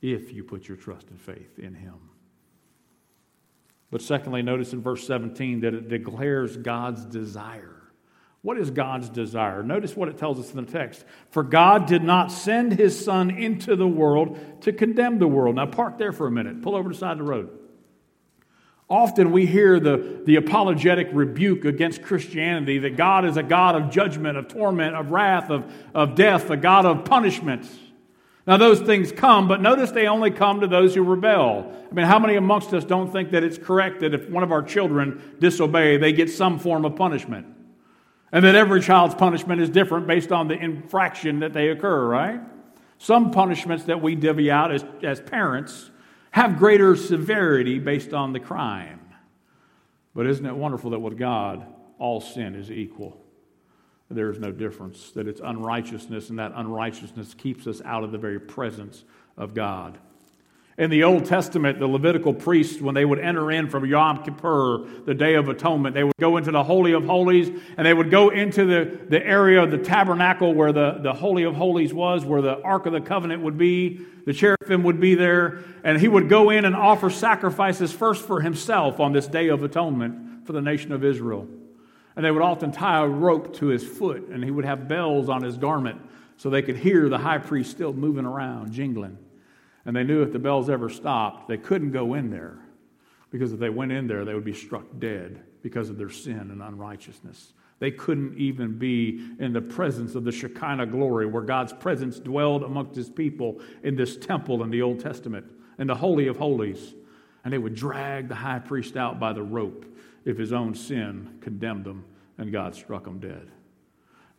if 0.04 0.32
you 0.32 0.44
put 0.44 0.68
your 0.68 0.78
trust 0.78 1.10
and 1.10 1.20
faith 1.20 1.58
in 1.58 1.74
Him. 1.74 1.96
But 3.90 4.04
secondly, 4.04 4.44
notice 4.44 4.72
in 4.72 4.84
verse 4.84 5.04
17 5.08 5.62
that 5.62 5.74
it 5.74 5.88
declares 5.90 6.58
God's 6.58 7.04
desire. 7.06 7.82
What 8.44 8.60
is 8.60 8.70
God's 8.70 9.10
desire? 9.10 9.64
Notice 9.64 9.96
what 9.96 10.08
it 10.08 10.20
tells 10.20 10.40
us 10.40 10.54
in 10.54 10.64
the 10.64 10.72
text. 10.72 11.06
For 11.32 11.42
God 11.42 11.88
did 11.88 12.04
not 12.04 12.32
send 12.32 12.74
his 12.74 13.04
Son 13.04 13.32
into 13.32 13.76
the 13.76 13.88
world 13.88 14.62
to 14.62 14.72
condemn 14.72 15.18
the 15.18 15.28
world. 15.28 15.56
Now, 15.56 15.66
park 15.66 15.98
there 15.98 16.12
for 16.12 16.28
a 16.28 16.32
minute. 16.32 16.62
Pull 16.62 16.76
over 16.76 16.90
to 16.90 16.94
the 16.94 17.00
side 17.00 17.14
of 17.14 17.18
the 17.18 17.24
road. 17.24 17.50
Often 18.90 19.32
we 19.32 19.48
hear 19.48 19.80
the, 19.80 20.22
the 20.26 20.36
apologetic 20.36 21.10
rebuke 21.12 21.66
against 21.66 22.04
Christianity 22.04 22.78
that 22.80 22.96
God 22.96 23.26
is 23.26 23.36
a 23.36 23.44
God 23.44 23.76
of 23.76 23.90
judgment, 23.90 24.38
of 24.38 24.48
torment, 24.48 24.96
of 24.96 25.10
wrath, 25.10 25.50
of, 25.50 25.72
of 25.96 26.14
death, 26.14 26.52
a 26.52 26.58
God 26.58 26.86
of 26.86 27.04
punishment. 27.04 27.68
Now, 28.46 28.58
those 28.58 28.80
things 28.80 29.12
come, 29.12 29.48
but 29.48 29.60
notice 29.60 29.90
they 29.90 30.06
only 30.06 30.30
come 30.30 30.62
to 30.62 30.68
those 30.68 30.94
who 30.94 31.02
rebel. 31.02 31.74
I 31.90 31.94
mean, 31.96 32.06
how 32.06 32.20
many 32.20 32.36
amongst 32.36 32.76
us 32.76 32.86
don't 32.86 33.12
think 33.12 33.32
that 33.32 33.44
it's 33.44 33.58
correct 33.58 34.02
that 34.02 34.14
if 34.14 34.30
one 34.30 34.44
of 34.44 34.52
our 34.52 34.62
children 34.62 35.36
disobey, 35.40 35.98
they 35.98 36.14
get 36.14 36.30
some 36.30 36.60
form 36.60 36.86
of 36.86 36.96
punishment? 36.96 37.48
And 38.32 38.46
that 38.46 38.54
every 38.54 38.82
child's 38.82 39.16
punishment 39.16 39.62
is 39.62 39.70
different 39.70 40.06
based 40.06 40.32
on 40.32 40.48
the 40.48 40.54
infraction 40.56 41.40
that 41.40 41.54
they 41.54 41.70
occur, 41.70 42.08
right? 42.08 42.40
Some 43.00 43.32
punishments 43.32 43.86
that 43.86 44.02
we 44.02 44.14
divvy 44.14 44.52
out 44.52 44.72
as, 44.72 44.86
as 45.02 45.22
parents 45.22 45.90
have 46.36 46.58
greater 46.58 46.98
severity 46.98 47.80
based 47.80 48.14
on 48.14 48.34
the 48.34 48.42
crime. 48.42 49.00
But 50.14 50.28
isn't 50.28 50.46
it 50.46 50.54
wonderful 50.54 50.92
that 50.92 51.00
with 51.00 51.18
God, 51.18 51.66
all 51.98 52.20
sin 52.20 52.56
is 52.56 52.70
equal? 52.70 53.24
There 54.10 54.30
is 54.30 54.38
no 54.38 54.52
difference, 54.52 55.12
that 55.12 55.30
it's 55.30 55.40
unrighteousness, 55.42 56.30
and 56.30 56.38
that 56.38 56.52
unrighteousness 56.54 57.36
keeps 57.36 57.68
us 57.68 57.82
out 57.86 58.04
of 58.04 58.12
the 58.12 58.18
very 58.18 58.38
presence 58.38 59.06
of 59.38 59.54
God. 59.54 59.98
In 60.78 60.90
the 60.90 61.04
Old 61.04 61.24
Testament, 61.24 61.80
the 61.80 61.88
Levitical 61.88 62.34
priests, 62.34 62.82
when 62.82 62.96
they 62.96 63.06
would 63.06 63.20
enter 63.20 63.50
in 63.50 63.70
from 63.70 63.86
Yom 63.86 64.24
Kippur, 64.24 64.86
the 65.06 65.14
Day 65.14 65.36
of 65.36 65.48
Atonement, 65.48 65.96
they 65.96 66.04
would 66.04 66.18
go 66.20 66.36
into 66.36 66.52
the 66.52 66.64
Holy 66.64 66.92
of 66.92 67.06
Holies 67.06 67.48
and 67.78 67.88
they 67.88 67.94
would 67.94 68.12
go 68.12 68.28
into 68.28 68.66
the, 68.66 69.00
the 69.08 69.26
area 69.26 69.64
of 69.64 69.72
the 69.72 69.78
tabernacle 69.78 70.54
where 70.54 70.74
the, 70.74 71.00
the 71.02 71.14
Holy 71.14 71.44
of 71.44 71.56
Holies 71.56 71.94
was, 71.94 72.26
where 72.26 72.42
the 72.42 72.62
Ark 72.62 72.88
of 72.88 72.92
the 72.92 73.00
Covenant 73.00 73.42
would 73.44 73.58
be. 73.58 74.02
The 74.26 74.34
cherubim 74.34 74.84
would 74.84 75.00
be 75.00 75.16
there, 75.16 75.64
and 75.86 75.98
he 75.98 76.10
would 76.10 76.28
go 76.28 76.50
in 76.50 76.66
and 76.66 76.76
offer 76.76 77.10
sacrifices 77.10 77.94
first 77.94 78.26
for 78.26 78.42
himself 78.42 79.00
on 79.00 79.14
this 79.14 79.28
Day 79.28 79.48
of 79.48 79.64
Atonement 79.64 80.46
for 80.46 80.52
the 80.52 80.62
nation 80.62 80.92
of 80.92 81.06
Israel. 81.06 81.48
And 82.18 82.26
they 82.26 82.32
would 82.32 82.42
often 82.42 82.74
tie 82.74 83.02
a 83.02 83.08
rope 83.08 83.56
to 83.58 83.68
his 83.68 83.86
foot, 83.86 84.28
and 84.28 84.44
he 84.44 84.52
would 84.52 84.66
have 84.66 84.90
bells 84.90 85.30
on 85.30 85.42
his 85.42 85.58
garment 85.58 86.02
so 86.36 86.50
they 86.50 86.64
could 86.64 86.78
hear 86.78 87.08
the 87.08 87.20
high 87.20 87.38
priest 87.38 87.72
still 87.72 87.94
moving 87.94 88.26
around, 88.26 88.74
jingling. 88.74 89.18
And 89.86 89.96
they 89.96 90.04
knew 90.04 90.24
if 90.24 90.34
the 90.34 90.40
bells 90.40 90.70
ever 90.70 90.90
stopped, 90.90 91.48
they 91.48 91.58
couldn't 91.58 91.92
go 91.92 92.16
in 92.16 92.30
there 92.30 92.60
because 93.32 93.54
if 93.54 93.60
they 93.60 93.70
went 93.70 93.92
in 93.92 94.08
there, 94.08 94.26
they 94.26 94.34
would 94.34 94.46
be 94.46 94.54
struck 94.54 94.86
dead 94.98 95.42
because 95.62 95.90
of 95.90 95.98
their 95.98 96.10
sin 96.10 96.52
and 96.52 96.62
unrighteousness. 96.62 97.54
They 97.80 97.92
couldn't 97.92 98.38
even 98.38 98.80
be 98.80 99.34
in 99.40 99.52
the 99.52 99.62
presence 99.62 100.16
of 100.16 100.24
the 100.24 100.32
Shekinah 100.32 100.88
glory 100.88 101.26
where 101.26 101.44
God's 101.44 101.74
presence 101.74 102.20
dwelled 102.20 102.64
amongst 102.64 102.96
his 102.96 103.10
people 103.10 103.60
in 103.84 103.96
this 103.96 104.16
temple 104.16 104.64
in 104.64 104.70
the 104.70 104.82
Old 104.82 105.02
Testament, 105.02 105.46
in 105.78 105.88
the 105.88 105.96
Holy 105.96 106.28
of 106.28 106.38
Holies. 106.38 106.94
And 107.44 107.54
they 107.54 107.58
would 107.58 107.76
drag 107.76 108.30
the 108.30 108.36
high 108.36 108.60
priest 108.60 108.96
out 108.96 109.20
by 109.20 109.34
the 109.34 109.44
rope 109.44 109.86
if 110.24 110.38
his 110.38 110.54
own 110.54 110.74
sin 110.74 111.38
condemned 111.42 111.86
him 111.86 112.06
and 112.38 112.52
God 112.52 112.74
struck 112.74 113.06
him 113.06 113.20
dead. 113.20 113.52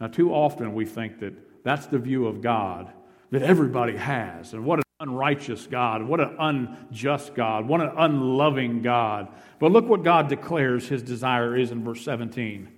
Now, 0.00 0.08
too 0.08 0.32
often 0.32 0.74
we 0.74 0.86
think 0.86 1.20
that 1.20 1.34
that's 1.62 1.86
the 1.86 1.98
view 1.98 2.26
of 2.26 2.40
God 2.40 2.90
that 3.30 3.42
everybody 3.42 3.96
has. 3.96 4.54
And 4.54 4.64
what 4.64 4.85
unrighteous 5.00 5.66
God, 5.66 6.02
what 6.02 6.20
an 6.20 6.36
unjust 6.38 7.34
God, 7.34 7.68
what 7.68 7.80
an 7.80 7.92
unloving 7.98 8.82
God. 8.82 9.28
But 9.58 9.72
look 9.72 9.86
what 9.86 10.02
God 10.02 10.28
declares 10.28 10.88
his 10.88 11.02
desire 11.02 11.56
is 11.56 11.70
in 11.70 11.84
verse 11.84 12.02
17. 12.02 12.68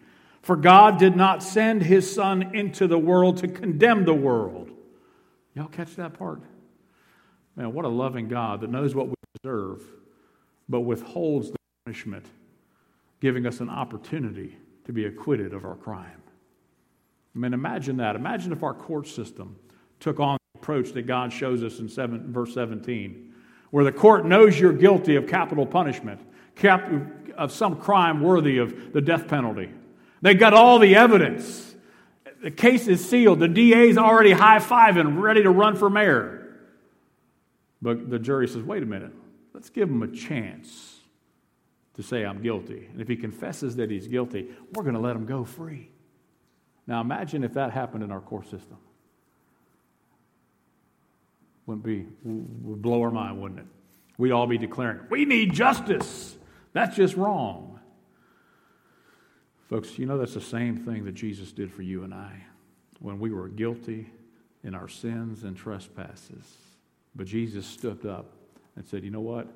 For 0.43 0.57
God 0.57 0.99
did 0.99 1.17
not 1.17 1.43
send 1.43 1.83
his 1.83 2.13
Son 2.13 2.55
into 2.55 2.87
the 2.87 2.99
world 2.99 3.39
to 3.39 3.49
condemn 3.49 4.05
the 4.05 4.15
world. 4.15 4.71
Y'all 5.55 5.69
catch 5.69 5.95
that 5.97 6.15
part? 6.15 6.43
Man, 7.57 7.73
what 7.73 7.85
a 7.85 7.89
loving 7.89 8.29
God 8.29 8.61
that 8.63 8.71
knows 8.71 8.95
what 8.95 9.09
we 9.09 9.15
deserve, 9.43 9.83
but 10.69 10.81
withholds 10.81 11.51
the 11.51 11.59
punishment, 11.85 12.27
giving 13.21 13.47
us 13.47 13.61
an 13.61 13.69
opportunity 13.69 14.57
to 14.87 14.93
be 14.93 15.05
acquitted 15.05 15.53
of 15.53 15.65
our 15.65 15.75
crime. 15.75 16.23
I 17.35 17.39
mean, 17.39 17.53
imagine 17.53 17.99
that. 17.99 18.17
Imagine 18.17 18.53
if 18.53 18.63
our 18.63 18.75
court 18.75 19.07
system 19.07 19.57
took 20.01 20.19
on 20.19 20.38
approach 20.69 20.93
that 20.93 21.07
God 21.07 21.33
shows 21.33 21.65
us 21.65 21.79
in 21.79 21.89
seven, 21.89 22.31
verse 22.31 22.53
17, 22.53 23.33
where 23.71 23.85
the 23.85 23.93
court 23.93 24.27
knows 24.27 24.61
you're 24.61 24.75
guilty 24.75 25.17
of 25.17 25.27
capital 25.27 25.65
punishment. 25.65 26.21
of 26.63 27.53
some 27.53 27.77
crime 27.77 28.21
worthy 28.21 28.59
of 28.59 28.93
the 28.93 29.01
death 29.01 29.29
penalty. 29.29 29.71
They've 30.21 30.39
got 30.39 30.53
all 30.53 30.79
the 30.79 30.97
evidence. 30.97 31.75
The 32.43 32.51
case 32.51 32.87
is 32.87 33.09
sealed. 33.09 33.39
The 33.39 33.49
DA's 33.49 33.97
already 33.97 34.33
high 34.33 34.59
fiving, 34.59 35.19
ready 35.19 35.43
to 35.43 35.51
run 35.51 35.75
for 35.75 35.89
mayor. 35.89 36.59
But 37.81 38.11
the 38.11 38.19
jury 38.19 38.47
says, 38.47 38.63
wait 38.63 38.83
a 38.83 38.87
minute, 38.87 39.13
let's 39.55 39.71
give 39.71 39.89
him 39.89 40.03
a 40.03 40.09
chance 40.09 40.99
to 41.95 42.03
say, 42.03 42.27
I'm 42.27 42.43
guilty. 42.43 42.89
And 42.93 43.01
if 43.01 43.09
he 43.09 43.17
confesses 43.17 43.77
that 43.77 43.91
he's 43.91 44.07
guilty, 44.07 44.51
we're 44.75 44.83
going 44.83 44.97
to 44.97 45.01
let 45.01 45.17
him 45.17 45.25
go 45.25 45.45
free. 45.45 45.89
Now 46.87 47.01
imagine 47.01 47.43
if 47.43 47.55
that 47.55 47.71
happened 47.71 48.05
in 48.05 48.13
our 48.13 48.21
court 48.21 48.51
system. 48.51 48.77
Wouldn't 51.69 51.85
be, 51.85 52.07
would 52.25 52.81
blow 52.81 53.03
our 53.03 53.11
mind, 53.11 53.43
wouldn't 53.43 53.61
it? 53.61 53.67
We'd 54.17 54.33
all 54.33 54.47
be 54.47 54.57
declaring, 54.57 55.01
we 55.11 55.27
need 55.27 55.53
justice. 55.53 56.35
That's 56.73 56.97
just 56.97 57.15
wrong. 57.15 57.79
Folks, 59.69 59.99
you 59.99 60.07
know 60.07 60.17
that's 60.17 60.33
the 60.33 60.41
same 60.41 60.79
thing 60.79 61.05
that 61.05 61.13
Jesus 61.13 61.53
did 61.53 61.71
for 61.71 61.83
you 61.83 62.05
and 62.05 62.15
I 62.15 62.43
when 63.01 63.19
we 63.19 63.33
were 63.33 63.49
guilty 63.49 64.11
in 64.65 64.75
our 64.75 64.89
sins 64.89 65.45
and 65.45 65.59
trespasses. 65.59 66.57
But 67.15 67.27
Jesus 67.27 67.67
stood 67.67 68.07
up 68.07 68.33
and 68.75 68.87
said, 68.87 69.05
You 69.05 69.11
know 69.11 69.21
what? 69.21 69.47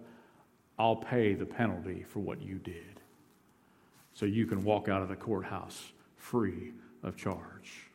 I'll 0.78 0.96
pay 0.96 1.32
the 1.32 1.46
penalty 1.46 2.04
for 2.06 2.20
what 2.20 2.42
you 2.42 2.56
did. 2.58 3.00
So 4.12 4.26
you 4.26 4.44
can 4.44 4.64
walk 4.64 4.86
out 4.86 5.00
of 5.00 5.08
the 5.08 5.16
courthouse 5.16 5.92
free 6.18 6.72
of 7.02 7.16
charge. 7.16 7.88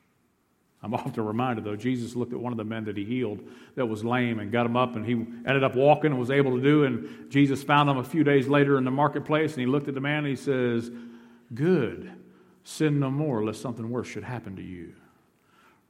I'm 0.87 0.93
often 0.93 1.25
reminded, 1.25 1.65
though, 1.65 1.75
Jesus 1.75 2.15
looked 2.15 2.31
at 2.31 2.39
one 2.39 2.53
of 2.53 2.57
the 2.57 2.63
men 2.63 2.85
that 2.85 2.95
he 2.95 3.03
healed 3.03 3.41
that 3.75 3.85
was 3.85 4.05
lame 4.05 4.39
and 4.39 4.53
got 4.53 4.65
him 4.65 4.77
up, 4.77 4.95
and 4.95 5.05
he 5.05 5.11
ended 5.11 5.61
up 5.61 5.75
walking 5.75 6.11
and 6.11 6.19
was 6.19 6.31
able 6.31 6.55
to 6.55 6.61
do. 6.61 6.85
And 6.85 7.29
Jesus 7.29 7.61
found 7.61 7.89
him 7.89 7.97
a 7.97 8.05
few 8.05 8.23
days 8.23 8.47
later 8.47 8.77
in 8.77 8.85
the 8.85 8.91
marketplace, 8.91 9.51
and 9.51 9.59
he 9.59 9.65
looked 9.65 9.89
at 9.89 9.95
the 9.95 9.99
man 9.99 10.19
and 10.19 10.27
he 10.27 10.37
says, 10.37 10.89
Good, 11.53 12.09
sin 12.63 13.01
no 13.01 13.11
more, 13.11 13.43
lest 13.43 13.61
something 13.61 13.89
worse 13.89 14.07
should 14.07 14.23
happen 14.23 14.55
to 14.55 14.61
you. 14.61 14.93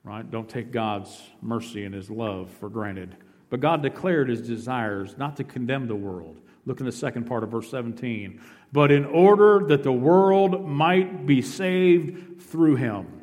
Right? 0.03 0.27
Don't 0.29 0.49
take 0.49 0.71
God's 0.71 1.21
mercy 1.43 1.85
and 1.85 1.93
his 1.93 2.09
love 2.09 2.49
for 2.59 2.67
granted. 2.67 3.15
But 3.51 3.59
God 3.59 3.83
declared 3.83 4.29
his 4.29 4.41
desires 4.41 5.15
not 5.15 5.37
to 5.37 5.43
condemn 5.43 5.87
the 5.87 5.95
world. 5.95 6.41
Look 6.65 6.79
in 6.79 6.87
the 6.87 6.91
second 6.91 7.25
part 7.25 7.43
of 7.43 7.51
verse 7.51 7.69
17. 7.69 8.41
But 8.73 8.91
in 8.91 9.05
order 9.05 9.63
that 9.67 9.83
the 9.83 9.91
world 9.91 10.67
might 10.67 11.27
be 11.27 11.43
saved 11.43 12.41
through 12.41 12.77
him. 12.77 13.16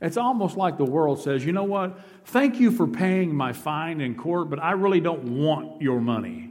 It's 0.00 0.16
almost 0.16 0.56
like 0.56 0.78
the 0.78 0.84
world 0.84 1.20
says, 1.20 1.44
you 1.44 1.52
know 1.52 1.64
what? 1.64 1.98
Thank 2.26 2.60
you 2.60 2.70
for 2.70 2.86
paying 2.86 3.34
my 3.34 3.52
fine 3.52 4.00
in 4.00 4.14
court, 4.14 4.48
but 4.48 4.62
I 4.62 4.72
really 4.72 5.00
don't 5.00 5.38
want 5.38 5.82
your 5.82 6.00
money. 6.00 6.50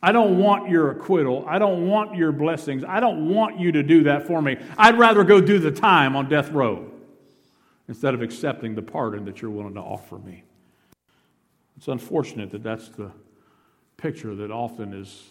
I 0.00 0.12
don't 0.12 0.38
want 0.38 0.70
your 0.70 0.92
acquittal. 0.92 1.44
I 1.48 1.58
don't 1.58 1.88
want 1.88 2.14
your 2.14 2.30
blessings. 2.30 2.84
I 2.86 3.00
don't 3.00 3.28
want 3.34 3.58
you 3.58 3.72
to 3.72 3.82
do 3.82 4.04
that 4.04 4.28
for 4.28 4.40
me. 4.40 4.56
I'd 4.76 4.96
rather 4.96 5.24
go 5.24 5.40
do 5.40 5.58
the 5.58 5.72
time 5.72 6.14
on 6.14 6.28
death 6.28 6.50
row 6.50 6.88
instead 7.88 8.14
of 8.14 8.22
accepting 8.22 8.76
the 8.76 8.82
pardon 8.82 9.24
that 9.24 9.42
you're 9.42 9.50
willing 9.50 9.74
to 9.74 9.80
offer 9.80 10.18
me. 10.18 10.44
It's 11.76 11.88
unfortunate 11.88 12.50
that 12.52 12.62
that's 12.62 12.90
the 12.90 13.10
picture 13.96 14.36
that 14.36 14.52
often 14.52 14.94
is 14.94 15.30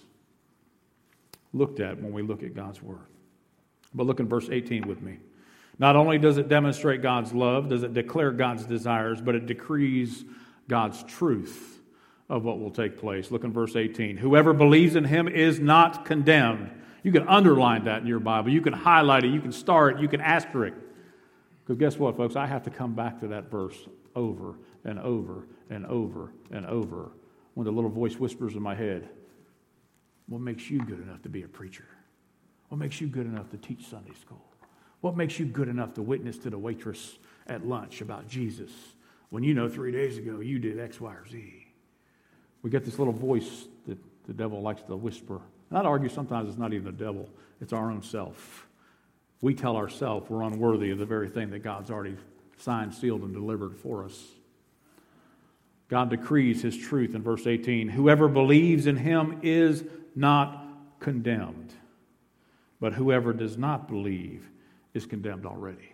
looked 1.54 1.80
at 1.80 2.02
when 2.02 2.12
we 2.12 2.22
look 2.22 2.44
at 2.44 2.54
God's 2.54 2.82
Word. 2.82 3.08
But 3.94 4.06
look 4.06 4.20
in 4.20 4.28
verse 4.28 4.50
18 4.50 4.86
with 4.88 5.02
me. 5.02 5.18
Not 5.80 5.96
only 5.96 6.18
does 6.18 6.38
it 6.38 6.48
demonstrate 6.48 7.02
God's 7.02 7.34
love, 7.34 7.70
does 7.70 7.84
it 7.84 7.94
declare 7.94 8.32
God's 8.32 8.66
desires, 8.66 9.22
but 9.22 9.36
it 9.36 9.46
decrees 9.46 10.26
God's 10.68 11.04
truth 11.04 11.80
of 12.30 12.44
what 12.44 12.60
will 12.60 12.72
take 12.72 12.98
place. 12.98 13.32
Look 13.32 13.44
in 13.44 13.54
verse 13.54 13.76
18. 13.76 14.18
Whoever 14.18 14.54
believes 14.54 14.96
in 14.96 15.06
him 15.06 15.28
is 15.28 15.60
not 15.60 16.06
condemned. 16.06 16.72
You 17.04 17.12
can 17.12 17.28
underline 17.28 17.86
that 17.86 18.02
in 18.02 18.08
your 18.08 18.20
Bible. 18.20 18.50
You 18.50 18.62
can 18.62 18.74
highlight 18.74 19.24
it. 19.24 19.32
You 19.32 19.40
can 19.40 19.52
star 19.52 19.90
it. 19.90 20.00
You 20.00 20.08
can 20.08 20.20
asterisk. 20.20 20.76
Because 21.64 21.80
guess 21.80 21.98
what, 21.98 22.18
folks? 22.18 22.36
I 22.36 22.46
have 22.46 22.64
to 22.64 22.70
come 22.70 22.96
back 22.96 23.20
to 23.22 23.28
that 23.30 23.50
verse 23.52 23.78
over 24.16 24.56
and 24.84 25.00
over 25.00 25.48
and 25.70 25.86
over 25.86 26.34
and 26.52 26.66
over 26.66 27.12
when 27.54 27.66
the 27.66 27.72
little 27.72 27.90
voice 27.90 28.16
whispers 28.16 28.56
in 28.56 28.62
my 28.62 28.76
head, 28.76 29.10
What 30.28 30.42
makes 30.42 30.70
you 30.70 30.80
good 30.80 31.00
enough 31.00 31.22
to 31.24 31.30
be 31.30 31.44
a 31.44 31.48
preacher? 31.48 31.88
What 32.70 32.78
makes 32.78 33.00
you 33.00 33.08
good 33.08 33.26
enough 33.26 33.50
to 33.52 33.58
teach 33.58 33.88
Sunday 33.88 34.14
school? 34.20 34.46
What 35.02 35.16
makes 35.16 35.40
you 35.40 35.46
good 35.46 35.68
enough 35.68 35.94
to 35.96 36.02
witness 36.02 36.38
to 36.40 36.50
the 36.50 36.58
waitress 36.58 37.18
at 37.48 37.66
lunch 37.66 38.02
about 38.02 38.28
Jesus 38.28 38.72
when 39.30 39.44
you 39.44 39.54
know 39.54 39.70
three 39.70 39.92
days 39.92 40.18
ago 40.18 40.40
you 40.40 40.60
did 40.60 40.80
X, 40.80 41.00
Y, 41.00 41.14
or 41.14 41.26
Z? 41.28 41.68
We 42.62 42.70
get 42.70 42.84
this 42.84 42.98
little 42.98 43.14
voice 43.14 43.68
that 43.86 43.98
the 44.26 44.34
devil 44.34 44.62
likes 44.62 44.82
to 44.84 44.96
whisper. 44.96 45.40
And 45.70 45.78
I'd 45.78 45.86
argue 45.86 46.10
sometimes 46.10 46.50
it's 46.50 46.58
not 46.58 46.74
even 46.74 46.86
the 46.86 46.92
devil, 46.92 47.30
it's 47.62 47.74
our 47.74 47.92
own 47.92 48.02
self. 48.02 48.68
We 49.42 49.54
tell 49.54 49.76
ourselves 49.76 50.30
we're 50.30 50.42
unworthy 50.42 50.90
of 50.90 50.98
the 50.98 51.06
very 51.06 51.30
thing 51.30 51.52
that 51.52 51.60
God's 51.60 51.92
already 51.92 52.18
signed, 52.58 52.94
sealed, 52.94 53.22
and 53.22 53.34
delivered 53.34 53.76
for 53.76 54.04
us. 54.04 54.20
God 55.90 56.10
decrees 56.10 56.62
his 56.62 56.76
truth 56.76 57.16
in 57.16 57.22
verse 57.22 57.46
18 57.48 57.90
Whoever 57.90 58.28
believes 58.28 58.88
in 58.88 58.98
him 58.98 59.40
is 59.44 59.84
not 60.16 60.66
condemned, 61.00 61.74
but 62.80 62.94
whoever 62.94 63.32
does 63.32 63.58
not 63.58 63.88
believe 63.88 64.50
is 64.94 65.06
condemned 65.06 65.46
already. 65.46 65.94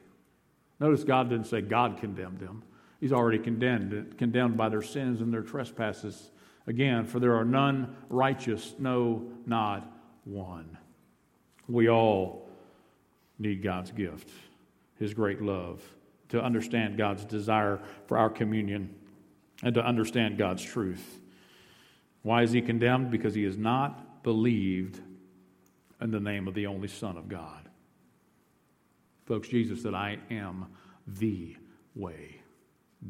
Notice 0.79 1.03
God 1.03 1.29
didn't 1.29 1.47
say 1.47 1.61
God 1.61 1.97
condemned 1.97 2.39
them. 2.39 2.63
He's 2.99 3.13
already 3.13 3.39
condemned, 3.39 4.17
condemned 4.17 4.57
by 4.57 4.69
their 4.69 4.81
sins 4.81 5.21
and 5.21 5.33
their 5.33 5.41
trespasses. 5.41 6.31
Again, 6.67 7.05
for 7.05 7.19
there 7.19 7.35
are 7.35 7.45
none 7.45 7.95
righteous, 8.09 8.75
no, 8.79 9.29
not 9.45 9.91
one. 10.23 10.77
We 11.67 11.89
all 11.89 12.49
need 13.39 13.61
God's 13.61 13.91
gift, 13.91 14.29
His 14.99 15.13
great 15.13 15.41
love, 15.41 15.81
to 16.29 16.41
understand 16.41 16.97
God's 16.97 17.25
desire 17.25 17.81
for 18.07 18.17
our 18.17 18.29
communion 18.29 18.95
and 19.63 19.73
to 19.75 19.85
understand 19.85 20.37
God's 20.37 20.63
truth. 20.63 21.19
Why 22.21 22.43
is 22.43 22.51
He 22.51 22.61
condemned? 22.61 23.11
Because 23.11 23.35
He 23.35 23.43
has 23.43 23.57
not 23.57 24.23
believed 24.23 25.01
in 26.01 26.11
the 26.11 26.19
name 26.19 26.47
of 26.47 26.53
the 26.53 26.67
only 26.67 26.87
Son 26.87 27.17
of 27.17 27.27
God. 27.27 27.62
Folks, 29.33 29.47
Jesus 29.47 29.81
said, 29.81 29.95
I 29.95 30.19
am 30.29 30.67
the 31.07 31.55
way, 31.95 32.39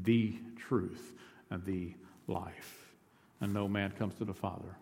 the 0.03 0.39
truth, 0.55 1.11
and 1.49 1.61
the 1.65 1.93
life. 2.27 2.95
And 3.41 3.53
no 3.53 3.67
man 3.67 3.91
comes 3.91 4.15
to 4.15 4.23
the 4.23 4.33
Father 4.33 4.77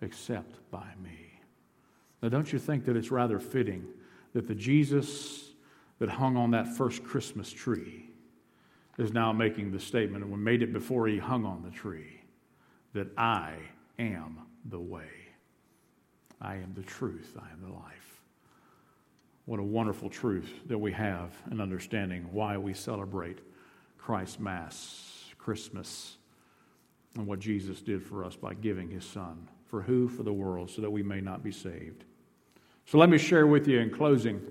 except 0.00 0.70
by 0.70 0.86
me. 1.04 1.40
Now, 2.22 2.30
don't 2.30 2.50
you 2.50 2.58
think 2.58 2.86
that 2.86 2.96
it's 2.96 3.10
rather 3.10 3.38
fitting 3.38 3.84
that 4.32 4.48
the 4.48 4.54
Jesus 4.54 5.50
that 5.98 6.08
hung 6.08 6.38
on 6.38 6.52
that 6.52 6.66
first 6.66 7.04
Christmas 7.04 7.52
tree 7.52 8.08
is 8.96 9.12
now 9.12 9.30
making 9.30 9.70
the 9.70 9.80
statement, 9.80 10.24
and 10.24 10.32
we 10.32 10.38
made 10.38 10.62
it 10.62 10.72
before 10.72 11.06
he 11.06 11.18
hung 11.18 11.44
on 11.44 11.62
the 11.62 11.70
tree, 11.70 12.22
that 12.94 13.08
I 13.18 13.56
am 13.98 14.38
the 14.64 14.80
way, 14.80 15.10
I 16.40 16.54
am 16.54 16.72
the 16.74 16.82
truth, 16.82 17.36
I 17.38 17.52
am 17.52 17.60
the 17.60 17.74
life. 17.74 18.07
What 19.48 19.60
a 19.60 19.64
wonderful 19.64 20.10
truth 20.10 20.52
that 20.66 20.76
we 20.76 20.92
have 20.92 21.32
in 21.50 21.58
understanding 21.58 22.28
why 22.32 22.58
we 22.58 22.74
celebrate 22.74 23.38
Christ's 23.96 24.38
Mass, 24.38 25.24
Christmas, 25.38 26.18
and 27.14 27.26
what 27.26 27.38
Jesus 27.38 27.80
did 27.80 28.02
for 28.02 28.26
us 28.26 28.36
by 28.36 28.52
giving 28.52 28.90
his 28.90 29.06
Son. 29.06 29.48
For 29.64 29.80
who? 29.80 30.06
For 30.06 30.22
the 30.22 30.34
world, 30.34 30.68
so 30.68 30.82
that 30.82 30.90
we 30.90 31.02
may 31.02 31.22
not 31.22 31.42
be 31.42 31.50
saved. 31.50 32.04
So 32.84 32.98
let 32.98 33.08
me 33.08 33.16
share 33.16 33.46
with 33.46 33.66
you 33.66 33.78
in 33.78 33.88
closing 33.88 34.42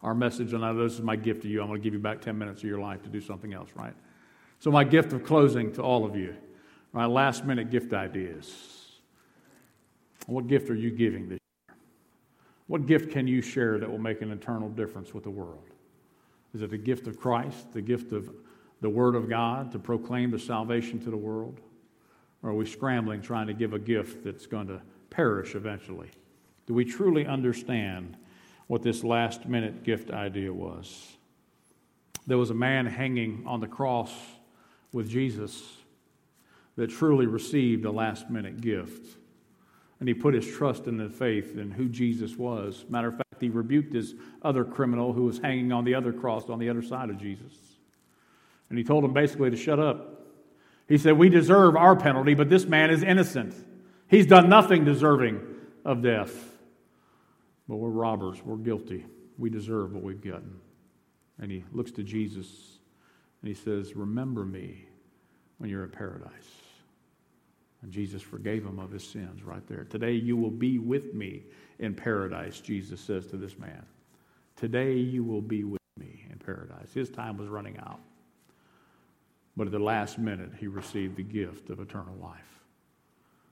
our 0.00 0.14
message, 0.14 0.54
and 0.54 0.64
I 0.64 0.72
know 0.72 0.84
this 0.84 0.94
is 0.94 1.02
my 1.02 1.16
gift 1.16 1.42
to 1.42 1.48
you. 1.48 1.60
I'm 1.60 1.68
going 1.68 1.78
to 1.78 1.84
give 1.84 1.92
you 1.92 2.00
back 2.00 2.22
10 2.22 2.38
minutes 2.38 2.62
of 2.62 2.70
your 2.70 2.80
life 2.80 3.02
to 3.02 3.10
do 3.10 3.20
something 3.20 3.52
else, 3.52 3.68
right? 3.74 3.92
So, 4.60 4.70
my 4.70 4.82
gift 4.82 5.12
of 5.12 5.24
closing 5.24 5.74
to 5.74 5.82
all 5.82 6.06
of 6.06 6.16
you, 6.16 6.34
my 6.94 7.04
last 7.04 7.44
minute 7.44 7.68
gift 7.68 7.92
ideas. 7.92 8.78
What 10.24 10.46
gift 10.46 10.70
are 10.70 10.74
you 10.74 10.90
giving 10.90 11.28
this 11.28 11.39
what 12.70 12.86
gift 12.86 13.10
can 13.10 13.26
you 13.26 13.42
share 13.42 13.80
that 13.80 13.90
will 13.90 13.98
make 13.98 14.22
an 14.22 14.30
eternal 14.30 14.68
difference 14.68 15.12
with 15.12 15.24
the 15.24 15.30
world? 15.30 15.64
Is 16.54 16.62
it 16.62 16.70
the 16.70 16.78
gift 16.78 17.08
of 17.08 17.18
Christ, 17.18 17.72
the 17.72 17.82
gift 17.82 18.12
of 18.12 18.30
the 18.80 18.88
Word 18.88 19.16
of 19.16 19.28
God 19.28 19.72
to 19.72 19.80
proclaim 19.80 20.30
the 20.30 20.38
salvation 20.38 21.00
to 21.00 21.10
the 21.10 21.16
world? 21.16 21.58
Or 22.44 22.50
are 22.50 22.54
we 22.54 22.64
scrambling 22.64 23.22
trying 23.22 23.48
to 23.48 23.54
give 23.54 23.72
a 23.72 23.78
gift 23.80 24.22
that's 24.22 24.46
going 24.46 24.68
to 24.68 24.80
perish 25.10 25.56
eventually? 25.56 26.10
Do 26.68 26.74
we 26.74 26.84
truly 26.84 27.26
understand 27.26 28.16
what 28.68 28.84
this 28.84 29.02
last 29.02 29.46
minute 29.46 29.82
gift 29.82 30.12
idea 30.12 30.54
was? 30.54 31.16
There 32.28 32.38
was 32.38 32.50
a 32.50 32.54
man 32.54 32.86
hanging 32.86 33.42
on 33.48 33.58
the 33.58 33.66
cross 33.66 34.12
with 34.92 35.08
Jesus 35.08 35.60
that 36.76 36.90
truly 36.90 37.26
received 37.26 37.84
a 37.84 37.90
last 37.90 38.30
minute 38.30 38.60
gift 38.60 39.16
and 40.00 40.08
he 40.08 40.14
put 40.14 40.34
his 40.34 40.46
trust 40.46 40.86
in 40.86 40.96
the 40.96 41.10
faith 41.10 41.56
in 41.56 41.70
who 41.70 41.88
Jesus 41.88 42.36
was. 42.36 42.86
Matter 42.88 43.08
of 43.08 43.16
fact, 43.16 43.40
he 43.40 43.50
rebuked 43.50 43.92
his 43.92 44.14
other 44.42 44.64
criminal 44.64 45.12
who 45.12 45.24
was 45.24 45.38
hanging 45.38 45.72
on 45.72 45.84
the 45.84 45.94
other 45.94 46.12
cross 46.12 46.48
on 46.48 46.58
the 46.58 46.70
other 46.70 46.82
side 46.82 47.10
of 47.10 47.18
Jesus. 47.18 47.52
And 48.70 48.78
he 48.78 48.84
told 48.84 49.04
him 49.04 49.12
basically 49.12 49.50
to 49.50 49.56
shut 49.56 49.78
up. 49.78 50.22
He 50.88 50.96
said, 50.96 51.18
We 51.18 51.28
deserve 51.28 51.76
our 51.76 51.94
penalty, 51.94 52.34
but 52.34 52.48
this 52.48 52.64
man 52.64 52.90
is 52.90 53.02
innocent. 53.02 53.54
He's 54.08 54.26
done 54.26 54.48
nothing 54.48 54.84
deserving 54.84 55.40
of 55.84 56.02
death. 56.02 56.32
But 57.68 57.76
we're 57.76 57.90
robbers. 57.90 58.42
We're 58.42 58.56
guilty. 58.56 59.06
We 59.38 59.50
deserve 59.50 59.92
what 59.92 60.02
we've 60.02 60.20
gotten. 60.20 60.58
And 61.38 61.50
he 61.50 61.64
looks 61.72 61.92
to 61.92 62.02
Jesus 62.02 62.48
and 63.42 63.48
he 63.48 63.54
says, 63.54 63.94
Remember 63.94 64.44
me 64.44 64.86
when 65.58 65.70
you're 65.70 65.84
in 65.84 65.90
paradise. 65.90 66.59
And 67.82 67.90
Jesus 67.90 68.20
forgave 68.20 68.64
him 68.64 68.78
of 68.78 68.90
his 68.90 69.04
sins 69.04 69.42
right 69.42 69.66
there. 69.66 69.84
Today 69.84 70.12
you 70.12 70.36
will 70.36 70.50
be 70.50 70.78
with 70.78 71.14
me 71.14 71.44
in 71.78 71.94
paradise, 71.94 72.60
Jesus 72.60 73.00
says 73.00 73.26
to 73.28 73.36
this 73.36 73.58
man. 73.58 73.84
Today 74.56 74.94
you 74.94 75.24
will 75.24 75.40
be 75.40 75.64
with 75.64 75.80
me 75.98 76.26
in 76.30 76.38
paradise. 76.38 76.92
His 76.92 77.08
time 77.08 77.38
was 77.38 77.48
running 77.48 77.78
out. 77.78 78.00
But 79.56 79.66
at 79.66 79.72
the 79.72 79.78
last 79.78 80.18
minute, 80.18 80.50
he 80.58 80.66
received 80.66 81.16
the 81.16 81.22
gift 81.22 81.70
of 81.70 81.80
eternal 81.80 82.14
life. 82.22 82.60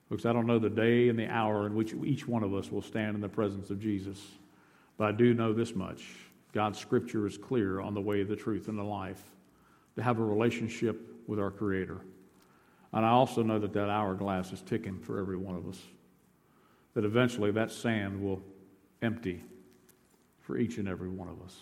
Folks, 0.09 0.25
I 0.25 0.33
don't 0.33 0.47
know 0.47 0.59
the 0.59 0.71
day 0.71 1.09
and 1.09 1.19
the 1.19 1.29
hour 1.29 1.67
in 1.67 1.75
which 1.75 1.95
each 2.05 2.27
one 2.27 2.43
of 2.43 2.55
us 2.55 2.71
will 2.71 2.83
stand 2.83 3.15
in 3.15 3.21
the 3.21 3.29
presence 3.29 3.71
of 3.71 3.81
Jesus, 3.81 4.23
but 4.97 5.05
I 5.07 5.13
do 5.13 5.35
know 5.35 5.53
this 5.53 5.75
much 5.75 6.07
God's 6.53 6.79
scripture 6.79 7.27
is 7.27 7.37
clear 7.37 7.81
on 7.81 7.95
the 7.95 8.01
way, 8.01 8.23
the 8.23 8.37
truth, 8.37 8.69
and 8.69 8.79
the 8.79 8.83
life 8.83 9.23
to 9.97 10.03
have 10.03 10.19
a 10.19 10.25
relationship 10.25 11.01
with 11.27 11.39
our 11.39 11.51
Creator. 11.51 12.01
And 12.93 13.05
I 13.05 13.11
also 13.11 13.43
know 13.43 13.59
that 13.59 13.73
that 13.75 13.91
hourglass 13.91 14.53
is 14.53 14.63
ticking 14.63 14.99
for 14.99 15.19
every 15.19 15.37
one 15.37 15.57
of 15.57 15.69
us, 15.69 15.81
that 16.95 17.05
eventually 17.05 17.51
that 17.53 17.71
sand 17.71 18.23
will 18.23 18.43
empty 19.03 19.45
for 20.41 20.57
each 20.57 20.79
and 20.79 20.89
every 20.89 21.09
one 21.09 21.29
of 21.29 21.43
us. 21.43 21.55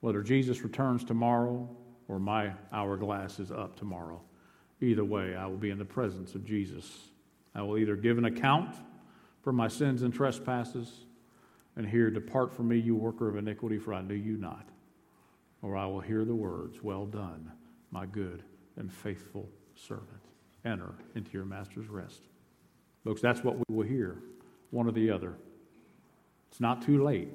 Whether 0.00 0.22
Jesus 0.22 0.62
returns 0.62 1.04
tomorrow 1.04 1.68
or 2.08 2.18
my 2.18 2.52
hourglass 2.72 3.38
is 3.38 3.50
up 3.50 3.76
tomorrow, 3.76 4.20
either 4.80 5.04
way, 5.04 5.34
I 5.34 5.46
will 5.46 5.56
be 5.56 5.70
in 5.70 5.78
the 5.78 5.84
presence 5.84 6.34
of 6.34 6.44
Jesus. 6.44 6.90
I 7.54 7.62
will 7.62 7.78
either 7.78 7.96
give 7.96 8.18
an 8.18 8.24
account 8.24 8.74
for 9.42 9.52
my 9.52 9.68
sins 9.68 10.02
and 10.02 10.12
trespasses 10.12 11.04
and 11.76 11.86
hear, 11.86 12.10
Depart 12.10 12.54
from 12.54 12.68
me, 12.68 12.78
you 12.78 12.94
worker 12.94 13.28
of 13.28 13.36
iniquity, 13.36 13.78
for 13.78 13.92
I 13.92 14.02
knew 14.02 14.14
you 14.14 14.36
not. 14.36 14.68
Or 15.60 15.76
I 15.76 15.86
will 15.86 16.00
hear 16.00 16.24
the 16.24 16.34
words, 16.34 16.82
Well 16.82 17.06
done, 17.06 17.52
my 17.90 18.06
good 18.06 18.42
and 18.76 18.92
faithful 18.92 19.48
servant. 19.76 20.08
Enter 20.64 20.94
into 21.14 21.30
your 21.32 21.44
master's 21.44 21.88
rest. 21.88 22.22
Folks, 23.04 23.20
that's 23.20 23.44
what 23.44 23.56
we 23.56 23.74
will 23.74 23.86
hear, 23.86 24.18
one 24.70 24.88
or 24.88 24.92
the 24.92 25.10
other. 25.10 25.34
It's 26.50 26.60
not 26.60 26.82
too 26.82 27.02
late. 27.02 27.28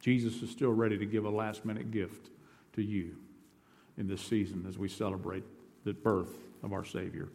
Jesus 0.00 0.42
is 0.42 0.50
still 0.50 0.72
ready 0.72 0.98
to 0.98 1.06
give 1.06 1.24
a 1.24 1.30
last 1.30 1.64
minute 1.64 1.90
gift 1.90 2.30
to 2.74 2.82
you 2.82 3.16
in 3.96 4.06
this 4.06 4.20
season 4.20 4.66
as 4.68 4.78
we 4.78 4.88
celebrate 4.88 5.44
the 5.84 5.92
birth 5.92 6.36
of 6.62 6.72
our 6.72 6.84
Savior. 6.84 7.28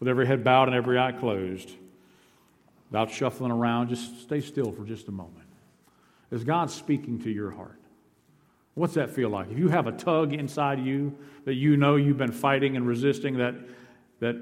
With 0.00 0.08
every 0.08 0.26
head 0.26 0.44
bowed 0.44 0.68
and 0.68 0.76
every 0.76 0.98
eye 0.98 1.12
closed, 1.12 1.70
without 2.90 3.10
shuffling 3.10 3.52
around, 3.52 3.88
just 3.88 4.22
stay 4.22 4.40
still 4.40 4.72
for 4.72 4.84
just 4.84 5.08
a 5.08 5.12
moment. 5.12 5.48
Is 6.30 6.44
God 6.44 6.70
speaking 6.70 7.20
to 7.20 7.30
your 7.30 7.50
heart? 7.50 7.80
What's 8.78 8.94
that 8.94 9.10
feel 9.10 9.28
like? 9.28 9.50
If 9.50 9.58
you 9.58 9.68
have 9.70 9.88
a 9.88 9.92
tug 9.92 10.32
inside 10.32 10.78
you 10.78 11.18
that 11.44 11.54
you 11.54 11.76
know 11.76 11.96
you've 11.96 12.16
been 12.16 12.30
fighting 12.30 12.76
and 12.76 12.86
resisting, 12.86 13.36
that, 13.38 13.56
that 14.20 14.36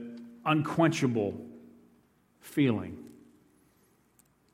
unquenchable 0.45 1.41
feeling, 2.41 2.99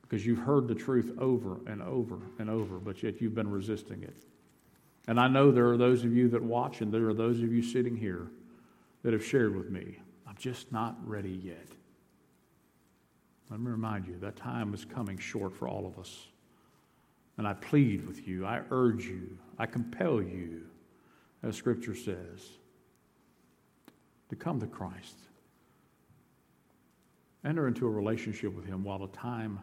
because 0.02 0.24
you've 0.24 0.38
heard 0.38 0.68
the 0.68 0.74
truth 0.76 1.10
over 1.18 1.58
and 1.66 1.82
over 1.82 2.20
and 2.38 2.48
over, 2.48 2.78
but 2.78 3.02
yet 3.02 3.20
you've 3.20 3.34
been 3.34 3.50
resisting 3.50 4.04
it. 4.04 4.16
And 5.08 5.18
I 5.18 5.26
know 5.26 5.50
there 5.50 5.68
are 5.70 5.76
those 5.76 6.04
of 6.04 6.14
you 6.14 6.28
that 6.28 6.42
watch, 6.42 6.80
and 6.80 6.94
there 6.94 7.08
are 7.08 7.14
those 7.14 7.40
of 7.40 7.52
you 7.52 7.60
sitting 7.60 7.96
here 7.96 8.28
that 9.02 9.12
have 9.12 9.24
shared 9.24 9.56
with 9.56 9.68
me, 9.68 9.98
I'm 10.28 10.36
just 10.38 10.70
not 10.70 10.96
ready 11.04 11.40
yet. 11.42 11.66
Let 13.50 13.58
me 13.58 13.68
remind 13.68 14.06
you, 14.06 14.16
that 14.20 14.36
time 14.36 14.74
is 14.74 14.84
coming 14.84 15.18
short 15.18 15.52
for 15.52 15.66
all 15.66 15.86
of 15.86 15.98
us. 15.98 16.28
And 17.42 17.48
I 17.48 17.54
plead 17.54 18.06
with 18.06 18.28
you, 18.28 18.46
I 18.46 18.60
urge 18.70 19.04
you, 19.04 19.36
I 19.58 19.66
compel 19.66 20.22
you, 20.22 20.60
as 21.42 21.56
Scripture 21.56 21.96
says, 21.96 22.40
to 24.28 24.36
come 24.36 24.60
to 24.60 24.66
Christ. 24.68 25.16
Enter 27.44 27.66
into 27.66 27.84
a 27.84 27.90
relationship 27.90 28.54
with 28.54 28.64
Him 28.64 28.84
while 28.84 29.00
the 29.00 29.08
time 29.08 29.58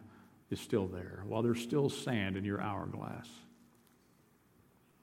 is 0.50 0.60
still 0.60 0.88
there, 0.88 1.24
while 1.26 1.40
there's 1.40 1.62
still 1.62 1.88
sand 1.88 2.36
in 2.36 2.44
your 2.44 2.60
hourglass. 2.60 3.30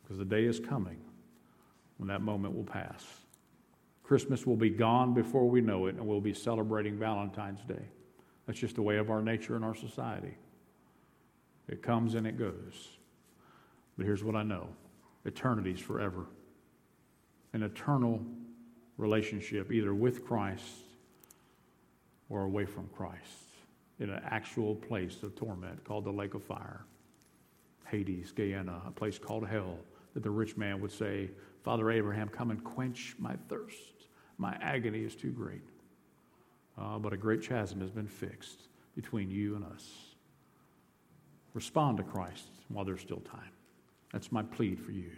Because 0.04 0.20
the 0.20 0.26
day 0.26 0.46
is 0.46 0.60
coming 0.60 1.00
when 1.98 2.10
that 2.10 2.22
moment 2.22 2.56
will 2.56 2.64
pass. 2.64 3.04
Christmas 4.04 4.46
will 4.46 4.56
be 4.56 4.70
gone 4.70 5.16
before 5.16 5.50
we 5.50 5.62
know 5.62 5.88
it, 5.88 5.96
and 5.96 6.06
we'll 6.06 6.22
be 6.22 6.36
celebrating 6.36 6.96
Valentine's 7.00 7.64
Day. 7.64 7.88
That's 8.46 8.60
just 8.60 8.76
the 8.76 8.84
way 8.84 8.98
of 8.98 9.10
our 9.10 9.24
nature 9.24 9.56
and 9.56 9.66
our 9.66 9.74
society. 9.74 10.38
It 11.68 11.84
comes 11.84 12.16
and 12.16 12.26
it 12.26 12.38
goes. 12.38 12.98
But 13.98 14.06
here's 14.06 14.24
what 14.24 14.36
I 14.36 14.44
know 14.44 14.68
eternity's 15.26 15.80
forever. 15.80 16.26
An 17.54 17.64
eternal 17.64 18.22
relationship, 18.98 19.72
either 19.72 19.94
with 19.94 20.26
Christ 20.26 20.64
or 22.30 22.44
away 22.44 22.66
from 22.66 22.90
Christ, 22.96 23.22
in 24.00 24.10
an 24.10 24.22
actual 24.26 24.76
place 24.76 25.24
of 25.24 25.36
torment 25.36 25.84
called 25.84 26.06
the 26.06 26.12
lake 26.12 26.34
of 26.34 26.44
fire. 26.44 26.86
Hades, 27.90 28.32
Gehenna, 28.32 28.82
a 28.86 28.92
place 28.92 29.18
called 29.18 29.48
hell, 29.48 29.78
that 30.14 30.24
the 30.24 30.30
rich 30.30 30.58
man 30.58 30.82
would 30.82 30.92
say, 30.92 31.30
Father 31.64 31.90
Abraham, 31.92 32.30
come 32.30 32.52
and 32.52 32.64
quench 32.64 33.16
my 33.18 33.36
thirst. 33.50 34.08
My 34.38 34.58
agony 34.62 35.04
is 35.04 35.16
too 35.16 35.32
great. 35.32 35.64
Uh, 36.78 37.00
but 37.00 37.12
a 37.12 37.18
great 37.18 37.42
chasm 37.42 37.82
has 37.82 37.90
been 37.90 38.08
fixed 38.08 38.68
between 38.96 39.32
you 39.32 39.56
and 39.56 39.66
us. 39.66 40.07
Respond 41.58 41.98
to 41.98 42.04
Christ 42.04 42.50
while 42.68 42.86
there's 42.86 43.02
still 43.02 43.22
time. 43.22 43.50
That's 44.14 44.32
my 44.32 44.44
plea 44.44 44.76
for 44.76 44.92
you. 44.92 45.10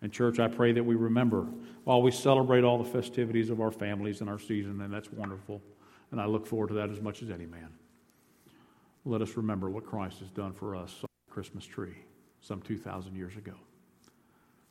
And, 0.00 0.10
church, 0.10 0.38
I 0.38 0.48
pray 0.48 0.72
that 0.72 0.82
we 0.82 0.94
remember 0.94 1.46
while 1.84 2.00
we 2.00 2.10
celebrate 2.10 2.64
all 2.64 2.82
the 2.82 2.88
festivities 2.88 3.50
of 3.50 3.60
our 3.60 3.70
families 3.70 4.22
and 4.22 4.30
our 4.30 4.38
season, 4.38 4.80
and 4.80 4.90
that's 4.90 5.12
wonderful. 5.12 5.60
And 6.10 6.22
I 6.22 6.24
look 6.24 6.46
forward 6.46 6.68
to 6.68 6.74
that 6.76 6.88
as 6.88 7.02
much 7.02 7.20
as 7.20 7.28
any 7.28 7.44
man. 7.44 7.68
Let 9.04 9.20
us 9.20 9.36
remember 9.36 9.68
what 9.68 9.84
Christ 9.84 10.20
has 10.20 10.30
done 10.30 10.54
for 10.54 10.74
us 10.74 10.94
on 11.02 11.08
the 11.26 11.34
Christmas 11.34 11.66
tree 11.66 11.98
some 12.40 12.62
2,000 12.62 13.14
years 13.14 13.36
ago. 13.36 13.52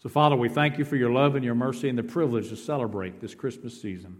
So, 0.02 0.10
Father, 0.10 0.36
we 0.36 0.50
thank 0.50 0.80
you 0.80 0.84
for 0.84 0.95
your 0.95 1.12
love 1.12 1.36
and 1.36 1.45
your 1.45 1.54
mercy 1.54 1.89
and 1.89 1.98
the 2.00 2.02
privilege 2.02 2.50
to 2.50 2.56
celebrate 2.56 3.22
this 3.22 3.36
Christmas 3.36 3.80
season. 3.80 4.18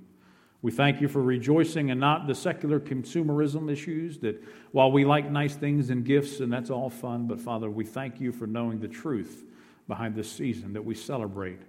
We 0.62 0.72
thank 0.72 1.01
you 1.01 1.08
for 1.08 1.22
rejoicing 1.22 1.91
and 1.91 1.99
not 1.99 2.28
the 2.28 2.34
secular 2.34 2.80
consumerism 2.80 3.72
issues 3.72 4.18
that 4.20 4.43
while 4.72 4.91
we 4.91 5.05
like 5.05 5.30
nice 5.30 5.55
things 5.55 5.89
and 5.89 6.03
gifts 6.03 6.39
and 6.39 6.51
that's 6.51 6.70
all 6.70 6.89
fun, 6.89 7.28
but 7.28 7.39
Father, 7.39 7.70
we 7.70 7.86
thank 7.86 8.20
you 8.20 8.32
for 8.32 8.47
knowing 8.47 8.80
the 8.80 8.88
truth 8.88 9.43
behind 9.88 10.16
this 10.16 10.32
season 10.32 10.74
that 10.74 10.84
we 10.84 10.95
celebrate 10.95 11.60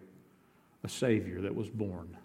a 0.84 0.88
Savior 0.88 1.42
that 1.42 1.54
was 1.54 1.68
born. 1.68 2.16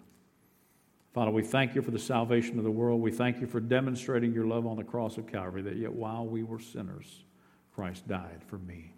Father, 1.12 1.30
we 1.30 1.42
thank 1.42 1.74
you 1.74 1.82
for 1.82 1.92
the 1.92 1.98
salvation 1.98 2.58
of 2.58 2.64
the 2.64 2.70
world. 2.70 3.00
We 3.00 3.12
thank 3.12 3.40
you 3.40 3.46
for 3.46 3.60
demonstrating 3.60 4.32
your 4.32 4.46
love 4.46 4.66
on 4.66 4.76
the 4.76 4.82
cross 4.82 5.16
of 5.16 5.28
Calvary, 5.28 5.62
that 5.62 5.76
yet 5.76 5.92
while 5.92 6.26
we 6.26 6.42
were 6.42 6.58
sinners, 6.58 7.22
Christ 7.72 8.08
died 8.08 8.42
for 8.46 8.58
me. 8.58 8.92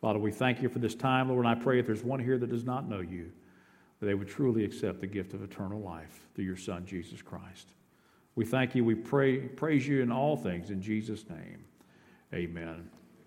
Father, 0.00 0.18
we 0.18 0.30
thank 0.30 0.62
you 0.62 0.68
for 0.68 0.78
this 0.78 0.94
time, 0.94 1.28
Lord, 1.28 1.44
and 1.44 1.48
I 1.48 1.60
pray 1.60 1.78
if 1.78 1.86
there's 1.86 2.04
one 2.04 2.20
here 2.20 2.38
that 2.38 2.48
does 2.48 2.64
not 2.64 2.88
know 2.88 3.00
you, 3.00 3.30
that 4.00 4.06
they 4.06 4.14
would 4.14 4.28
truly 4.28 4.64
accept 4.64 5.00
the 5.00 5.06
gift 5.06 5.34
of 5.34 5.42
eternal 5.42 5.80
life 5.80 6.26
through 6.34 6.44
your 6.44 6.56
Son, 6.56 6.86
Jesus 6.86 7.22
Christ. 7.22 7.72
We 8.34 8.44
thank 8.44 8.74
you. 8.74 8.84
We 8.84 8.94
pray, 8.94 9.38
praise 9.38 9.86
you 9.86 10.02
in 10.02 10.12
all 10.12 10.36
things 10.36 10.70
in 10.70 10.80
Jesus' 10.80 11.28
name. 11.28 11.64
Amen. 12.32 12.88